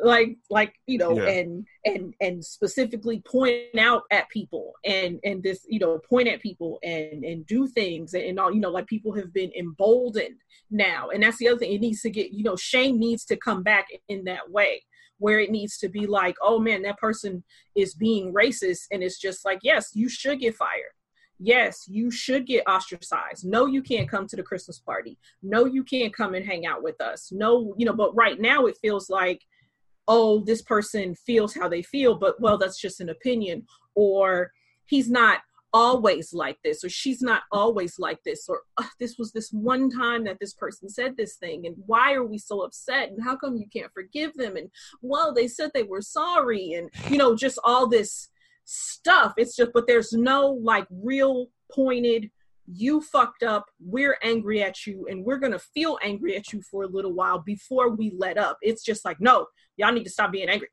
[0.00, 1.28] like like you know yeah.
[1.28, 6.40] and and and specifically point out at people and and this you know point at
[6.40, 10.36] people and and do things and all you know like people have been emboldened
[10.70, 13.36] now and that's the other thing it needs to get you know shame needs to
[13.36, 14.80] come back in that way
[15.18, 17.44] where it needs to be like, oh man, that person
[17.76, 18.86] is being racist.
[18.90, 20.92] And it's just like, yes, you should get fired.
[21.38, 23.46] Yes, you should get ostracized.
[23.46, 25.18] No, you can't come to the Christmas party.
[25.42, 27.30] No, you can't come and hang out with us.
[27.30, 29.42] No, you know, but right now it feels like,
[30.08, 33.66] oh, this person feels how they feel, but well, that's just an opinion.
[33.94, 34.50] Or
[34.86, 35.40] he's not
[35.72, 38.62] always like this or she's not always like this or
[38.98, 42.38] this was this one time that this person said this thing and why are we
[42.38, 44.70] so upset and how come you can't forgive them and
[45.02, 48.30] well they said they were sorry and you know just all this
[48.68, 49.32] stuff.
[49.38, 52.30] It's just but there's no like real pointed
[52.70, 56.82] you fucked up we're angry at you and we're gonna feel angry at you for
[56.82, 58.58] a little while before we let up.
[58.60, 59.46] It's just like no
[59.78, 60.68] y'all need to stop being angry.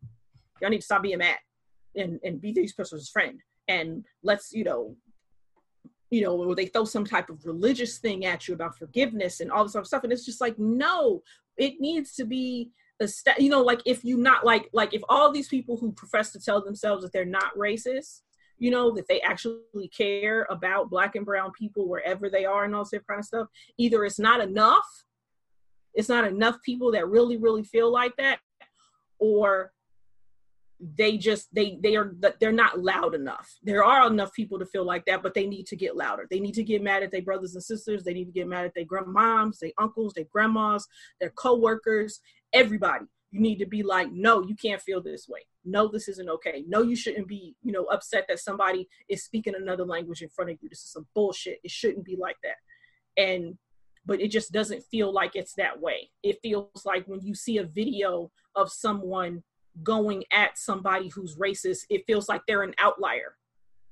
[0.62, 1.38] Y'all need to stop being mad
[1.96, 3.40] and and be these person's friend.
[3.70, 4.98] And let's you know
[6.12, 9.50] you know or they throw some type of religious thing at you about forgiveness and
[9.50, 10.04] all this other stuff.
[10.04, 11.24] And it's just like no
[11.58, 12.72] it needs to be
[13.04, 16.32] st- you know like if you not like like if all these people who profess
[16.32, 18.22] to tell themselves that they're not racist
[18.58, 22.76] you know that they actually care about black and brown people wherever they are and
[22.76, 23.48] all that kind of stuff
[23.78, 24.86] either it's not enough
[25.94, 28.40] it's not enough people that really really feel like that
[29.20, 29.72] or
[30.80, 33.50] they just they they are they're not loud enough.
[33.64, 36.28] There are enough people to feel like that but they need to get louder.
[36.30, 38.04] They need to get mad at their brothers and sisters.
[38.04, 40.86] They need to get mad at their grandmoms their uncles their grandmas
[41.20, 42.20] their co-workers
[42.52, 43.06] everybody.
[43.32, 45.42] You need to be like no you can't feel this way.
[45.64, 46.66] No this isn't okay.
[46.68, 50.52] No you shouldn't be you know upset that somebody is speaking another language in front
[50.52, 50.68] of you.
[50.68, 51.60] This is some bullshit.
[51.64, 52.58] It shouldn't be like that.
[53.22, 53.58] And
[54.06, 56.12] but it just doesn't feel like it's that way.
[56.22, 59.44] It feels like when you see a video of someone
[59.84, 63.36] going at somebody who's racist, it feels like they're an outlier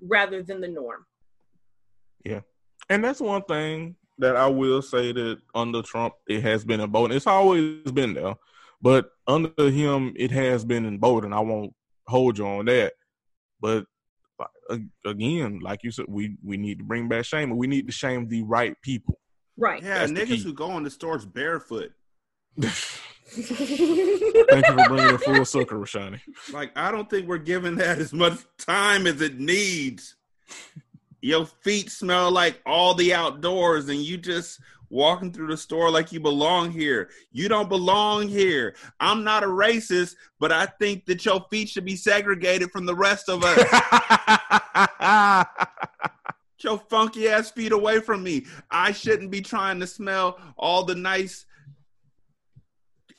[0.02, 1.06] rather than the norm.
[2.24, 2.42] Yeah.
[2.90, 7.16] And that's one thing that I will say that under Trump, it has been emboldened.
[7.16, 8.36] It's always been there,
[8.82, 11.34] but under him, it has been emboldened.
[11.34, 11.74] I won't
[12.08, 12.94] hold you on that.
[13.60, 13.86] But
[14.70, 17.88] uh, again, like you said, we, we need to bring back shame, and we need
[17.88, 19.20] to shame the right people.
[19.58, 19.82] Right.
[19.82, 21.92] Yeah, That's niggas who go in the stores barefoot.
[23.34, 26.20] Thank you for bringing it full circle, Rashani.
[26.52, 30.16] Like, I don't think we're giving that as much time as it needs.
[31.22, 36.12] Your feet smell like all the outdoors, and you just walking through the store like
[36.12, 37.10] you belong here.
[37.32, 38.76] You don't belong here.
[39.00, 42.96] I'm not a racist, but I think that your feet should be segregated from the
[42.96, 43.58] rest of us.
[46.64, 48.46] your funky ass feet away from me.
[48.72, 51.46] I shouldn't be trying to smell all the nice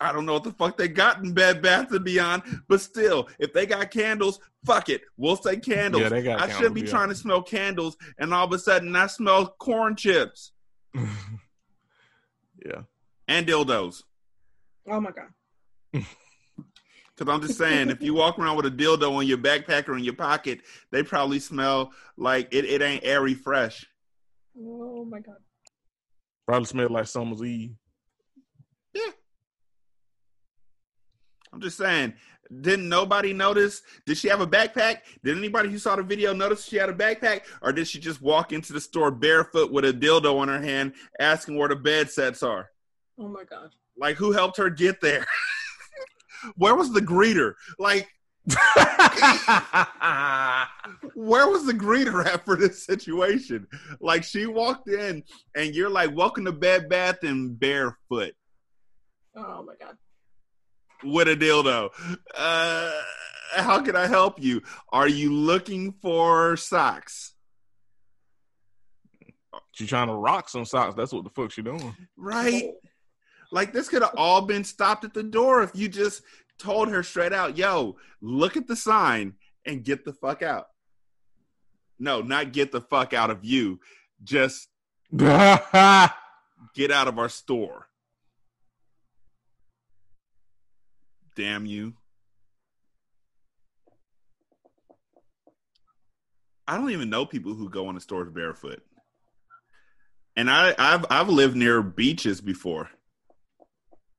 [0.01, 3.29] I don't know what the fuck they got in Bed Bath and Beyond, but still,
[3.39, 6.03] if they got candles, fuck it, we'll say candles.
[6.03, 6.91] Yeah, they got I shouldn't be yeah.
[6.91, 10.53] trying to smell candles, and all of a sudden I smell corn chips.
[10.95, 12.83] yeah,
[13.29, 14.03] and dildos.
[14.89, 16.05] Oh my god.
[17.16, 19.97] Because I'm just saying, if you walk around with a dildo in your backpack or
[19.97, 23.87] in your pocket, they probably smell like it, it ain't airy fresh.
[24.59, 25.37] Oh my god.
[26.47, 27.75] Probably smell like summer's eve.
[31.55, 32.15] I'm just saying.
[32.61, 33.83] Didn't nobody notice?
[34.07, 34.99] Did she have a backpack?
[35.23, 37.43] Did anybody who saw the video notice she had a backpack?
[37.63, 40.95] Or did she just walk into the store barefoot with a dildo in her hand
[41.21, 42.71] asking where the bed sets are?
[43.19, 43.71] Oh my God.
[43.97, 45.25] Like, who helped her get there?
[46.57, 47.55] where was the greeter?
[47.79, 48.09] Like,
[51.15, 53.67] where was the greeter at for this situation?
[54.01, 55.23] Like, she walked in
[55.57, 58.35] and you're like, welcome to Bed Bath and barefoot.
[59.37, 59.97] Oh my God
[61.05, 61.91] with a dildo.
[62.37, 62.93] Uh,
[63.57, 64.63] how can I help you?
[64.91, 67.35] Are you looking for socks?
[69.73, 70.95] She trying to rock some socks.
[70.95, 71.95] That's what the fuck she doing.
[72.17, 72.71] Right.
[73.51, 76.23] Like this could have all been stopped at the door if you just
[76.59, 79.35] told her straight out, yo, look at the sign
[79.67, 80.67] and get the fuck out.
[81.99, 83.81] No, not get the fuck out of you.
[84.23, 84.69] Just
[85.17, 87.87] get out of our store.
[91.36, 91.94] Damn you.
[96.66, 98.82] I don't even know people who go on the stores barefoot.
[100.36, 102.89] And I, I've I've lived near beaches before.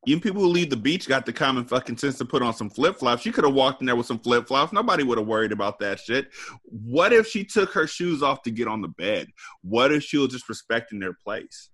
[0.07, 2.69] Even people who leave the beach got the common fucking sense to put on some
[2.69, 3.23] flip flops.
[3.23, 4.71] She could have walked in there with some flip flops.
[4.71, 6.29] Nobody would have worried about that shit.
[6.63, 9.27] What if she took her shoes off to get on the bed?
[9.63, 11.69] What if she was just respecting their place?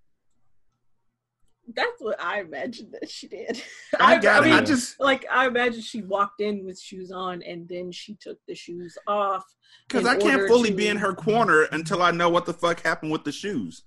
[1.75, 3.61] That's what I imagined that she did.
[3.99, 7.41] I, I, I mean, I just like I imagine she walked in with shoes on
[7.43, 9.45] and then she took the shoes off.
[9.87, 10.75] Because I can't fully to...
[10.75, 13.83] be in her corner until I know what the fuck happened with the shoes.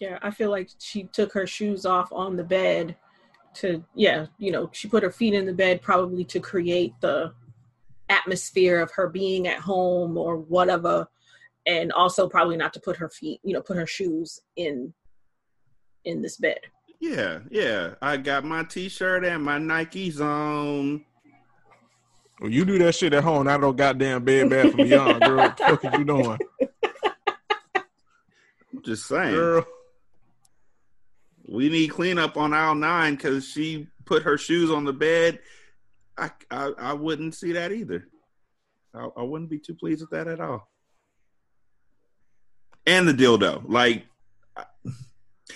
[0.00, 2.96] Yeah, I feel like she took her shoes off on the bed
[3.54, 7.32] to yeah, you know, she put her feet in the bed probably to create the
[8.08, 11.08] atmosphere of her being at home or whatever
[11.66, 14.92] and also probably not to put her feet, you know, put her shoes in
[16.04, 16.58] in this bed.
[17.02, 17.94] Yeah, yeah.
[18.00, 21.04] I got my t-shirt and my Nikes on.
[22.40, 23.48] Well, you do that shit at home.
[23.48, 25.36] I don't goddamn bed bath from beyond, girl.
[25.38, 26.38] what the fuck are you doing?
[27.72, 29.34] I'm just saying.
[29.34, 29.66] Girl.
[31.48, 35.40] We need cleanup on aisle nine because she put her shoes on the bed.
[36.16, 38.06] I, I, I wouldn't see that either.
[38.94, 40.68] I, I wouldn't be too pleased with that at all.
[42.86, 44.04] And the dildo, like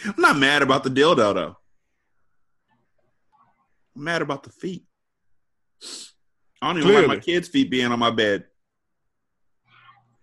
[0.06, 1.56] I'm not mad about the dildo though.
[3.96, 4.84] I'm mad about the feet.
[6.62, 7.06] I don't even Clearly.
[7.08, 8.44] like my kids' feet being on my bed.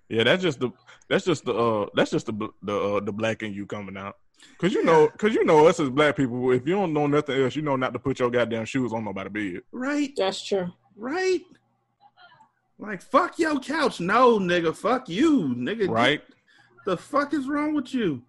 [0.10, 0.72] Yeah, that's just the
[1.10, 4.16] that's just the uh that's just the the uh, the black in you coming out.
[4.58, 6.52] Cause you know, cause you know us as black people.
[6.52, 9.06] If you don't know nothing else, you know not to put your goddamn shoes on
[9.06, 9.62] nobody's bed.
[9.72, 10.12] Right.
[10.18, 10.72] That's true.
[10.96, 11.42] Right.
[12.78, 14.76] Like fuck your couch, no nigga.
[14.76, 15.88] Fuck you, nigga.
[15.90, 16.22] Right.
[16.86, 18.22] The fuck is wrong with you?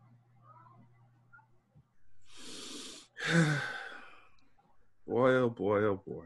[5.06, 6.24] boy, oh boy, oh boy.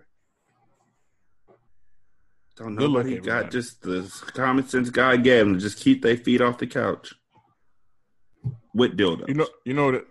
[2.57, 6.03] Don't Good luck, nobody got just the common sense God gave them to just keep
[6.03, 7.15] their feet off the couch
[8.75, 9.29] with dildos.
[9.29, 10.05] You know, you know that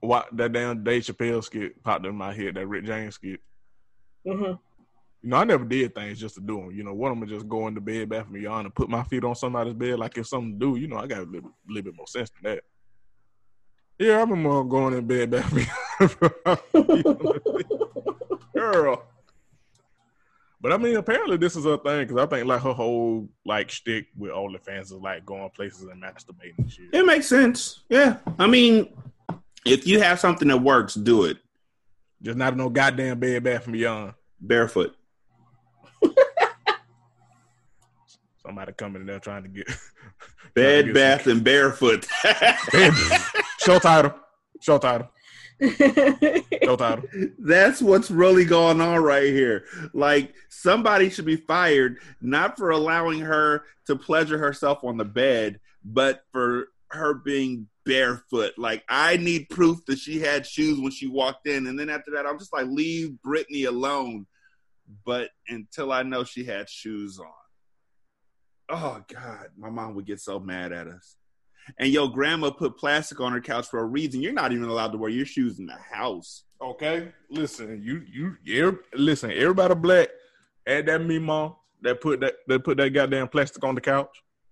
[0.00, 2.54] what that damn Dave Chappelle skit popped in my head.
[2.54, 3.40] That Rick James skit.
[4.24, 4.58] hmm You
[5.24, 6.70] know, I never did things just to do them.
[6.70, 9.02] You know, one of them just go into bed, bath and beyond, and put my
[9.02, 9.98] feet on somebody's bed.
[9.98, 12.30] Like if something to do, you know, I got a little, little bit more sense
[12.30, 12.62] than that.
[13.98, 15.87] Yeah, I remember going in bed, bath and beyond.
[18.54, 19.04] girl.
[20.60, 23.70] But I mean, apparently this is a thing because I think like her whole like
[23.70, 26.86] shtick with OnlyFans is like going places and masturbating and shit.
[26.92, 27.84] It makes sense.
[27.88, 28.16] Yeah.
[28.38, 28.88] I mean,
[29.64, 31.36] if you have something that works, do it
[32.22, 34.14] Just not no goddamn bed, bath and beyond.
[34.40, 34.96] barefoot.
[38.44, 39.68] Somebody coming in there trying to get
[40.54, 42.06] Bed, get bath, and barefoot.
[43.60, 44.14] show title,
[44.60, 45.08] show title,
[45.60, 47.04] show title.
[47.38, 49.64] That's what's really going on right here.
[49.92, 55.60] Like somebody should be fired not for allowing her to pleasure herself on the bed,
[55.84, 58.52] but for her being barefoot.
[58.58, 62.12] Like I need proof that she had shoes when she walked in, and then after
[62.12, 64.26] that, I'm just like, leave Brittany alone.
[65.04, 67.26] But until I know she had shoes on,
[68.70, 71.16] oh god, my mom would get so mad at us.
[71.78, 74.20] And your grandma put plastic on her couch for a reason.
[74.22, 76.44] You're not even allowed to wear your shoes in the house.
[76.60, 79.30] Okay, listen, you you you listen.
[79.30, 80.08] Everybody black
[80.66, 84.08] add that me mom that put that that put that goddamn plastic on the couch.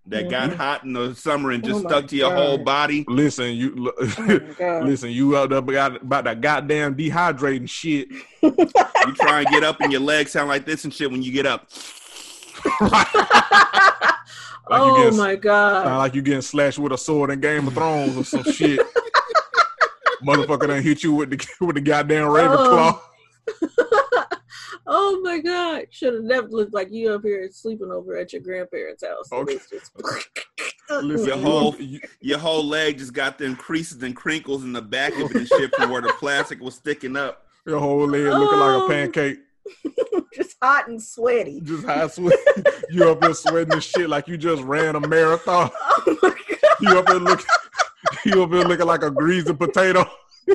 [0.08, 0.56] that got Mhm.
[0.56, 2.36] hot in the summer and just Oh stuck to your God.
[2.38, 3.04] whole body.
[3.08, 8.06] Listen, you Oh listen, you out there about, about that goddamn dehydrating shit.
[8.40, 11.32] You try and get up and your legs sound like this and shit when you
[11.32, 11.66] get up.
[14.68, 15.84] Like you oh get- my God.
[15.84, 18.80] Sound like you getting slashed with a sword in Game of Thrones or some shit.
[20.26, 23.00] Motherfucker done hit you with the with the goddamn raven Oh.
[23.60, 24.28] claw.
[24.86, 25.84] oh my God.
[25.90, 29.30] Should have never looked like you up here sleeping over at your grandparents' house.
[29.32, 29.58] Okay.
[29.70, 29.92] Just-
[31.02, 31.76] Listen, Your whole-
[32.20, 35.48] Your whole leg just got them creases and crinkles in the back of it and
[35.48, 37.42] shit from where the plastic was sticking up.
[37.66, 38.88] your whole leg looking like a Oh.
[38.88, 39.38] pancake.
[40.36, 41.60] Just hot and sweaty.
[41.62, 42.38] Just high sweat.
[42.90, 45.70] you up here sweating and shit like you just ran a marathon.
[46.08, 46.76] Oh my God.
[46.80, 47.46] You up here looking.
[48.24, 50.08] You up here looking like a greasy potato.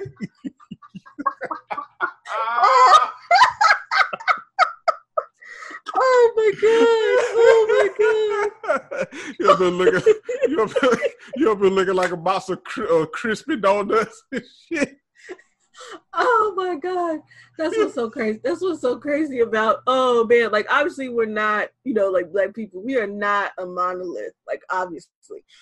[5.93, 6.71] Oh my God.
[7.35, 9.07] Oh my God.
[9.39, 10.13] you up here looking.
[10.47, 14.23] You up here, you up here looking like a box of cr- uh, crispy donuts
[14.31, 15.00] and shit.
[16.13, 17.19] Oh my god,
[17.57, 18.39] that's what's so crazy.
[18.43, 19.79] That's what's so crazy about.
[19.87, 22.81] Oh man, like obviously we're not, you know, like black people.
[22.83, 25.09] We are not a monolith, like obviously.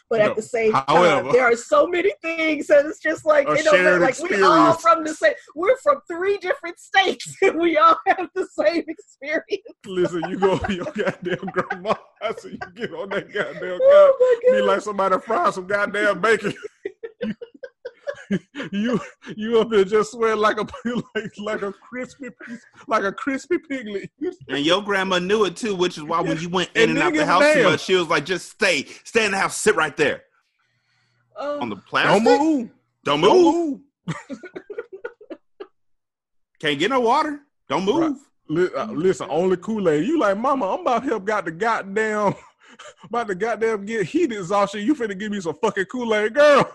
[0.10, 0.30] But No.
[0.32, 3.64] at the same However- time, there are so many things that it's just like you
[3.64, 5.34] know, like we all from the same.
[5.56, 9.64] We're from three different states, and we all have the same experience.
[9.86, 13.80] Listen, you go to your goddamn grandma and you get on that goddamn.
[13.82, 16.54] Oh my Be like somebody frying some goddamn bacon.
[18.72, 19.00] you
[19.36, 20.68] you up there just sweat like a
[21.16, 24.10] like like a crispy piece, like a crispy piglet.
[24.48, 27.00] And your grandma knew it too, which is why when you went in And and
[27.00, 28.86] out the house too much, she was like, just stay.
[29.04, 30.24] Stay in the house, sit right there.
[31.36, 32.24] Oh, On the platform.
[32.24, 32.70] Don't move.
[33.06, 33.80] Don't Don't move.
[34.08, 34.38] move.
[36.60, 37.40] Can't get no water.
[37.70, 38.18] Don't move.
[38.50, 38.70] Right.
[38.76, 40.06] Uh, listen, only Kool Aid.
[40.06, 40.74] You like, Mama?
[40.74, 41.24] I'm about to help.
[41.26, 42.34] Got the goddamn,
[43.04, 44.82] about to goddamn get heat exhaustion.
[44.82, 46.70] You finna give me some fucking Kool Aid, girl.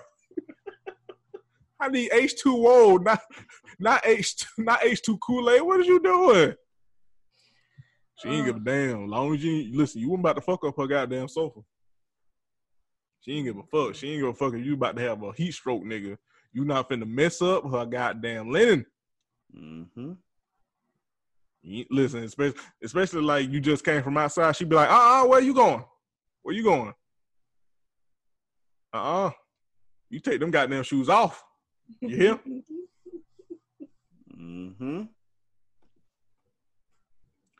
[1.81, 3.21] I need H two O, not
[3.79, 5.63] not H not H two Kool Aid.
[5.63, 6.55] What is you doing?
[8.17, 9.09] She ain't give a damn.
[9.09, 11.61] Long as you listen, you wasn't about to fuck up her goddamn sofa.
[13.21, 13.95] She ain't give a fuck.
[13.95, 16.17] She ain't give a fuck if you about to have a heat stroke, nigga.
[16.53, 18.87] You not finna mess up her goddamn linen.
[19.57, 20.13] Mm-hmm.
[21.91, 25.41] Listen, especially, especially like you just came from outside, she'd be like, uh uh where
[25.41, 25.83] you going?
[26.43, 26.93] Where you going?
[28.93, 29.31] Uh uh
[30.11, 31.43] You take them goddamn shoes off.
[32.01, 32.39] You hear?
[34.39, 35.03] Mm-hmm.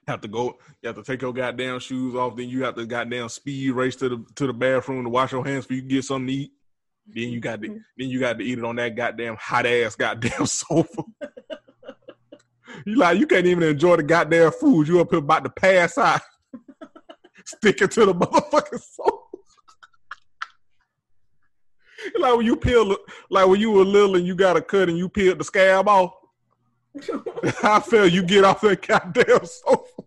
[0.07, 2.85] have to go, you have to take your goddamn shoes off, then you have to
[2.87, 6.05] goddamn speed race to the to the bathroom to wash your hands for you get
[6.05, 6.53] something to eat.
[7.07, 9.97] Then you got to then you got to eat it on that goddamn hot ass
[9.97, 11.03] goddamn sofa.
[12.85, 14.89] you like you can't even enjoy the goddamn food.
[14.89, 16.21] You up here about to pass out.
[17.47, 19.14] Sticking to the motherfucking sofa.
[22.19, 22.97] like when you peel
[23.31, 25.89] like when you were little and you got a cut and you peeled the scab
[25.89, 26.15] off.
[27.63, 30.03] I feel you get off that goddamn sofa.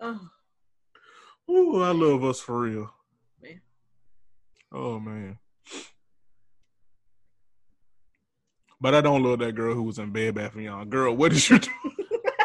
[0.00, 0.20] oh,
[1.50, 2.90] Ooh, I love us for real.
[3.42, 3.60] Man.
[4.72, 5.38] Oh man.
[8.80, 10.90] But I don't love that girl who was in Bed Bath and Beyond.
[10.90, 11.70] Girl, what did you do?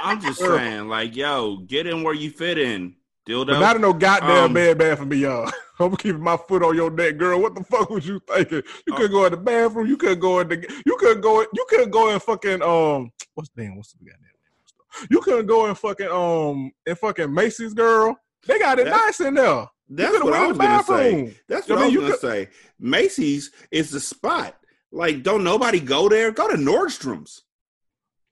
[0.03, 2.95] I'm just saying, like, yo, get in where you fit in,
[3.27, 3.47] dildo.
[3.47, 5.51] But not in no goddamn Um, bed bath for me, y'all.
[5.79, 7.39] I'm keeping my foot on your neck, girl.
[7.39, 8.63] What the fuck was you thinking?
[8.87, 8.97] You Oh.
[8.97, 9.87] could go in the bathroom.
[9.87, 10.81] You couldn't go in the.
[10.85, 11.41] You could go.
[11.41, 13.11] You could go in fucking um.
[13.35, 13.75] What's the name?
[13.77, 15.07] What's the goddamn name?
[15.11, 18.17] You couldn't go in fucking um in fucking Macy's, girl.
[18.47, 19.67] They got it That- nice in there.
[19.89, 21.37] That's what I was gonna say.
[21.47, 22.49] That's I what I, mean, was you gonna could- say.
[22.79, 24.55] Macy's is the spot.
[24.91, 26.31] Like, don't nobody go there?
[26.31, 27.43] Go to Nordstrom's.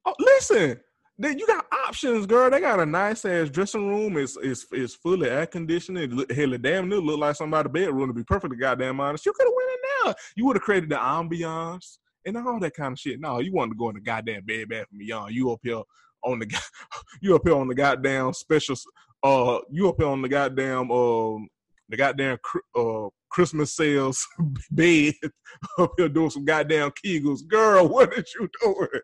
[0.06, 0.80] Oh, listen,
[1.18, 2.50] they, you got options, girl.
[2.50, 4.18] They got a nice ass dressing room.
[4.18, 5.98] It's it's it's fully air conditioned.
[5.98, 8.08] It look, hell, it damn near look like somebody's bedroom.
[8.08, 10.16] To be perfectly goddamn honest, you could have went in there.
[10.36, 13.20] You would have created the ambiance and all that kind of shit.
[13.20, 15.34] No, you wanted to go in the goddamn bed bath and beyond.
[15.34, 15.84] You up here
[16.24, 16.62] on the,
[17.22, 18.76] you up here on the goddamn special.
[19.24, 21.48] Uh, you up here on the goddamn um
[21.90, 22.38] the goddamn
[22.78, 24.26] uh Christmas sales
[24.72, 25.14] bed
[25.78, 27.48] up here doing some goddamn kegels.
[27.48, 29.02] Girl, what is you doing?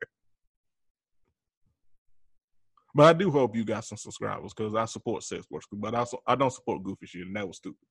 [2.93, 5.99] But I do hope you got some subscribers because I support sex work, but I
[5.99, 7.87] also I don't support goofy shit, and that was stupid.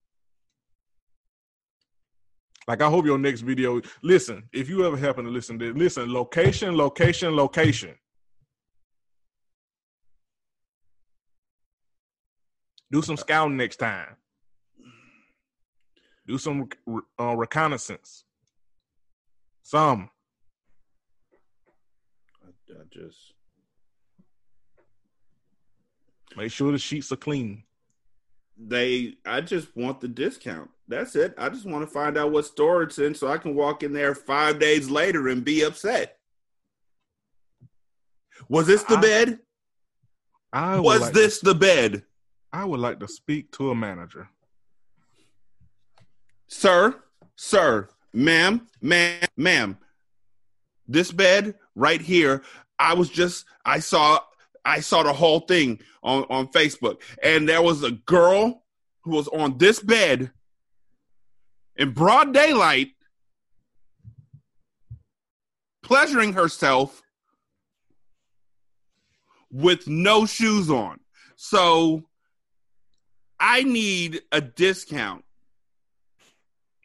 [2.69, 3.81] Like I hope your next video.
[4.03, 7.95] Listen, if you ever happen to listen to listen, location, location, location.
[12.93, 14.17] Do some scouting next time.
[16.27, 16.69] Do some
[17.19, 18.25] uh, reconnaissance.
[19.63, 20.11] Some.
[22.45, 23.35] I, I just
[26.37, 27.65] Make sure the sheets are clean.
[28.57, 30.71] they I just want the discount.
[30.89, 31.35] That's it.
[31.39, 33.93] I just want to find out what store it's in so I can walk in
[33.93, 36.19] there five days later and be upset.
[38.49, 39.39] Was this the I- bed?
[40.53, 42.03] I Was like this To, the bed?
[42.53, 44.29] I would like to speak to a manager.
[46.49, 47.01] Sir,
[47.37, 49.79] sir, ma'am, ma'am, ma'am.
[50.89, 52.43] This bed right here,
[52.81, 54.19] I was just I saw
[54.65, 57.01] I saw the whole thing on, on Facebook.
[57.23, 58.63] And there was a girl
[59.03, 60.31] who was on this bed
[61.77, 62.89] in broad daylight,
[65.83, 67.03] pleasuring herself
[69.51, 71.01] with no shoes on.
[71.37, 72.05] So
[73.39, 75.25] I need a discount.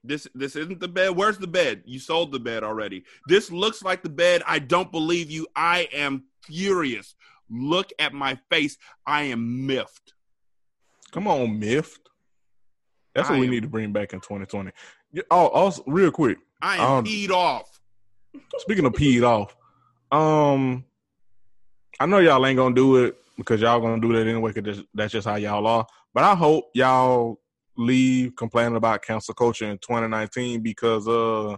[0.04, 1.10] This this isn't the bed.
[1.16, 1.82] Where's the bed?
[1.86, 3.04] You sold the bed already.
[3.28, 4.44] This looks like the bed.
[4.46, 5.48] I don't believe you.
[5.56, 7.16] I am furious.
[7.50, 8.78] Look at my face.
[9.06, 10.14] I am miffed.
[11.12, 12.10] Come on, Miffed.
[13.14, 14.72] That's what I we am- need to bring back in 2020.
[15.32, 16.38] Oh, also, real quick.
[16.62, 17.80] I am Um, peed off.
[18.58, 19.56] Speaking of peed off,
[20.12, 20.84] um,
[22.00, 24.52] I know y'all ain't gonna do it because y'all gonna do that anyway.
[24.52, 25.88] Because that's just how y'all are.
[26.14, 27.40] But I hope y'all
[27.78, 31.56] leave complaining about cancel culture in 2019 because uh,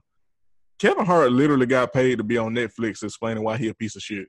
[0.80, 4.02] Kevin Hart literally got paid to be on Netflix explaining why he a piece of
[4.04, 4.28] shit.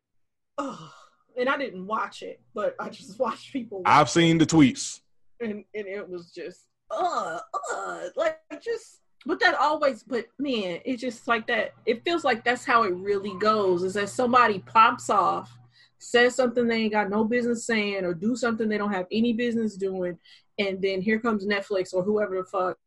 [1.39, 3.83] And I didn't watch it, but I just watched people.
[3.85, 5.01] I've watch seen the tweets.
[5.41, 7.39] and and it was just uh
[7.73, 9.01] uh like just.
[9.27, 11.75] But that always, but man, it's just like that.
[11.87, 13.83] It feels like that's how it really goes.
[13.83, 15.59] Is that somebody pops off,
[15.99, 19.33] says something they ain't got no business saying, or do something they don't have any
[19.33, 20.17] business doing,
[20.59, 22.79] and then here comes Netflix or whoever the fuck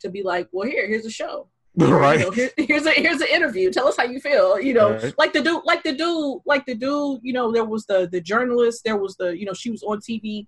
[0.00, 1.48] to be like, well, here, here's a show.
[1.76, 2.18] Right.
[2.20, 3.70] You know, here, here's a here's an interview.
[3.70, 4.60] Tell us how you feel.
[4.60, 5.14] You know, Right.
[5.16, 7.20] like the dude, like the dude, like the dude.
[7.22, 8.84] You know, there was the the journalist.
[8.84, 10.46] There was the you know she was on TV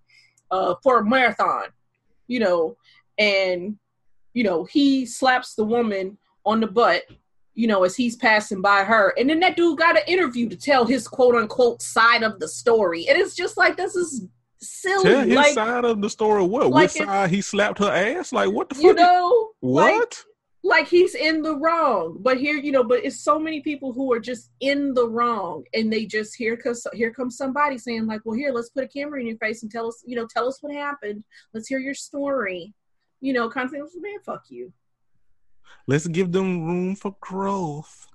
[0.50, 1.64] uh, for a marathon.
[2.26, 2.76] You know,
[3.16, 3.78] and
[4.34, 7.04] you know he slaps the woman on the butt.
[7.54, 10.56] You know, as he's passing by her, and then that dude got an interview to
[10.56, 14.26] tell his quote unquote side of the story, and it's just like this is
[14.60, 15.04] silly.
[15.04, 16.42] Tell his like side of the story.
[16.42, 16.68] What?
[16.68, 18.32] like Which side he slapped her ass?
[18.32, 18.84] Like what the fuck?
[18.84, 19.94] you know, what?
[20.00, 20.14] like
[20.88, 22.16] he's in the wrong.
[22.20, 25.64] But here you know but it's so many people who are just in the wrong
[25.74, 28.88] and they just here comes here comes somebody saying like well here let's put a
[28.88, 31.22] camera in your face and tell us you know tell us what happened.
[31.52, 32.72] Let's hear your story.
[33.20, 34.72] You know kind of thing man fuck you.
[35.86, 38.06] Let's give them room for growth.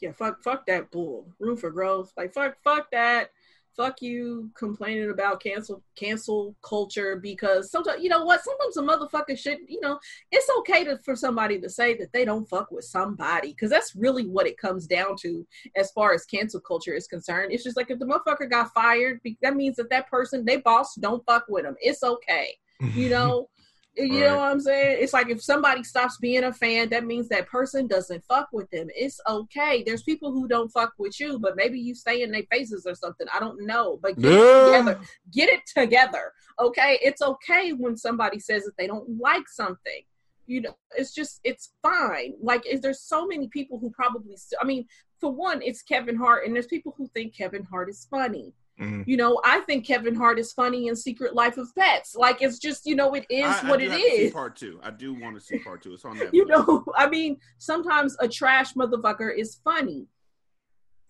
[0.00, 1.28] yeah fuck fuck that bull.
[1.38, 2.12] Room for growth.
[2.16, 3.30] Like fuck fuck that
[3.76, 8.42] fuck you complaining about cancel cancel culture because sometimes you know what?
[8.42, 9.98] Sometimes a motherfucker should you know
[10.30, 13.94] it's okay to for somebody to say that they don't fuck with somebody because that's
[13.94, 17.52] really what it comes down to as far as cancel culture is concerned.
[17.52, 20.94] It's just like if the motherfucker got fired that means that that person they boss
[20.96, 22.56] don't fuck with them it's okay
[22.94, 23.48] you know
[23.96, 24.98] you know what i'm saying?
[25.00, 28.70] It's like if somebody stops being a fan that means that person doesn't fuck with
[28.70, 28.88] them.
[28.94, 29.82] It's okay.
[29.84, 32.94] There's people who don't fuck with you but maybe you stay in their faces or
[32.94, 33.26] something.
[33.34, 33.98] I don't know.
[34.02, 35.00] But get it together.
[35.32, 36.98] Get it together okay?
[37.02, 40.02] It's okay when somebody says that they don't like something.
[40.46, 42.34] You know it's just it's fine.
[42.42, 44.86] Like is there's so many people who probably st- i mean
[45.20, 49.06] for one it's kevin hart and there's people who think kevin hart is funny Mhm.
[49.06, 52.14] You know, I think Kevin Hart is funny in Secret Life of Pets.
[52.14, 54.30] Like it's just, you know, it is I- I what do it see.
[54.30, 54.80] Part two.
[54.82, 55.92] I do want to see part two.
[55.92, 56.30] It's on that.
[56.34, 60.06] You know, I mean, sometimes a trash motherfucker is funny.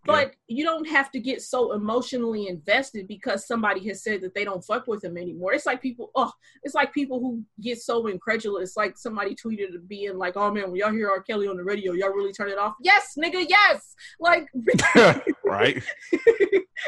[0.06, 4.44] But you don't have to get so emotionally invested because somebody has said that they
[4.44, 5.52] don't fuck with him anymore.
[5.52, 6.32] It's like people, oh,
[6.62, 8.76] it's like people who get so incredulous.
[8.76, 11.22] Like somebody tweeted being like, "Oh man, when y'all hear R.
[11.22, 13.94] Kelly on the radio, y'all really turn it off." Yes, nigga, yes.
[14.18, 14.48] Like,
[15.44, 15.82] right?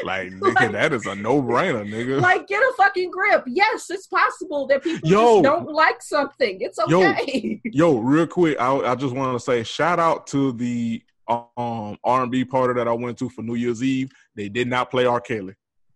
[0.03, 2.19] Like, nigga, that is a no brainer, nigga.
[2.19, 3.43] like get a fucking grip.
[3.45, 5.41] Yes, it's possible that people Yo.
[5.41, 6.57] just don't like something.
[6.61, 7.11] It's Yo.
[7.11, 7.61] okay.
[7.65, 12.23] Yo, real quick, I, I just want to say shout out to the um R
[12.23, 14.11] and B party that I went to for New Year's Eve.
[14.35, 15.21] They did not play R.
[15.21, 15.53] Kelly.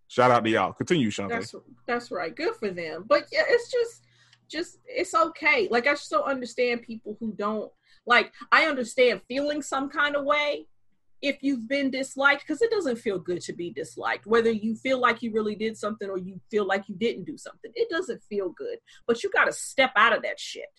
[0.08, 0.74] Shout out to y'all.
[0.74, 1.30] Continue, Shante.
[1.30, 1.56] That's
[1.86, 2.34] that's right.
[2.34, 3.06] Good for them.
[3.08, 4.04] But yeah, it's just
[4.50, 5.68] just it's okay.
[5.70, 7.72] Like I don't understand people who don't
[8.06, 10.68] like I understand feeling some kind of way
[11.22, 15.00] if you've been disliked because it doesn't feel good to be disliked whether you feel
[15.00, 18.22] like you really did something or you feel like you didn't do something it doesn't
[18.30, 18.78] feel good
[19.08, 20.70] but you got to step out of that shit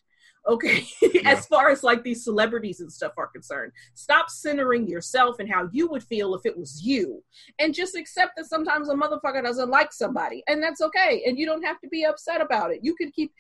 [0.46, 0.86] okay
[1.24, 5.68] as far as like these celebrities and stuff are concerned stop centering yourself and how
[5.72, 7.22] you would feel if it was you
[7.58, 11.46] and just accept that sometimes a motherfucker doesn't like somebody and that's okay and you
[11.46, 12.80] don't have to be upset about it.
[12.82, 13.32] You can keep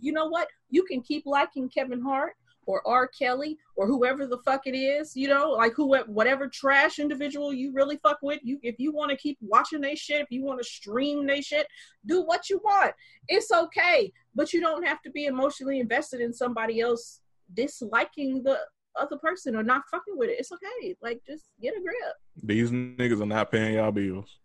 [0.00, 0.48] you know what?
[0.70, 2.34] You can keep liking kevin hart
[2.68, 3.08] or R.
[3.08, 7.72] Kelly or whoever the fuck it is, you know, like who whatever trash individual you
[7.72, 10.60] really fuck with, you if you want to keep watching they shit, if you want
[10.60, 11.66] to stream they shit,
[12.04, 12.92] do what you want.
[13.26, 17.20] It's okay, but you don't have to be emotionally invested in somebody else
[17.54, 18.58] disliking the
[19.00, 20.36] other person or not fucking with it.
[20.38, 20.94] It's okay.
[21.00, 21.96] Like just get a grip.
[22.42, 24.38] These niggas are not paying y'all bills.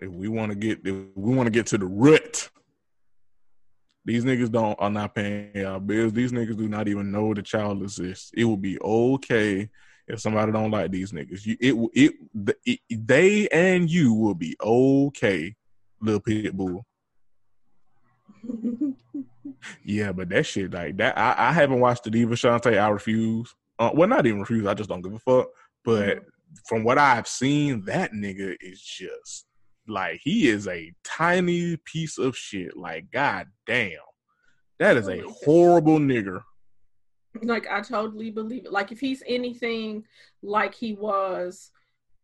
[0.00, 2.50] If we want to get, if we want to get to the root,
[4.04, 6.12] these niggas don't are not paying y'all bills.
[6.12, 8.30] These niggas do not even know the child exists.
[8.34, 9.70] It will be okay
[10.08, 11.46] if somebody don't like these niggas.
[11.46, 11.56] You,
[11.94, 12.14] it,
[12.64, 15.54] it, it, they and you will be okay,
[16.00, 16.84] little pit bull.
[19.84, 21.16] Yeah, but that shit like that.
[21.16, 22.80] I, I haven't watched the Diva Shantae.
[22.80, 23.54] I refuse.
[23.78, 24.66] Uh, well, not even refuse.
[24.66, 25.48] I just don't give a fuck.
[25.84, 26.24] But
[26.66, 29.46] from what I've seen, that nigga is just
[29.92, 32.76] like he is a tiny piece of shit.
[32.76, 33.92] Like, god damn,
[34.78, 36.42] that is a horrible nigger.
[37.42, 38.72] like I totally believe it.
[38.72, 40.04] Like if he's anything
[40.42, 41.70] like he was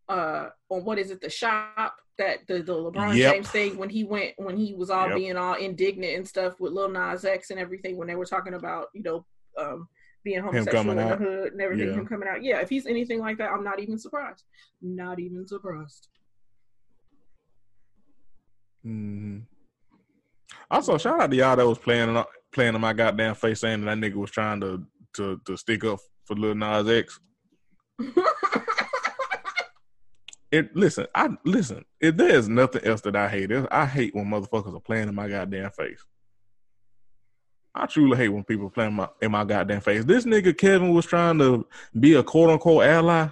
[0.09, 3.33] uh on what is it, the shop that the, the LeBron Yep.
[3.35, 5.17] James thing when he went when he was all Yep.
[5.17, 8.55] being all indignant and stuff with Lil Nas X and everything when they were talking
[8.55, 9.25] about, you know,
[9.57, 9.89] um
[10.25, 11.19] being homosexual in the out.
[11.21, 11.95] hood and everything, Yeah.
[11.95, 12.43] him coming out.
[12.43, 14.45] Yeah, if he's anything like that, I'm not even surprised.
[14.83, 16.09] Not even surprised.
[18.89, 19.39] Hmm
[20.71, 23.95] Also, shout out to y'all that was playing playing in my goddamn face saying that
[23.95, 24.83] that nigga was trying to
[25.15, 27.21] to to stick up for Lil Nas X.
[30.51, 31.85] It listen, I listen.
[32.01, 35.29] If there's nothing else that I hate, I hate when motherfuckers are playing in my
[35.29, 36.03] goddamn face.
[37.75, 40.07] I truly hate when people play in my in my goddamn face.
[40.07, 41.67] This nigga Kevin was trying to
[42.01, 43.29] be a quote unquote ally.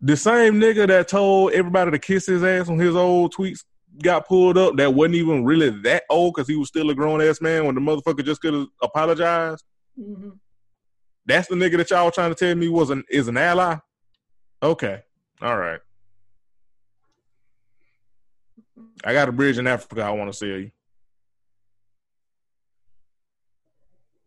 [0.00, 3.62] The same nigga that told everybody to kiss his ass on his old tweets
[4.02, 7.20] got pulled up that wasn't even really that old because he was still a grown
[7.20, 9.64] ass man when the motherfucker just could have apologized.
[9.98, 10.38] Mhm.
[11.26, 13.76] That's the nigga that y'all trying to tell me was an is an ally.
[14.62, 15.02] Okay,
[15.42, 15.80] all right.
[19.04, 20.70] I got a bridge in Africa I want to sell you,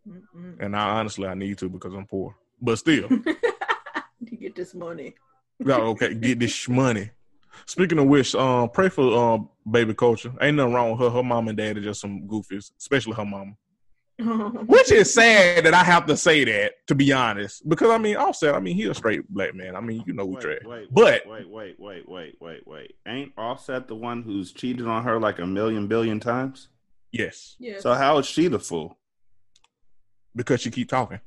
[0.08, 0.60] Mm-mm.
[0.60, 2.36] and I honestly I need to because I'm poor.
[2.62, 3.08] But still,
[4.20, 5.16] you get this money.
[5.66, 6.14] okay.
[6.14, 7.12] Get this money.
[7.66, 10.36] Speaking of which, um, pray for um baby Kulture.
[10.42, 11.10] Ain't nothing wrong with her.
[11.10, 13.54] Her mom and dad are just some goofies, especially her mama.
[14.66, 18.18] Which is sad that I have to say that, to be honest, because I mean,
[18.18, 18.54] Offset.
[18.54, 19.76] I mean, he a straight black man.
[19.78, 20.60] I mean, you know we Wait, trash.
[20.66, 22.96] wait, But- wait, wait, wait, wait, wait, wait.
[23.08, 26.68] Ain't Offset the one who's cheated on her like a million billion times?
[27.14, 27.82] Yes, yes.
[27.82, 28.98] So how is she the fool?
[30.36, 31.20] because she keep talking.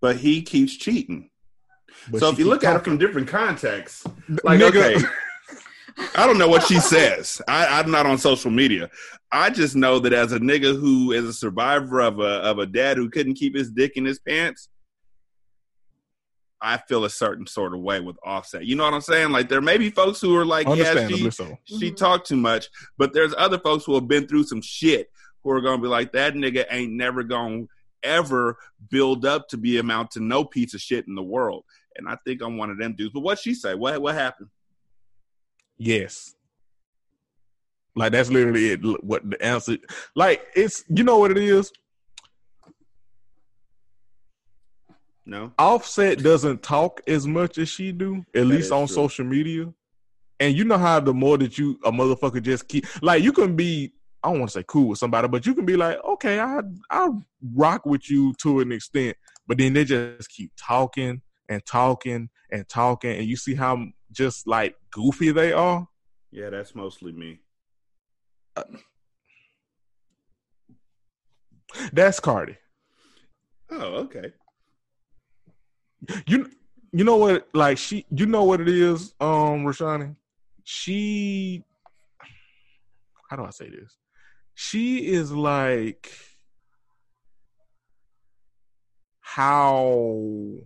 [0.00, 1.30] But he keeps cheating.
[2.10, 4.04] But so if you keep look at it from different contexts,
[4.44, 4.96] like Nigga.
[4.96, 5.04] okay,
[6.14, 7.40] I don't know what she says.
[7.48, 8.90] I, I'm not on social media.
[9.30, 12.66] I just know that as a nigga who is a survivor of a of a
[12.66, 14.68] dad who couldn't keep his dick in his pants,
[16.60, 18.64] I feel a certain sort of way with Offset.
[18.64, 19.30] You know what I'm saying?
[19.30, 21.58] Like there may be folks who are like, yeah, she so.
[21.64, 25.10] she talked too much, but there's other folks who have been through some shit
[25.44, 27.64] who are gonna be like, that nigga ain't never gonna
[28.02, 28.56] ever
[28.90, 31.64] build up to be amount to no piece of shit in the world.
[31.96, 33.12] And I think I'm one of them dudes.
[33.12, 33.74] But what she say?
[33.74, 34.48] What what happened?
[35.78, 36.34] Yes.
[37.94, 38.80] Like that's literally it.
[39.02, 39.76] What the answer?
[40.14, 41.72] Like it's you know what it is.
[45.26, 45.52] No.
[45.58, 48.94] Offset doesn't talk as much as she do, at least on true.
[48.94, 49.72] social media.
[50.40, 53.56] And you know how the more that you a motherfucker just keep like you can
[53.56, 53.92] be
[54.22, 56.60] I don't want to say cool with somebody, but you can be like, okay, I
[56.90, 57.08] I
[57.54, 62.68] rock with you to an extent, but then they just keep talking and talking and
[62.68, 65.86] talking, and you see how just like goofy they are.
[66.30, 67.40] Yeah, that's mostly me.
[71.92, 72.56] That's Cardi.
[73.70, 74.32] Oh, okay.
[76.26, 76.50] You
[76.92, 77.48] you know what?
[77.52, 80.16] Like she, you know what it is, um, Rashani.
[80.64, 81.62] She,
[83.28, 83.96] how do I say this?
[84.54, 86.10] She is like
[89.20, 90.56] how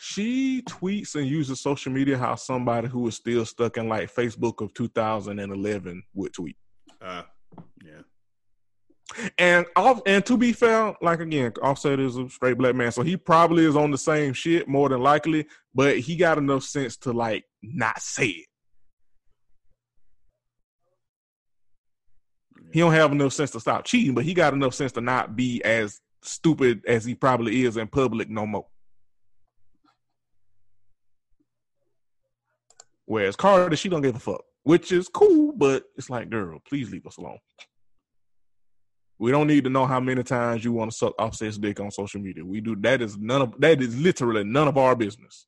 [0.00, 4.62] she tweets and uses social media how somebody who is still stuck in like Facebook
[4.62, 6.56] of 2011 would tweet.
[7.00, 7.22] Uh,
[7.84, 8.02] yeah.
[9.38, 13.02] And off and to be fair, like again, Offset is a straight black man, so
[13.02, 16.96] he probably is on the same shit more than likely, but he got enough sense
[16.98, 18.46] to like not say it.
[22.72, 25.36] He don't have enough sense to stop cheating, but he got enough sense to not
[25.36, 28.66] be as stupid as he probably is in public no more.
[33.06, 36.90] Whereas Cardi, she don't give a fuck, which is cool, but it's like, girl, please
[36.90, 37.38] leave us alone.
[39.18, 41.90] We don't need to know how many times you want to suck Offset's dick on
[41.90, 42.44] social media.
[42.44, 45.46] We do that is none of that is literally none of our business.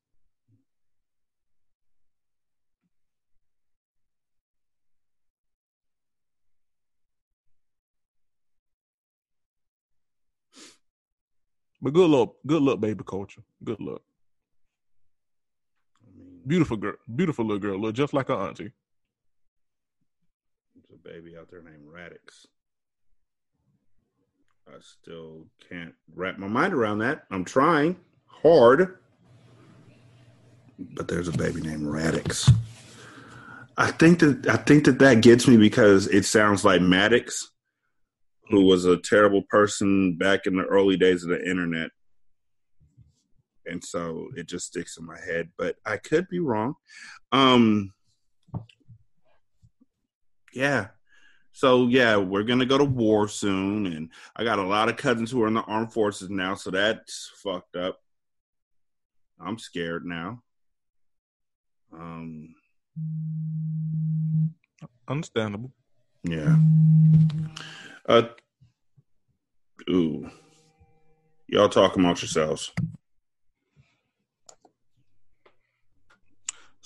[11.80, 13.42] But good luck, good luck, baby Kulture.
[13.62, 14.02] Good luck.
[16.48, 18.72] Beautiful girl, beautiful little girl, look just like her auntie.
[20.74, 22.46] there's a baby out there named Raddix.
[24.66, 27.24] I still can't wrap my mind around that.
[27.30, 28.96] I'm trying hard,
[30.78, 32.50] but there's a baby named Raddix.
[33.76, 37.50] I think that I think that that gets me because it sounds like Maddox,
[38.48, 41.90] who was a terrible person back in the early days of the internet,
[43.70, 45.50] and so it just sticks in my head.
[45.56, 46.74] But I could be wrong.
[47.32, 47.92] Um,
[50.54, 50.88] yeah.
[51.52, 55.30] So yeah, we're gonna go to war soon, and I got a lot of cousins
[55.30, 57.98] who are in the armed forces now, so that's fucked up.
[59.40, 60.42] I'm scared now.
[61.92, 62.54] Um,
[65.08, 65.72] Understandable.
[66.22, 66.56] yeah.
[68.08, 68.28] Uh,
[69.90, 70.30] ooh,
[71.46, 72.72] y'all talk amongst yourselves.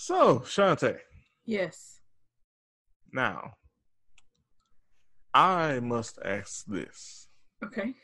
[0.05, 0.99] So, Shante,
[1.45, 2.01] Yes.
[3.13, 3.53] now
[5.33, 7.29] I must ask this.
[7.65, 7.95] Okay.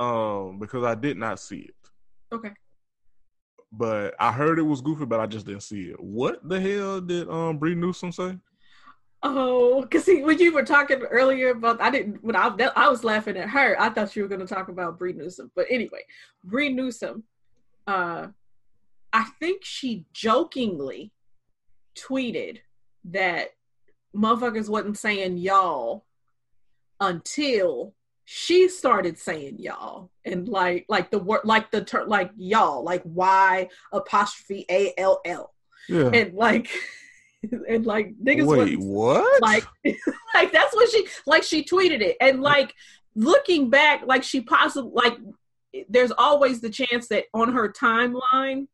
[0.00, 1.90] Um, because I did not see it.
[2.34, 2.50] Okay.
[3.70, 6.00] But I heard it was goofy, but I just didn't see it.
[6.00, 8.36] What the hell did um Bree Newsom say?
[9.22, 12.24] Oh, because see, when you were talking earlier about, I didn't.
[12.24, 14.98] When I I was laughing at her, I thought you were going to talk about
[14.98, 15.52] Bree Newsom.
[15.54, 16.00] But anyway,
[16.42, 17.22] Bree Newsom,
[17.86, 18.26] uh,
[19.12, 21.12] I think she jokingly
[21.96, 22.58] tweeted
[23.04, 23.48] that
[24.14, 26.04] motherfuckers wasn't saying y'all
[27.00, 27.94] until
[28.24, 33.02] she started saying y'all and like like the word like the term like y'all like
[33.04, 35.52] y apostrophe a l l
[35.88, 36.10] Yeah.
[36.14, 36.70] and like
[37.68, 39.42] and like niggas Wait, wasn't what?
[39.42, 39.64] like
[40.34, 42.72] like that's what she like she tweeted it and like
[43.16, 45.18] looking back like she possibly like
[45.88, 48.68] there's always the chance that on her timeline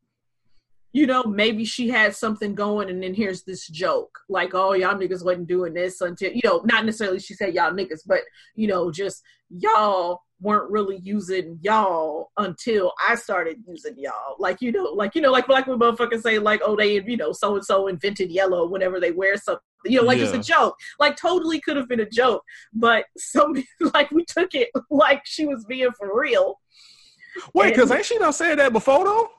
[0.92, 4.94] you know maybe she had something going and then here's this joke like oh y'all
[4.94, 8.20] niggas wasn't doing this until you know not necessarily she said y'all niggas but
[8.54, 14.36] you know just y'all weren't really using y'all until I started using y'all.
[14.38, 17.16] Like, you know, like, you know, like, like when motherfuckers say, like, oh, they, you
[17.16, 20.38] know, so and so invented yellow whenever they wear something, you know, like it's a
[20.38, 20.76] joke.
[21.00, 23.54] Like, totally could have been a joke, but some,
[23.94, 26.60] like, we took it like she was being for real.
[27.54, 29.30] Wait, because ain't she not saying that before though?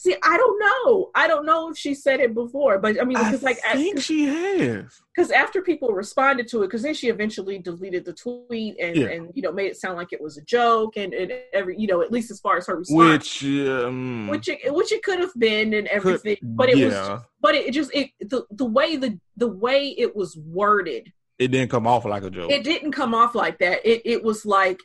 [0.00, 1.10] See, I don't know.
[1.14, 4.00] I don't know if she said it before, but I mean, because like, I think
[4.00, 4.98] she has.
[5.14, 9.08] because after people responded to it, because then she eventually deleted the tweet and, Yeah.
[9.08, 11.86] and you know made it sound like it was a joke and, and every you
[11.86, 15.18] know at least as far as her response, Which, um, which it, which it could
[15.18, 19.20] have been and everything, but it was but it just it the the way the
[19.36, 22.50] the way it was worded, it didn't come off like a joke.
[22.50, 23.84] it didn't come off like that.
[23.84, 24.80] It it was like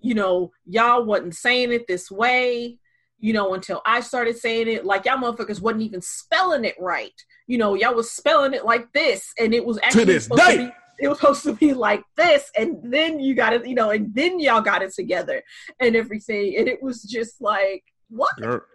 [0.00, 2.78] you know y'all wasn't saying it this way.
[3.20, 7.12] You know, until I started saying it, like y'all motherfuckers wasn't even spelling it right.
[7.46, 10.56] You know, y'all was spelling it like this, and it was actually this supposed day.
[10.66, 13.90] be it was supposed to be like this, and then you got it, you know,
[13.90, 15.42] and then y'all got it together
[15.80, 18.34] and everything, and it was just like what?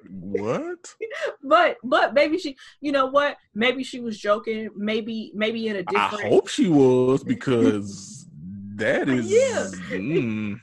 [0.10, 0.96] What?
[1.44, 3.38] But but maybe she, you know what?
[3.54, 4.70] Maybe she was joking.
[4.76, 6.26] Maybe maybe in a different.
[6.26, 8.28] I hope she was because
[8.76, 9.98] that is Yeah.
[9.98, 10.60] mm,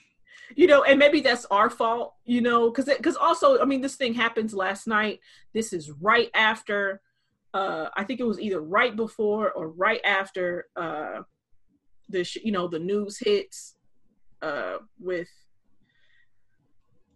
[0.56, 3.96] you know and maybe that's our fault you know because because also i mean this
[3.96, 5.20] thing happens last night.
[5.52, 7.00] This is right after
[7.54, 11.20] uh i think it was either right before or right after uh
[12.08, 13.74] the sh- you know the news hits
[14.40, 15.28] uh with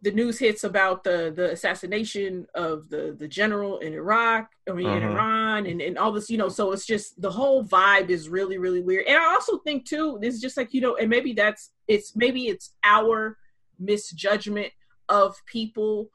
[0.06, 4.86] the news hits about the the assassination of the the general in Iraq, I mean
[4.86, 5.12] in Uh-huh.
[5.14, 6.48] Iran, and and all this, you know.
[6.48, 9.06] So it's just the whole vibe is really really weird.
[9.08, 12.42] And I also think too, it's just like you know, and maybe that's it's maybe
[12.52, 13.36] it's our
[13.80, 14.72] misjudgment
[15.08, 16.10] of people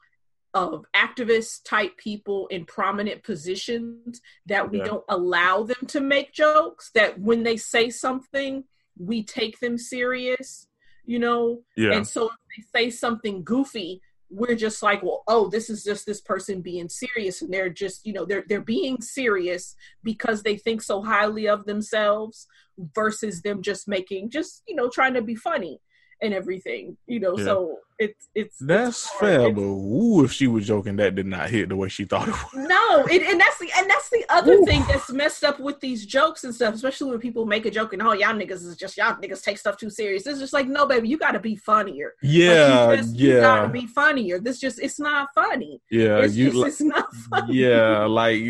[0.54, 4.84] of activist type people in prominent positions that we Yeah.
[4.90, 8.64] don't allow them to make jokes that when they say something
[8.98, 10.66] we take them serious
[11.04, 11.92] you know yeah.
[11.92, 14.00] and so if they say something goofy,
[14.32, 18.06] we're just like, well, oh, this is just this person being serious, and they're just,
[18.06, 22.46] you know, they're they're being serious because they think so highly of themselves
[22.94, 25.80] versus them just making just, you know, trying to be funny
[26.22, 27.36] and everything, you know.
[27.36, 27.44] Yeah.
[27.44, 31.26] So it's it's That's it's fair, It's- but ooh, if she was joking, that did
[31.26, 32.68] not hit the way she thought it would.
[32.68, 34.64] No, it, and that's the and that's the other Ooh.
[34.64, 37.92] thing that's messed up with these jokes and stuff, especially when people make a joke
[37.92, 40.26] and oh y'all niggas is just y'all niggas take stuff too serious.
[40.26, 42.12] It's just like no, baby, you got to be funnier.
[42.22, 44.38] Like, Yeah, you just, you gotta yeah, be funnier.
[44.38, 45.80] This just it's not funny.
[45.90, 46.18] yeah.
[46.18, 47.54] it's You just like, it's not funny.
[47.54, 48.42] yeah, like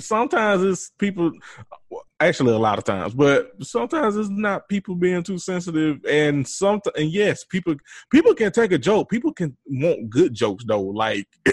[0.00, 1.32] sometimes it's people.
[2.20, 6.80] Actually, a lot of times, but sometimes it's not people being too sensitive, and some
[6.96, 7.74] and yes, people
[8.12, 9.10] people can take a joke.
[9.10, 10.82] People can want good jokes though.
[10.82, 11.26] Like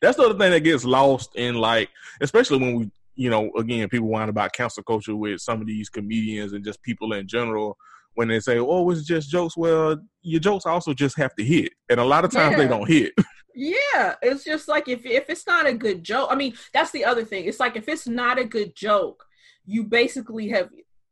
[0.00, 1.88] that's the other thing that gets lost in like,
[2.20, 5.88] especially when we, you know, again, people whine about cancel culture with some of these
[5.88, 7.76] comedians and just people in general.
[8.14, 11.72] When they say, "Oh, it's just jokes," well, your jokes also just have to hit,
[11.88, 13.12] and a lot of times they don't hit.
[13.60, 16.28] Yeah, it's just like if if it's not a good joke.
[16.30, 17.44] I mean, that's the other thing.
[17.44, 19.24] It's like if it's not a good joke,
[19.66, 20.70] you basically have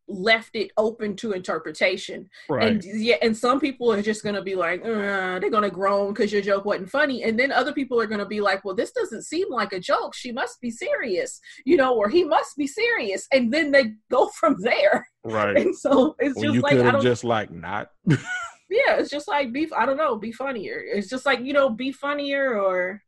[0.09, 2.29] left it open to interpretation.
[2.49, 6.33] And yeah, and some people are just gonna be like, uh, they're gonna groan because
[6.33, 9.23] your joke wasn't funny, and then other people are gonna be like, well, this doesn't
[9.23, 10.15] seem like a joke.
[10.15, 14.29] She must be serious, you know, or he must be serious, and then they go
[14.41, 15.07] from there.
[15.25, 15.57] right.
[15.57, 17.03] And so it's When just like I don't.
[17.03, 17.91] just like not.
[18.07, 19.69] yeah, it's just like be.
[19.77, 20.83] I don't know, be funnier.
[20.87, 23.03] It's just like you know, be funnier or.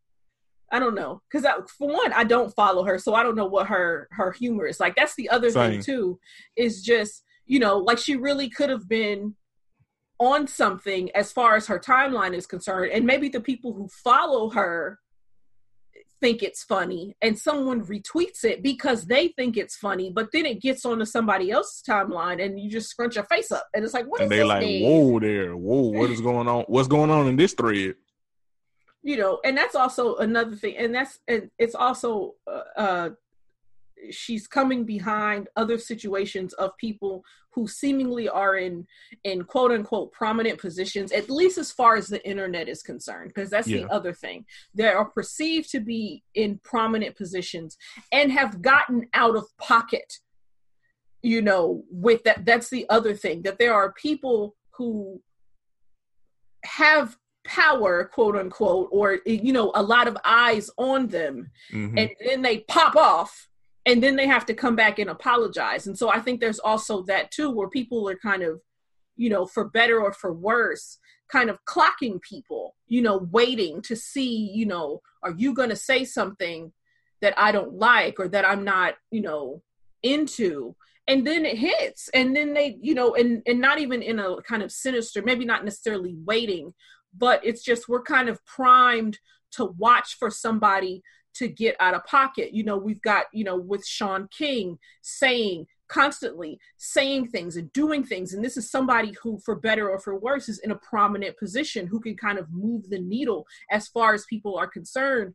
[0.71, 1.47] I don't know, because
[1.79, 4.81] for one, I don't follow her, so I don't know what her her humor is
[4.81, 4.97] like.
[4.97, 5.73] That's the other Same.
[5.73, 6.19] thing too,
[6.57, 9.35] is just you know, like she really could have been
[10.21, 14.51] on something as far as her timeline is concerned, and maybe the people who follow
[14.51, 14.99] her
[16.21, 20.61] think it's funny, and someone retweets it because they think it's funny, but then it
[20.61, 24.07] gets onto somebody else's timeline, and you just scrunch your face up, and it's like,
[24.07, 24.85] what and is they like, mean?
[24.85, 26.65] whoa there, whoa, what is going on?
[26.65, 27.95] What's going on in this thread?
[29.03, 33.11] You know and that's also another thing and that's and it's also uh, uh
[34.11, 38.87] she's coming behind other situations of people who seemingly are in
[39.25, 43.51] in quote unquote prominent positions at least as far as the internet is concerned because
[43.51, 43.83] that's Yeah.
[43.83, 47.77] the other thing they are perceived to be in prominent positions
[48.13, 50.19] and have gotten out of pocket
[51.23, 55.21] you know with that that's the other thing that there are people who
[56.65, 57.17] have
[57.49, 61.51] power quote unquote or you know a lot of eyes on them.
[61.73, 61.99] Mhm.
[61.99, 63.49] and then they pop off
[63.87, 65.87] and then they have to come back and apologize.
[65.87, 68.61] And so i think there's also that too where people are kind of
[69.17, 70.99] you know for better or for worse
[71.29, 75.77] kind of clocking people you know waiting to see you know are you going to
[75.91, 76.73] say something
[77.21, 79.63] that i don't like or that i'm not you know
[80.03, 80.77] into?
[81.07, 82.09] And then it hits.
[82.13, 85.45] And then they you know and and not even in a kind of sinister maybe
[85.45, 86.75] not necessarily waiting
[87.17, 89.19] but it's just we're kind of primed
[89.53, 91.03] to watch for somebody
[91.35, 92.53] to get out of pocket.
[92.53, 98.05] You know we've got you know with Shaun King saying constantly saying things and doing
[98.05, 101.35] things and this is somebody who for better or for worse is in a prominent
[101.39, 105.35] position who can kind of move the needle as far as people are concerned.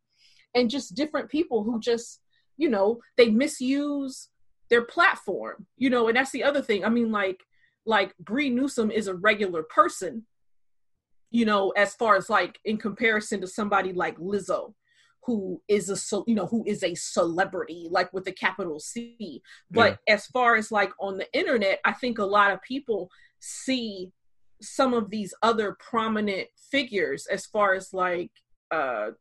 [0.53, 2.21] And just different people who just
[2.57, 4.29] you know they misuse
[4.69, 6.83] their platform you know and that's the other thing.
[6.83, 7.39] I mean like
[7.85, 10.25] like Bree Newsom is a regular person
[11.33, 14.73] you know as far as like in comparison to somebody like Lizzo
[15.25, 19.41] who is a you know who is a celebrity like with a capital C.
[19.71, 24.11] But as far as like on the internet I think a lot of people see
[24.61, 28.31] some of these other prominent figures as far as like
[28.71, 29.11] uh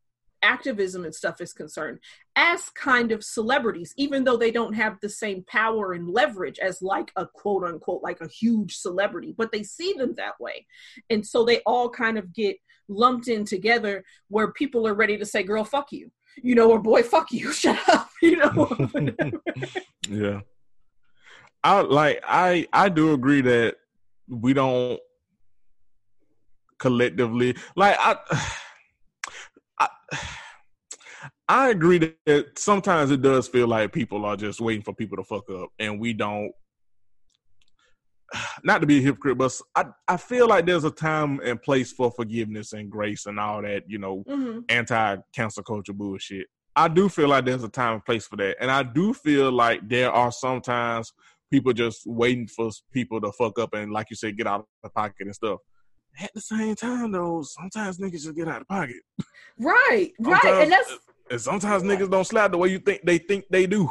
[0.42, 1.98] activism and stuff is concerned
[2.36, 6.82] as kind of celebrities even though they don't have the same power and leverage as
[6.82, 10.66] like a quote unquote like a huge celebrity but they see them that way
[11.10, 12.56] and so they all kind of get
[12.88, 16.10] lumped in together where people are ready to say girl fuck you
[16.42, 18.90] you know or boy fuck you shut up you know
[20.08, 20.40] yeah.
[21.64, 23.76] I like I I do agree that
[24.28, 24.98] we don't
[26.78, 28.16] collectively like I
[31.48, 35.24] I agree that sometimes it does feel like people are just waiting for people to
[35.24, 36.52] fuck up and we don't
[38.64, 41.92] not to be a hypocrite, but I, I feel like there's a time and place
[41.92, 46.46] for forgiveness and grace and all that, you know, hmm anti cancel culture bullshit.
[46.74, 48.56] I do feel like there's a time and place for that.
[48.60, 51.12] And I do feel like there are sometimes
[51.50, 54.66] people just waiting for people to fuck up and, like you said, get out of
[54.82, 55.58] the pocket and stuff.
[56.20, 58.96] At the same time, though, sometimes niggas just get out of pocket.
[59.58, 60.98] right right Sometimes- and that's
[61.30, 63.90] And sometimes niggas don't slide the way you think they think they do.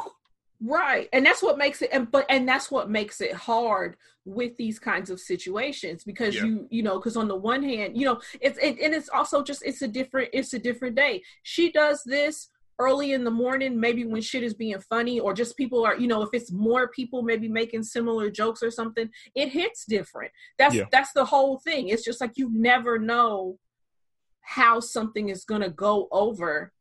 [0.64, 1.08] Right.
[1.12, 4.78] And that's what makes it and but and that's what makes it hard with these
[4.78, 6.44] kinds of situations because Yeah.
[6.44, 9.42] you you know because on the one hand you know it's it, and it's also
[9.42, 13.78] just it's a different it's a different day she does this early in the morning
[13.78, 16.88] maybe when shit is being funny or just people are you know if it's more
[16.88, 20.84] people maybe making similar jokes or something it hits different that's Yeah.
[20.90, 23.58] that's the whole thing it's just like you never know
[24.42, 26.72] how something is going to go over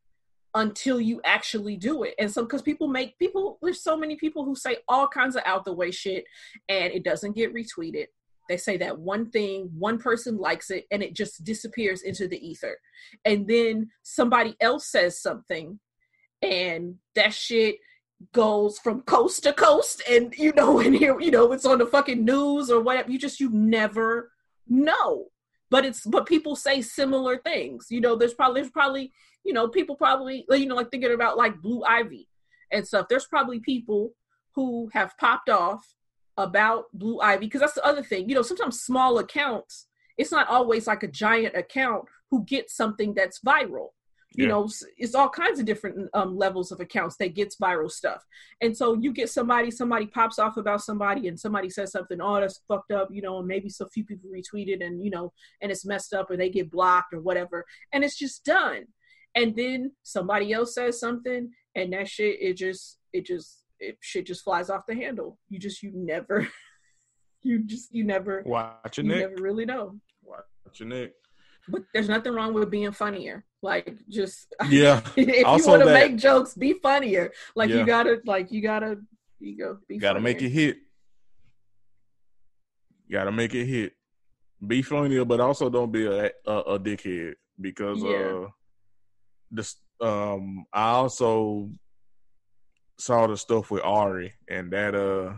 [0.53, 2.13] until you actually do it.
[2.19, 5.43] And so, because people make people, there's so many people who say all kinds of
[5.45, 6.26] out the way shit
[6.68, 8.07] and it doesn't get retweeted.
[8.49, 12.45] They say that one thing, one person likes it, and it just disappears into the
[12.45, 12.77] ether.
[13.26, 15.80] And then somebody else says something,
[16.41, 17.77] and that shit
[18.34, 20.03] goes from coast to coast.
[20.09, 23.11] And you know, and here, you know, it's on the fucking news or whatever.
[23.11, 24.31] You just, you never
[24.68, 25.27] know.
[25.69, 27.88] But it's, but people say similar things.
[27.89, 29.13] You know, there's probably, there's probably,
[29.45, 32.27] you know, people probably, you know, like thinking about like Blue Ivy
[32.72, 33.07] and stuff.
[33.09, 34.11] There's probably people
[34.53, 35.95] who have popped off
[36.38, 38.28] about Blue Ivy because that's the other thing.
[38.30, 39.88] You know, sometimes small accounts,
[40.18, 43.90] it's not always like a giant account who gets something that's viral.
[44.34, 44.49] You Yeah.
[44.52, 48.26] know, it's all kinds of different um, levels of accounts that gets viral stuff.
[48.62, 52.40] And so you get somebody, somebody pops off about somebody, and somebody says something, oh,
[52.40, 55.70] that's fucked up, you know, and maybe so few people retweeted, and you know, and
[55.70, 58.86] it's messed up, or they get blocked, or whatever, and it's just done
[59.36, 64.26] and then somebody else says something and that shit it just it just it shit
[64.26, 66.48] just flies off the handle you just you never
[67.44, 69.30] you just you never Watch your neck you neck.
[69.32, 71.12] never really know Watch your neck.
[71.68, 75.02] but there's nothing wrong with being funnier like just Yeah.
[75.18, 77.78] if Also you want to make jokes be funnier like Yeah.
[77.80, 78.98] you gotta like you gotta
[79.40, 80.78] you go be Gotta make it hit.
[83.12, 83.94] Gotta make it hit.
[84.66, 88.12] Be funnier, but also don't be a a, a dickhead because Yeah.
[88.45, 88.48] uh
[89.49, 91.70] this um I also
[93.02, 95.34] saw the stuff with Ari and that uh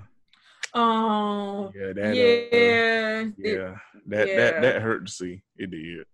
[0.74, 3.76] oh yeah that yeah, uh, It- yeah
[4.08, 4.36] that yeah.
[4.36, 6.06] that that hurt to see it did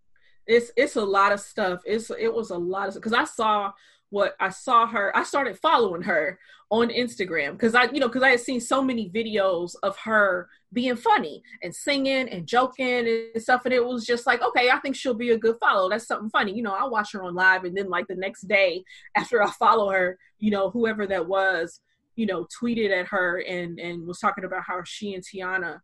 [0.45, 1.81] it's it's a lot of stuff.
[1.85, 3.71] It's it was a lot of because I saw
[4.09, 5.15] what I saw her.
[5.15, 6.39] I started following her
[6.71, 10.49] on Instagram because I you know because I had seen so many videos of her
[10.71, 14.79] being funny and singing and joking and stuff, and it was just like okay, I
[14.79, 15.89] think she'll be a good follow.
[15.89, 16.73] That's something funny, you know.
[16.73, 18.83] I watch her on live, and then like the next day
[19.15, 21.81] after I follow her, you know, whoever that was,
[22.15, 25.81] you know, tweeted at her and and was talking about how she and Teyana.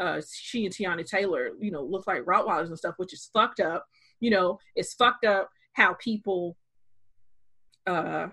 [0.00, 3.58] Uh, she and Teyana Taylor, you know, look like Rottweilers and stuff, which is fucked
[3.58, 3.84] up
[4.20, 6.56] you know it's fucked up how people
[7.88, 8.28] uh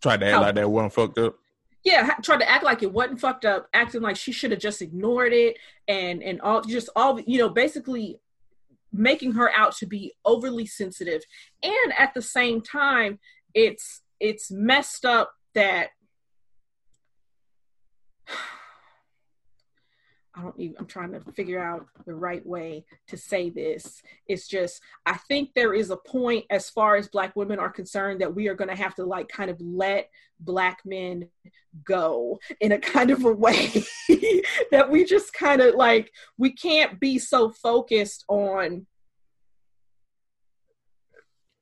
[0.00, 1.36] tried to act How- like that wasn't fucked up?
[1.84, 4.82] Yeah tried to act like it wasn't fucked up acting like she should have just
[4.82, 8.20] ignored it and and all just all you know basically
[8.92, 11.22] making her out to be overly sensitive.
[11.62, 13.18] And at the same time
[13.54, 15.90] it's it's messed up that
[20.38, 24.02] I don't even, I'm trying to figure out the right way to say this.
[24.26, 28.20] It's just, I think there is a point as far as Black women are concerned
[28.20, 30.10] that we are going to have to like kind of let
[30.40, 31.28] Black men
[31.84, 33.84] go in a kind of a way
[34.70, 38.86] that we just kind of like, we can't be so focused on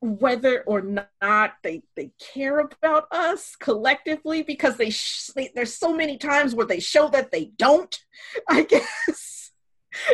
[0.01, 5.95] whether or not they they care about us collectively because they, sh- they there's so
[5.95, 7.99] many times where they show that they don't
[8.49, 9.53] i guess.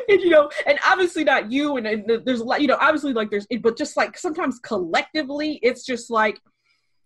[0.09, 3.13] And you know and obviously not you and, and there's a lot you know obviously
[3.13, 6.39] like there's but just like sometimes collectively it's just like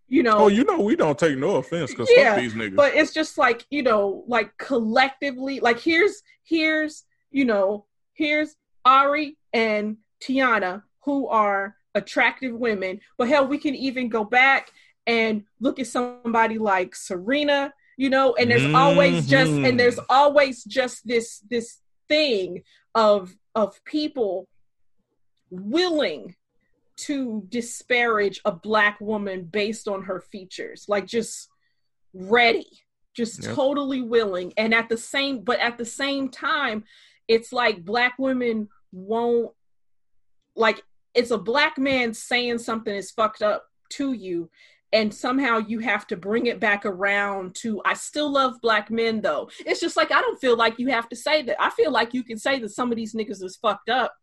[0.09, 2.77] you know oh you know we don't take no offense because Yeah, these niggas.
[2.77, 8.55] but it's just like you know like collectively like here's here's you know here's
[8.85, 13.01] ari and teyana who are attractive women.
[13.19, 14.71] But hell, we can even go back
[15.07, 19.77] and look at somebody like Serena, you know, and there's always just and mm-hmm.
[19.77, 21.79] there's always just this this
[22.09, 22.63] thing
[22.95, 24.49] of of people
[25.51, 26.35] willing
[26.97, 31.49] to disparage a black woman based on her features like just
[32.15, 32.67] ready
[33.15, 33.55] just Yep.
[33.55, 36.85] totally willing and at the same but at the same time
[37.29, 39.53] it's like black women won't
[40.55, 40.83] like
[41.17, 44.51] it's a black man saying something is fucked up to you
[44.93, 49.21] and somehow you have to bring it back around to I still love black men
[49.21, 49.51] though.
[49.61, 51.61] It's just like I don't feel like you have to say that.
[51.61, 54.15] I feel like you can say that some of these niggas is fucked up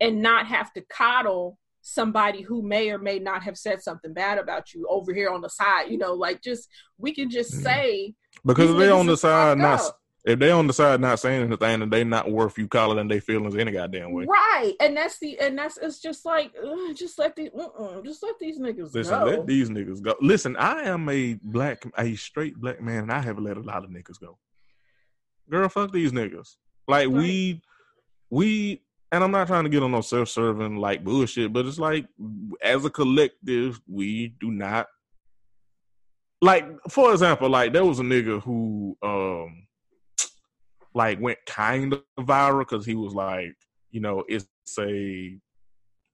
[0.00, 4.38] and not have to coddle somebody who may or may not have said something bad
[4.38, 5.90] about you over here on the side.
[5.90, 6.68] You know, like just
[6.98, 7.62] we can just Mhm.
[7.62, 8.14] say
[8.44, 9.98] Because they're on the side not up.
[10.26, 13.20] If they on the side not saying anything and they not worth you calling their
[13.20, 14.26] feelings any goddamn way.
[14.26, 18.22] right, and that's the and that's it's just like ugh, just let the uh-uh, just
[18.24, 19.24] let these niggas Listen, go.
[19.24, 20.16] let these niggas go.
[20.20, 23.84] Listen, I am a black, a straight black man, and I have let a lot
[23.84, 24.36] of niggas go.
[25.48, 26.56] Girl, fuck these niggas.
[26.88, 27.16] Like Right.
[27.16, 27.62] we,
[28.30, 28.82] we,
[29.12, 32.06] and I'm not trying to get on no self-serving like bullshit, but it's like
[32.60, 34.88] as a collective, we do not.
[36.42, 39.65] Like, for example, like there was a nigga who, um,
[40.96, 43.54] like went kind of viral because he was like,
[43.90, 44.48] you know, it's
[44.80, 45.38] a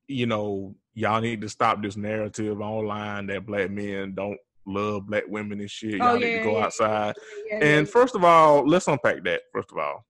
[0.08, 5.22] you know, y'all need to stop this narrative online that black men don't love black
[5.28, 5.94] women and shit.
[5.94, 7.14] Oh, y'all Oh, need to go yeah, outside.
[7.48, 9.42] Yeah, yeah, And first of all, let's unpack that.
[9.52, 10.04] First of all,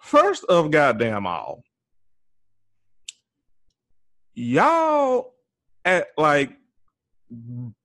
[0.00, 1.62] first of goddamn all,
[4.34, 5.34] y'all
[5.84, 6.50] at like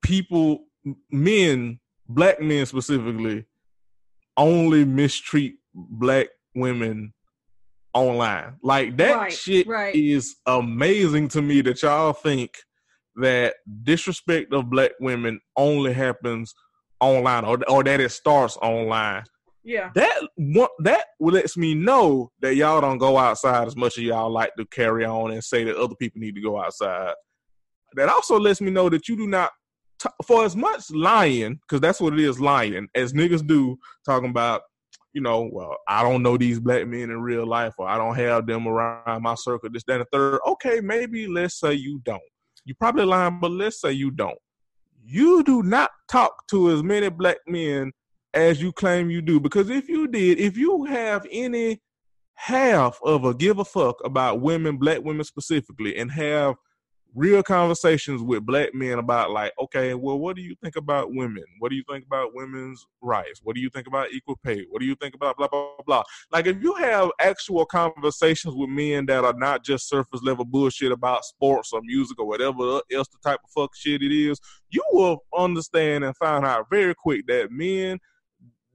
[0.02, 0.64] people,
[1.10, 1.78] men,
[2.08, 3.46] black men specifically,
[4.36, 7.12] only mistreat black women
[7.94, 8.56] online.
[8.62, 9.94] Like that Right, shit right.
[9.94, 12.56] is amazing to me that y'all think
[13.16, 16.54] that disrespect of black women only happens
[17.00, 19.24] online or, or that it starts online.
[19.64, 19.90] yeah.
[19.94, 24.30] That one that lets me know that y'all don't go outside as much as y'all
[24.30, 27.14] like to carry on and say that other people need to go outside.
[27.94, 29.50] That also lets me know that you do not,
[30.02, 34.30] t- for as much lying, because that's what it is, lying, as niggas do, talking
[34.30, 34.62] about,
[35.12, 38.16] you know, well, I don't know these black men in real life, or I don't
[38.16, 40.40] have them around my circle, this, that, and the third.
[40.46, 42.22] Okay, maybe let's say you don't.
[42.64, 44.38] You probably lying, but let's say you don't.
[45.04, 47.92] You do not talk to as many black men
[48.34, 49.40] as you claim you do.
[49.40, 51.80] Because if you did, if you have any
[52.34, 56.54] half of a give a fuck about women, black women specifically, and have
[57.14, 61.44] real conversations with black men about like, okay, well, what do you think about women?
[61.58, 63.40] What do you think about women's rights?
[63.42, 64.64] What do you think about equal pay?
[64.70, 66.02] What do you think about blah blah blah?
[66.30, 70.92] Like if you have actual conversations with men that are not just surface level bullshit
[70.92, 74.40] about sports or music or whatever else the type of fuck shit it is,
[74.70, 77.98] you will understand and find out very quick that men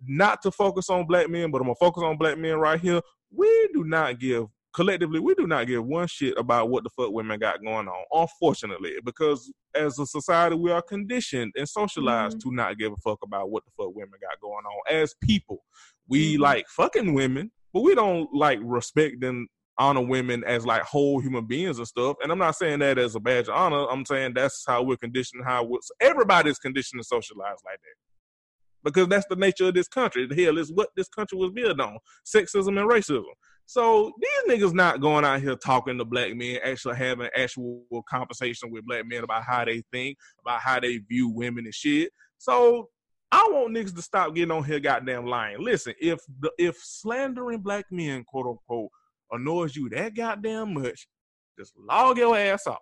[0.05, 3.01] not to focus on black men, but I'm gonna focus on black men right here.
[3.31, 7.11] We do not give collectively, we do not give one shit about what the fuck
[7.11, 8.05] women got going on.
[8.11, 13.19] Unfortunately, because as a society, we are conditioned and socialized to not give a fuck
[13.23, 14.95] about what the fuck women got going on.
[14.95, 15.63] As people,
[16.07, 16.39] we Mhm.
[16.39, 19.47] like fucking women, but we don't like respect and
[19.79, 22.17] honor women as like whole human beings and stuff.
[22.23, 23.85] And I'm not saying that as a badge of honor.
[23.89, 25.43] I'm saying that's how we're conditioned.
[25.45, 27.95] How we're, everybody's conditioned and socialized like that
[28.83, 30.25] because that's the nature of this country.
[30.25, 33.23] The hell, is what this country was built on: sexism and racism.
[33.67, 38.71] So these niggas not going out here talking to black men, actually having actual conversation
[38.71, 42.11] with black men about how they think, about how they view women and shit.
[42.37, 42.87] So
[43.29, 45.61] I want niggas to stop getting on here goddamn lying.
[45.61, 48.89] Listen, if the, if slandering black men, quote unquote,
[49.31, 51.05] annoys you that goddamn much,
[51.59, 52.77] just log your ass off.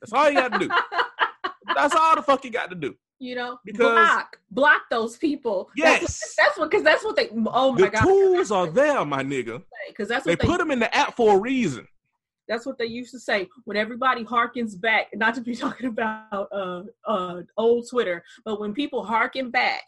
[0.00, 0.68] That's all you got to do.
[1.76, 2.94] That's all the fuck you got to do.
[3.22, 5.70] You know, Because- block, block those people.
[5.76, 6.34] Yes.
[6.36, 7.28] that's, what because that's what they.
[7.46, 9.62] Oh my The god, tools are there, my nigga.
[9.88, 11.86] because that's They what they, put them in the app for a reason.
[12.48, 15.06] That's what they used to say when everybody harkens back.
[15.14, 19.82] Not to be talking about uh, uh, old Twitter, but when people harken back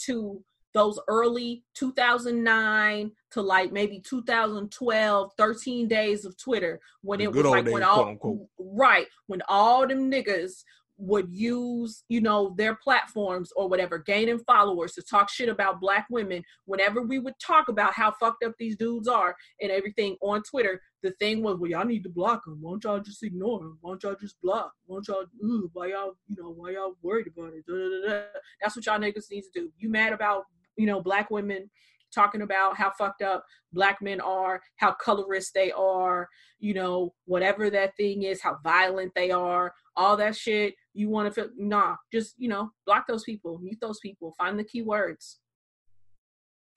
[0.00, 0.42] to
[0.74, 7.44] those early 2009 to like maybe 2012 13 days of twitter when The it was
[7.44, 8.46] like when days, all quote, unquote.
[8.58, 10.64] right when all them niggas
[10.98, 16.06] would use you know their platforms or whatever gaining followers to talk shit about black
[16.10, 20.42] women whenever we would talk about how fucked up these dudes are and everything on
[20.42, 23.58] twitter the thing was well y'all need to block them why don't y'all just ignore
[23.58, 24.72] them why don't y'all just block?
[24.86, 27.66] Why don't y'all ooh, why y'all you know why y'all worried about it?
[27.66, 28.22] Da, da, da.
[28.60, 29.72] that's what y'all niggas need to do.
[29.78, 30.44] You mad about
[30.76, 31.70] you know black women
[32.12, 36.28] talking about how fucked up black men are, how colorist they are,
[36.58, 40.74] you know, whatever that thing is, how violent they are, all that shit.
[40.94, 44.58] You want to feel nah, just you know, block those people, mute those people, find
[44.58, 45.36] the keywords.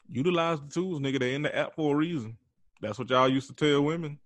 [0.09, 1.19] Utilize the tools, nigga.
[1.19, 2.37] They in the app for a reason.
[2.81, 4.19] That's what y'all used to tell women.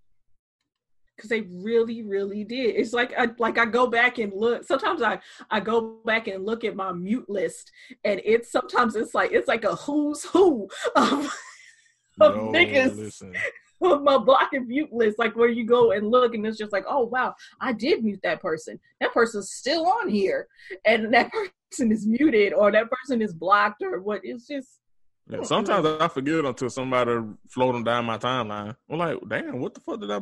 [1.19, 5.01] Because they really really did it's like I, like I go back and look sometimes
[5.01, 5.19] I
[5.51, 7.71] I go back and look at my mute list
[8.05, 11.25] and it's sometimes it's like it's like a who's who of,
[12.21, 13.35] of Yo, niggas listen.
[13.81, 16.73] of my block and mute list like where you go and look and it's just
[16.73, 20.47] like oh wow I did mute that person that person's still on here
[20.85, 21.31] and that
[21.71, 24.79] person is muted or that person is blocked or what it's just
[25.29, 28.75] Yeah, oh, sometimes I forget until somebody floating down my timeline.
[28.89, 30.19] I'm like, damn, what the fuck did I,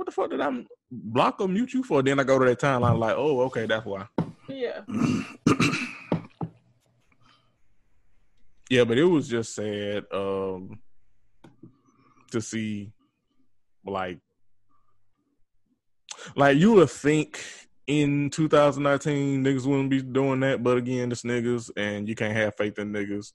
[0.00, 2.02] what the fuck did I block or mute you for?
[2.02, 4.06] Then I go to that timeline like, oh, okay, that's why.
[4.48, 4.80] yeah
[8.70, 10.78] Yeah, but it was just sad um,
[12.30, 12.92] to see,
[13.84, 14.20] like,
[16.34, 17.38] like you would think
[17.86, 22.56] in 2019 niggas wouldn't be doing that, but again, it's niggas, and you can't have
[22.56, 23.32] faith in niggas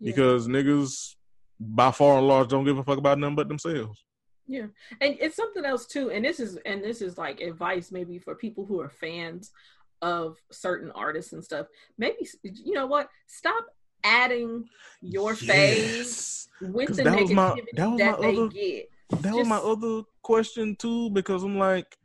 [0.00, 0.12] yeah.
[0.12, 1.16] because niggas,
[1.60, 4.02] by far and large, don't give a fuck about nothing but themselves.
[4.48, 4.66] Yeah.
[5.00, 8.34] And it's something else too, and this is and this is like advice maybe for
[8.34, 9.52] people who are fans
[10.00, 11.66] of certain artists and stuff.
[11.98, 13.08] Maybe you know what?
[13.26, 13.66] Stop
[14.04, 14.64] adding
[15.02, 16.72] your phase Yes.
[16.72, 18.90] with the that was my- that was that my they other- get.
[19.22, 21.96] That was my other question too, because I'm like,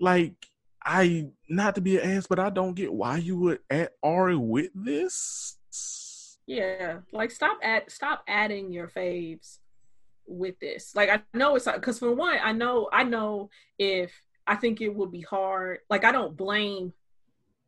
[0.00, 0.34] like
[0.84, 4.36] I not to be an ass, but I don't get why you would add Ari
[4.36, 5.56] with this.
[6.46, 7.00] Yeah.
[7.12, 9.58] Like stop add stop adding your faves
[10.28, 10.94] with this.
[10.94, 14.12] Like I know it's because for one, I know I know if
[14.46, 15.80] I think it would be hard.
[15.90, 16.92] Like I don't blame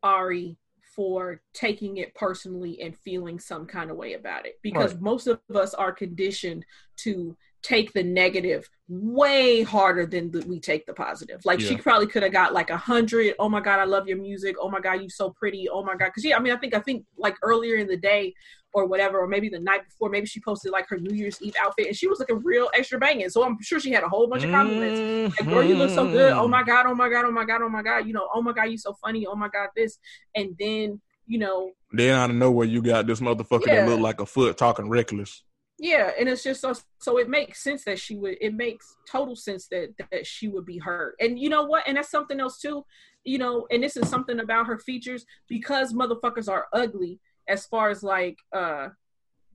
[0.02, 0.56] Ari
[0.96, 5.00] for taking it personally and feeling some kind of way about it because Right.
[5.00, 6.64] most of us are conditioned
[6.98, 11.40] to take the negative way harder than the, we take the positive.
[11.44, 13.34] Like she probably could have got like a hundred.
[13.38, 14.56] Oh my god, I love your music.
[14.60, 15.68] Oh my god, you're so pretty.
[15.68, 17.96] Oh my god, because yeah, I mean, I think I think like earlier in the
[17.96, 18.34] day
[18.72, 21.54] or whatever, or maybe the night before, maybe she posted like her New Year's Eve
[21.60, 23.28] outfit and she was looking real extra banging.
[23.28, 25.38] So I'm sure she had a whole bunch of compliments.
[25.40, 26.32] Like, girl, you look so good.
[26.32, 26.70] Oh my mm-hmm.
[26.70, 28.06] god, oh my god, oh my god, oh my god.
[28.06, 29.26] You know, oh my god, you're so funny.
[29.26, 29.98] Oh my god, this.
[30.34, 33.84] And then, you know, Then out of nowhere, you got this motherfucker Yeah.
[33.84, 35.42] that looked like a foot talking reckless.
[35.82, 39.34] Yeah, and it's just so so it makes sense that she would it makes total
[39.34, 41.16] sense that that she would be hurt.
[41.20, 41.84] And you know what?
[41.88, 42.84] And that's something else too.
[43.24, 47.88] You know, and this is something about her features because motherfuckers are ugly as far
[47.88, 48.88] as like uh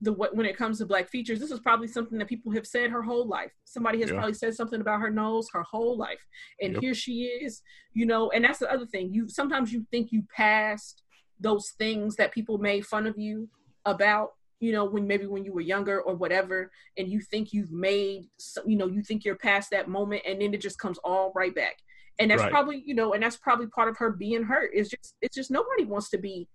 [0.02, 2.90] the when it comes to black features this is probably something that people have said
[2.90, 4.16] her whole life somebody has Yeah.
[4.16, 6.20] probably said something about her nose her whole life
[6.60, 6.82] and Yep.
[6.82, 7.62] here she is
[7.94, 11.02] you know and that's the other thing you sometimes you think you passed
[11.40, 13.48] those things that people made fun of you
[13.86, 17.72] about you know when maybe when you were younger or whatever and you think you've
[17.72, 18.24] made
[18.66, 21.54] you know you think you're past that moment and then it just comes all right
[21.54, 21.76] back
[22.18, 22.50] and that's Right.
[22.50, 25.50] probably you know and that's probably part of her being hurt it's just it's just
[25.50, 26.48] nobody wants to be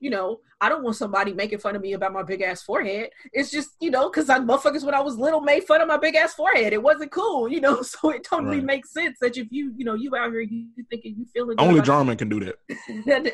[0.00, 3.10] you know, I don't want somebody making fun of me about my big ass forehead.
[3.32, 5.96] It's just, you know, because I motherfuckers when I was little made fun of my
[5.98, 6.72] big ass forehead.
[6.72, 7.82] It wasn't cool, you know.
[7.82, 8.64] So it totally Right.
[8.64, 11.80] makes sense that if you, you know, you out here, you, thinking you feeling Only
[11.82, 12.56] Jarman can do that.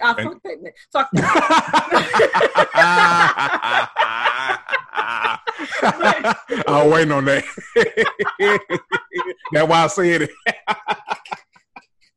[0.03, 0.73] I fuck that man.
[0.93, 1.37] Fuck that.
[6.69, 7.45] I was waiting on that.
[9.53, 10.31] That's why I said it.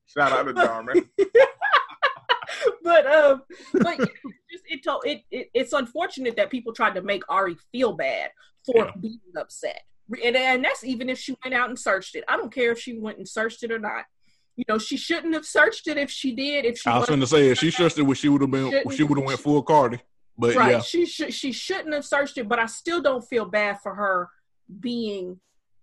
[0.07, 1.09] Shout out to Jarman.
[2.83, 3.43] but um,
[3.73, 4.11] but it's
[4.51, 8.31] just it, to, it it it's unfortunate that people tried to make Ari feel bad
[8.65, 8.91] for Yeah.
[8.99, 9.81] being upset,
[10.23, 12.23] and and that's even if she went out and searched it.
[12.27, 14.05] I don't care if she went and searched it or not.
[14.55, 16.65] You know, she shouldn't have searched it if she did.
[16.65, 18.71] If she I was going to say if she searched it, she would have been.
[18.71, 19.99] Shouldn't- She would have went full Cardi.
[20.37, 22.47] But right, yeah, she should she shouldn't have searched it.
[22.47, 24.29] But I still don't feel bad for her
[24.79, 25.39] being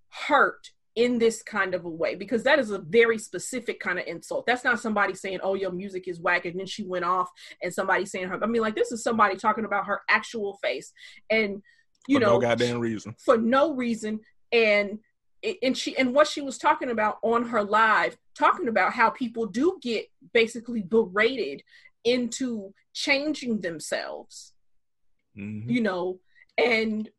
[0.09, 4.07] hurt in this kind of a way because that is a very specific kind of
[4.07, 4.47] insult.
[4.47, 7.31] That's not somebody saying, "Oh, your music is whack," and then she went off,
[7.63, 8.43] and somebody saying her.
[8.43, 10.93] I mean, like this is somebody talking about her actual face,
[11.31, 11.63] and
[12.09, 13.15] you for know, no goddamn reason.
[13.19, 14.21] for no reason,
[14.51, 14.99] and
[15.63, 19.47] and she and what she was talking about on her live, talking about how people
[19.47, 21.63] do get basically berated
[22.05, 24.55] into changing themselves
[25.37, 25.69] Mhm.
[25.69, 26.19] you know
[26.57, 27.11] and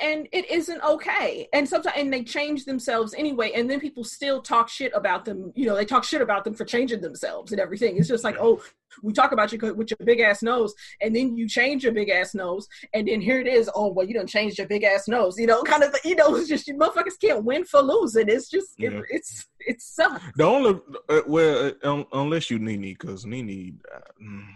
[0.00, 1.48] and it isn't okay.
[1.52, 5.52] And sometimes and they change themselves anyway and then people still talk shit about them
[5.54, 7.96] you know they talk shit about them for changing themselves and everything.
[7.96, 8.62] It's just like oh
[9.02, 12.08] we talk about you with your big ass nose and then you change your big
[12.08, 15.06] ass nose and then here it is oh well you don't change your big ass
[15.06, 18.28] nose you know kind of you know it's just you motherfuckers can't win for losing.
[18.28, 20.22] It's just it, it's it sucks.
[20.36, 24.48] The only uh, well, uh, un, unless you Nene, because Nene, uh, mm,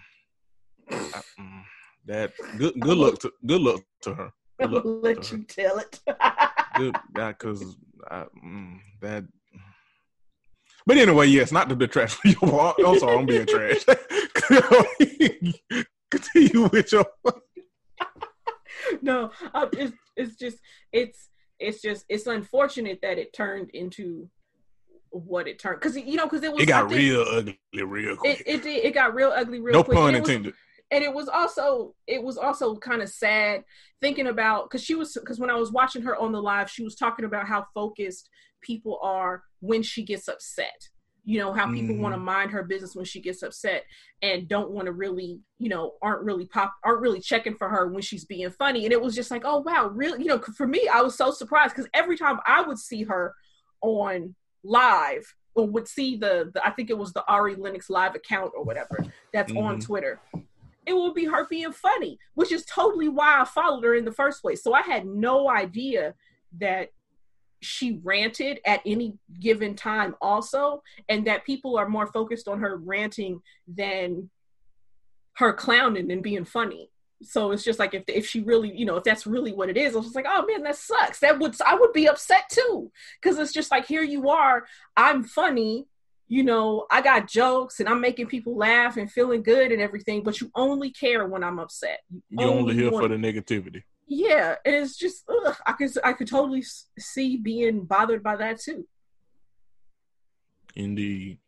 [0.90, 1.62] uh, mm,
[2.06, 4.32] that good good luck to good luck to her.
[4.60, 6.00] I'm gonna let you tell it.
[6.76, 7.76] Good God, because
[8.10, 9.24] mm, that.
[10.86, 12.76] But anyway, yes, not to detract from your part.
[12.84, 13.84] I'm sorry, I'm being trash.
[16.10, 17.06] Continue with your.
[19.00, 20.58] no, uh, it's it's just
[20.92, 24.28] it's it's just it's unfortunate that it turned into
[25.10, 28.16] what it turned because you know because it was It got think real ugly, real
[28.16, 28.40] quick.
[28.40, 28.84] It, it did.
[28.84, 29.96] It got real ugly real no quick.
[29.96, 30.54] pun intended.
[30.90, 33.64] And it was also it was also kind of sad
[34.00, 36.84] thinking about because she was because when I was watching her on the live, she
[36.84, 38.28] was talking about how focused
[38.60, 40.88] people are when she gets upset.
[41.26, 42.00] You know how people Mhm.
[42.00, 43.84] want to mind her business when she gets upset
[44.20, 47.88] and don't want to really, you know, aren't really pop, aren't really checking for her
[47.88, 48.84] when she's being funny.
[48.84, 50.18] And it was just like, oh wow, really?
[50.20, 53.34] You know, for me, I was so surprised because every time I would see her
[53.80, 55.24] on live
[55.54, 58.62] or would see the, the I think it was the Ari Lennox live account or
[58.62, 59.02] whatever
[59.32, 59.84] that's on Mhm.
[59.84, 60.20] Twitter
[60.86, 64.12] it would be her being funny, which is totally why I followed her in the
[64.12, 64.62] first place.
[64.62, 66.14] So I had no idea
[66.58, 66.90] that
[67.60, 72.76] she ranted at any given time, also, and that people are more focused on her
[72.76, 74.30] ranting than
[75.34, 76.90] her clowning and being funny.
[77.22, 79.78] So it's just like if if she really, you know, if that's really what it
[79.78, 81.20] is, I was like, oh man, that sucks.
[81.20, 84.66] That would I would be upset too, because it's just like here you are,
[84.96, 85.86] I'm funny,
[86.28, 90.22] you know, I got jokes and I'm making people laugh and feeling good and everything,
[90.22, 92.00] but you only care when I'm upset.
[92.30, 93.82] You only here want- for the negativity.
[94.06, 96.64] yeah, and it's just ugh, I could I could totally
[96.98, 98.86] see being bothered by that too.
[100.76, 101.38] Indeed.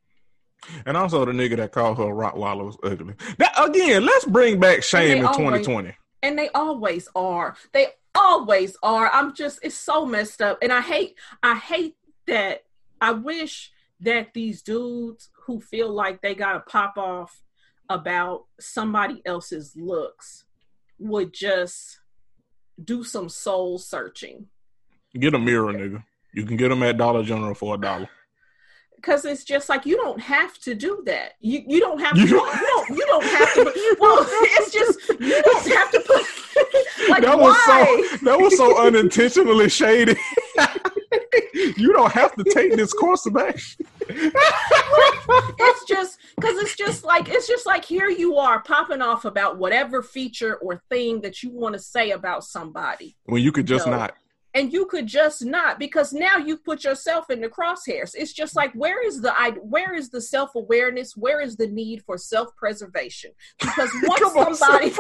[0.84, 3.14] And also the nigga that called her Rottweiler was ugly.
[3.38, 5.96] That again, let's bring back shame in always- 2020.
[6.22, 7.56] And they always are.
[7.72, 9.08] They always are.
[9.12, 11.96] I'm just it's so messed up, and I hate I hate
[12.26, 12.62] that.
[13.00, 13.70] I wish
[14.00, 17.42] that these dudes who feel like they gotta pop off
[17.88, 20.44] about somebody else's looks
[20.98, 22.00] would just
[22.82, 24.46] do some soul searching.
[25.18, 26.02] Get a mirror, nigga.
[26.34, 28.08] You can get them at Dollar General for a dollar.
[28.96, 31.32] because it's just like you don't have to do that.
[31.40, 32.20] You you don't have to.
[32.20, 32.88] You don't- don't.
[32.90, 33.94] You don't have to.
[34.00, 36.22] Well, it's just you don't have to put.
[37.08, 38.08] like that was why?
[38.10, 40.16] so that was so unintentionally shady.
[41.76, 43.86] you don't have to take this course of action.
[44.08, 49.58] it's just because it's just like it's just like here you are popping off about
[49.58, 53.86] whatever feature or thing that you want to say about somebody, when you could just
[53.86, 53.92] No.
[53.96, 54.14] not.
[54.54, 58.12] and you could just not because now you've put yourself in the crosshairs.
[58.14, 61.16] It's just like where is the I where is the self awareness?
[61.16, 63.32] Where is the need for self preservation?
[63.60, 64.92] Because once somebody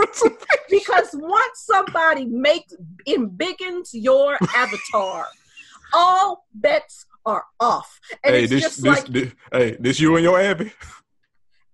[0.68, 2.74] because once somebody makes
[3.08, 5.26] embiggens your avatar,
[5.92, 8.00] all bets are off.
[8.24, 10.72] And Hey, it's this, just this, like this, hey, this you and your Abby.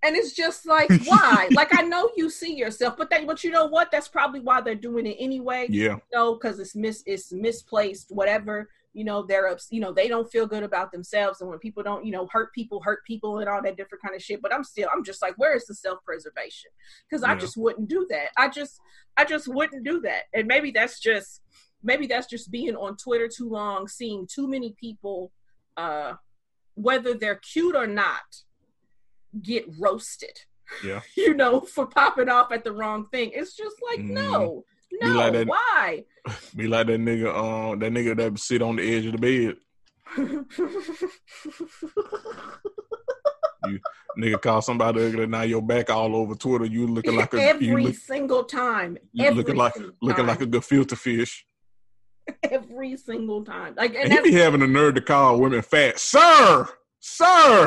[0.03, 1.49] and it's just like why?
[1.53, 3.91] like I know you see yourself, but that but you know what?
[3.91, 5.67] That's probably why they're doing it anyway.
[5.69, 8.69] Yeah, You know, because it's mis it's misplaced, whatever.
[8.95, 11.41] You know, they're ups, you know, they don't feel good about themselves.
[11.41, 14.15] And when people don't, you know, hurt people, hurt people and all that different kind
[14.15, 14.43] of shit.
[14.43, 16.71] But I'm still I'm just like, where is the self preservation?
[17.09, 18.29] Because I just wouldn't do that.
[18.37, 18.81] I just
[19.17, 20.25] I just wouldn't do that.
[20.35, 21.41] And maybe that's just
[21.83, 25.33] maybe that's just being on Twitter too long, seeing too many people,
[25.77, 26.15] uh,
[26.75, 28.23] whether they're cute or not,
[29.41, 30.39] get roasted.
[30.85, 31.01] Yeah.
[31.17, 33.31] you know, for popping off at the wrong thing.
[33.35, 34.11] It's just like, Mhm.
[34.11, 36.05] no, Be no, like that- why?
[36.57, 37.35] be like that nigga.
[37.35, 39.57] Um, that nigga that sit on the edge of the bed.
[43.67, 43.81] you
[44.19, 45.27] Nigga call somebody ugly.
[45.27, 46.67] Now your back all over Twitter.
[46.67, 48.99] You looking like a every look, single time.
[49.13, 50.27] you every looking like single looking time.
[50.27, 51.47] like a good filter fish.
[52.51, 53.75] every single time.
[53.77, 56.69] Like, and, And he be having the nerve to call women fat, sir,
[57.01, 57.65] sir,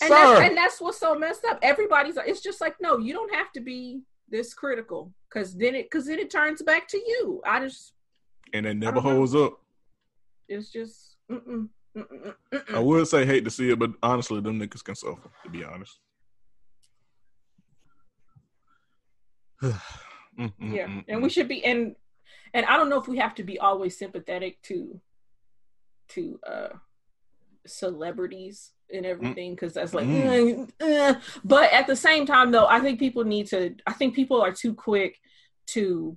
[0.00, 0.08] and, sir.
[0.08, 1.58] that's, and that's what's so messed up.
[1.62, 2.16] Everybody's.
[2.16, 6.06] It's just like, no, you don't have to be this critical because then it because
[6.06, 7.40] then it turns back to you.
[7.46, 7.92] I just,
[8.52, 9.10] and it never don't know.
[9.16, 9.60] holds up.
[10.48, 11.16] it's just.
[11.30, 12.74] Mm-mm, mm-mm, mm-mm.
[12.74, 15.30] I would say hate to see it, but honestly, them niggas can suffer.
[15.44, 15.98] To be honest.
[20.36, 21.94] Mm, mm, yeah mm, and we should be and
[22.54, 24.98] and i don't know if we have to be always sympathetic to
[26.08, 26.68] to uh
[27.66, 30.70] celebrities and everything because that's like Mm.
[30.80, 31.14] uh, uh.
[31.44, 34.52] but at the same time though i think people need to i think people are
[34.52, 35.18] too quick
[35.66, 36.16] to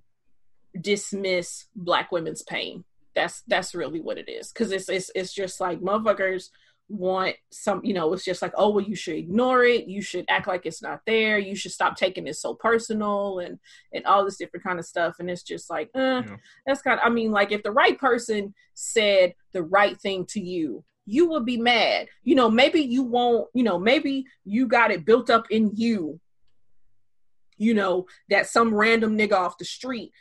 [0.80, 2.84] dismiss black women's pain
[3.16, 6.50] that's that's really what it is because it's, it's it's just like motherfuckers
[6.90, 10.24] want some you know it's just like oh well you should ignore it you should
[10.30, 13.60] act like it's not there you should stop taking it so personal and
[13.94, 16.38] and all this different kind of stuff and it's just like uh, Yeah.
[16.66, 20.40] that's kind of i mean like if the right person said the right thing to
[20.40, 24.92] you you would be mad you know maybe you won't you know maybe you got
[24.92, 26.20] it built up in you
[27.58, 30.12] you know that some random nigga off the street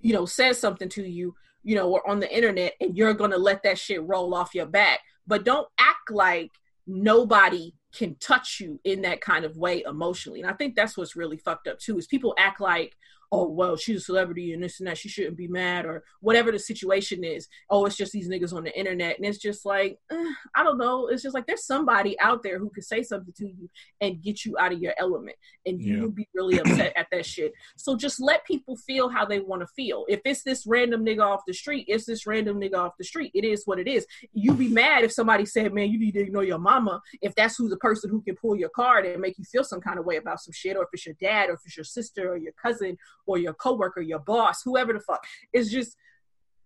[0.00, 1.34] you know, says something to you,
[1.64, 4.66] you know, or on the internet, and you're gonna let that shit roll off your
[4.66, 5.00] back.
[5.26, 6.52] But don't act like
[6.86, 10.40] nobody can touch you in that kind of way emotionally.
[10.40, 12.96] And I think that's what's really fucked up too, is people act like
[13.32, 16.52] oh well she's a celebrity and this and that she shouldn't be mad or whatever
[16.52, 17.48] the situation is.
[17.70, 19.16] Oh it's just these niggas on the internet.
[19.16, 21.08] And it's just like eh, i don't know.
[21.08, 23.68] It's just like there's somebody out there who could say something to you
[24.00, 25.36] and get you out of your element
[25.66, 26.02] and you Yeah.
[26.02, 27.52] will be really upset at that shit.
[27.76, 30.04] So just let people feel how they want to feel.
[30.08, 33.32] If it's this random nigga off the street it's this random nigga off the street.
[33.34, 34.06] It is what it is.
[34.32, 37.00] You be mad if somebody said man you need to ignore your mama.
[37.22, 39.80] If that's who the person who can pull your card and make you feel some
[39.80, 41.84] kind of way about some shit or if it's your dad or if it's your
[41.84, 42.96] sister or your cousin
[43.26, 45.24] or your coworker, your boss, whoever the fuck.
[45.52, 45.96] It's just,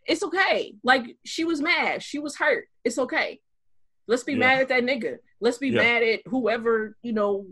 [0.07, 0.75] it's okay.
[0.85, 2.67] Like she was mad, she was hurt.
[2.85, 3.41] It's okay.
[4.07, 4.39] Let's be Yeah.
[4.39, 5.19] mad at that nigga.
[5.41, 5.83] Let's be Yeah.
[5.83, 7.47] mad at whoever you know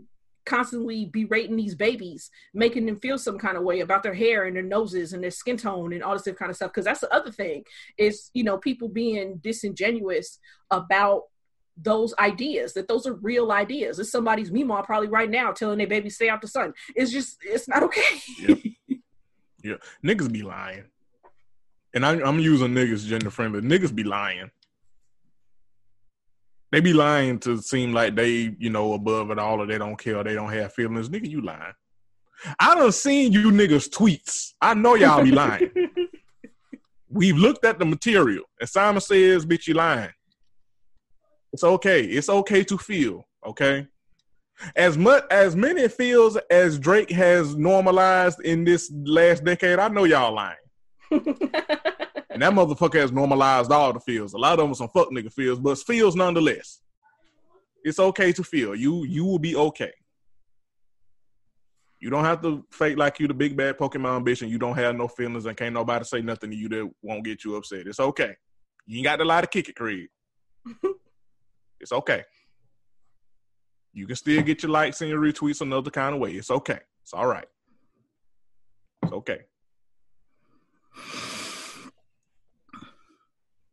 [0.45, 4.55] constantly berating these babies, making them feel some kind of way about their hair and
[4.55, 6.71] their noses and their skin tone and all this kind of stuff.
[6.71, 7.63] Because that's the other thing
[7.97, 10.39] is you know people being disingenuous
[10.71, 11.23] about
[11.81, 13.99] those ideas that those are real ideas.
[13.99, 16.73] It's somebody's meemaw probably right now telling their baby stay out the sun.
[16.95, 18.01] It's just it's not okay.
[18.39, 18.57] Yep.
[19.63, 20.85] Yeah, niggas be lying.
[21.93, 23.61] And I, I'm using niggas gender friendly.
[23.61, 24.51] Niggas be lying.
[26.71, 29.97] They be lying to seem like they, you know, above it all or they don't
[29.97, 31.09] care, they don't have feelings.
[31.09, 31.73] Nigga, you lying.
[32.59, 34.53] I done seen you niggas tweets.
[34.61, 35.71] I know y'all be lying.
[37.09, 38.43] We've looked at the material.
[38.59, 40.11] And Simon says, bitch, you lying.
[41.51, 42.03] It's okay.
[42.03, 43.87] It's okay to feel, okay?
[44.75, 50.03] As much as many feels as Drake has normalized in this last decade, I know
[50.03, 50.57] y'all lying.
[52.39, 54.33] And that motherfucker has normalized all the feels.
[54.33, 56.79] A lot of them are some fuck nigga feels, but feels nonetheless.
[57.83, 58.75] It's okay to feel.
[58.75, 59.91] You you will be okay.
[61.99, 64.77] You don't have to fake like you the big bad Pokemon bitch and you don't
[64.77, 67.87] have no feelings and can't nobody say nothing to you that won't get you upset.
[67.87, 68.35] It's okay.
[68.85, 70.07] You ain't got to lie to kick it, Craig.
[71.81, 72.23] it's okay.
[73.93, 76.31] You can still get your likes and your retweets another kind of way.
[76.31, 76.79] It's okay.
[77.03, 77.47] It's all right.
[79.03, 79.39] It's okay.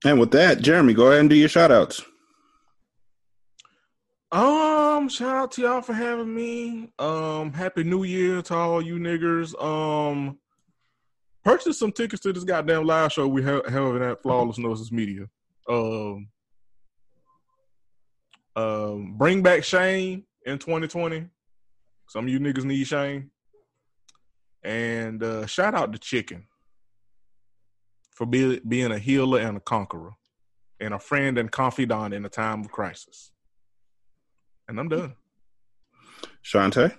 [0.04, 2.02] And with that, Jeremey, go ahead and do your shout outs.
[4.32, 6.90] Um, shout out to y'all for having me.
[6.98, 9.60] Um, happy new year to all you niggers.
[9.62, 10.38] Um,
[11.44, 15.26] purchase some tickets to this goddamn live show we have having at Flawless Gnosis Media.
[15.68, 16.28] Um,
[18.56, 21.28] um, bring back shame in 2020.
[22.08, 23.30] Some of you niggas need shame.
[24.64, 26.46] And uh, shout out to Chicken
[28.10, 30.12] for be, being a healer and a conqueror,
[30.80, 33.30] and a friend and confidant in a time of crisis.
[34.68, 35.14] And I'm done.
[36.42, 36.96] Shanta.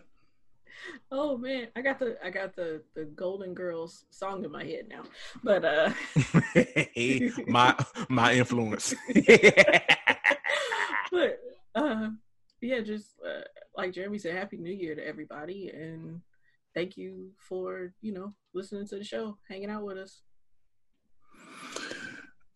[1.11, 4.87] Oh man, I got the I got the the Golden Girls song in my head
[4.89, 5.03] now.
[5.43, 5.91] But uh
[7.47, 7.75] my
[8.09, 8.93] my influence.
[11.17, 12.09] but uh
[12.61, 13.41] yeah, just uh,
[13.75, 16.21] like Jeremey said, happy new year to everybody and
[16.73, 20.21] thank you for, you know, listening to the show, hanging out with us.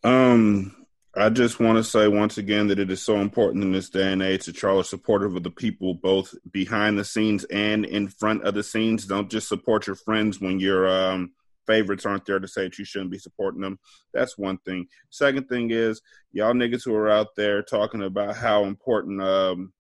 [0.03, 0.75] Um,
[1.15, 4.11] I just want to say once again that it is so important in this day
[4.11, 8.07] and age that y'all are supportive of the people both behind the scenes and in
[8.07, 9.05] front of the scenes.
[9.05, 11.33] Don't just support your friends when your um,
[11.67, 13.79] favorites aren't there to say that you shouldn't be supporting them.
[14.13, 14.88] That's one thing.
[15.09, 16.01] Second thing is
[16.31, 19.73] y'all niggas who are out there talking about how important um,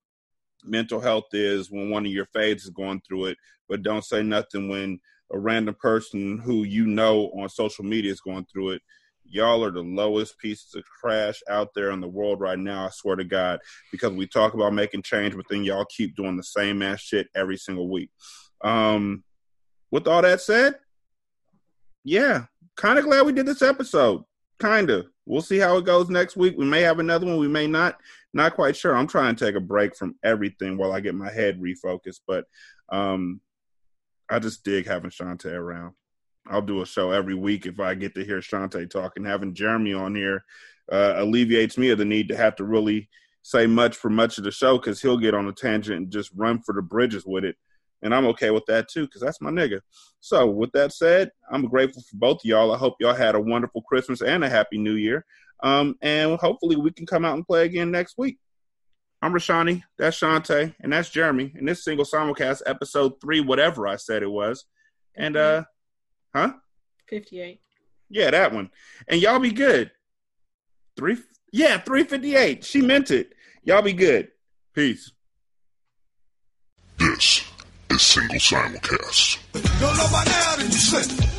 [0.63, 3.37] mental health is when one of your faves is going through it,
[3.67, 4.99] but don't say nothing when
[5.33, 8.81] a random person who you know on social media is going through it
[9.31, 12.85] y'all are the lowest pieces of trash out there in the world right now.
[12.85, 13.59] I swear to God,
[13.91, 17.27] because we talk about making change, but then y'all keep doing the same ass shit
[17.33, 18.09] every single week.
[18.61, 19.23] Um,
[19.89, 20.75] with all that said,
[22.03, 22.45] yeah,
[22.77, 24.23] kind of glad we did this episode.
[24.59, 25.07] Kind of.
[25.25, 26.55] We'll see how it goes next week.
[26.57, 27.37] We may have another one.
[27.37, 27.99] We may not.
[28.33, 28.95] Not quite sure.
[28.95, 32.21] I'm trying to take a break from everything while I get my head refocused.
[32.27, 32.45] But
[32.89, 33.41] um,
[34.29, 35.93] I just dig having Shanta around.
[36.47, 39.13] I'll do a show every week if I get to hear Shanta talk.
[39.15, 40.43] And having Jeremey on here
[40.91, 43.09] uh, alleviates me of the need to have to really
[43.43, 46.31] say much for much of the show because he'll get on a tangent and just
[46.35, 47.57] run for the bridges with it.
[48.01, 49.81] And I'm okay with that too because that's my nigga.
[50.19, 52.73] So, with that said, I'm grateful for both of y'all.
[52.73, 55.25] I hope y'all had a wonderful Christmas and a happy new year.
[55.63, 58.37] Um, and hopefully, we can come out and play again next week.
[59.21, 61.53] I'm Rashani, that's Shanta, and that's Jeremey.
[61.55, 64.65] And this single simulcast, episode three, whatever I said it was.
[65.15, 65.63] And, uh,
[66.33, 66.53] huh?
[67.07, 67.61] 58.
[68.09, 68.71] Yeah, that one.
[69.07, 69.91] And y'all be good.
[70.97, 71.17] Three,
[71.51, 72.63] yeah, 358.
[72.63, 73.33] She meant it.
[73.63, 74.29] Y'all be good.
[74.73, 75.11] Peace.
[76.97, 77.50] This
[77.95, 79.37] is Single Simulcast.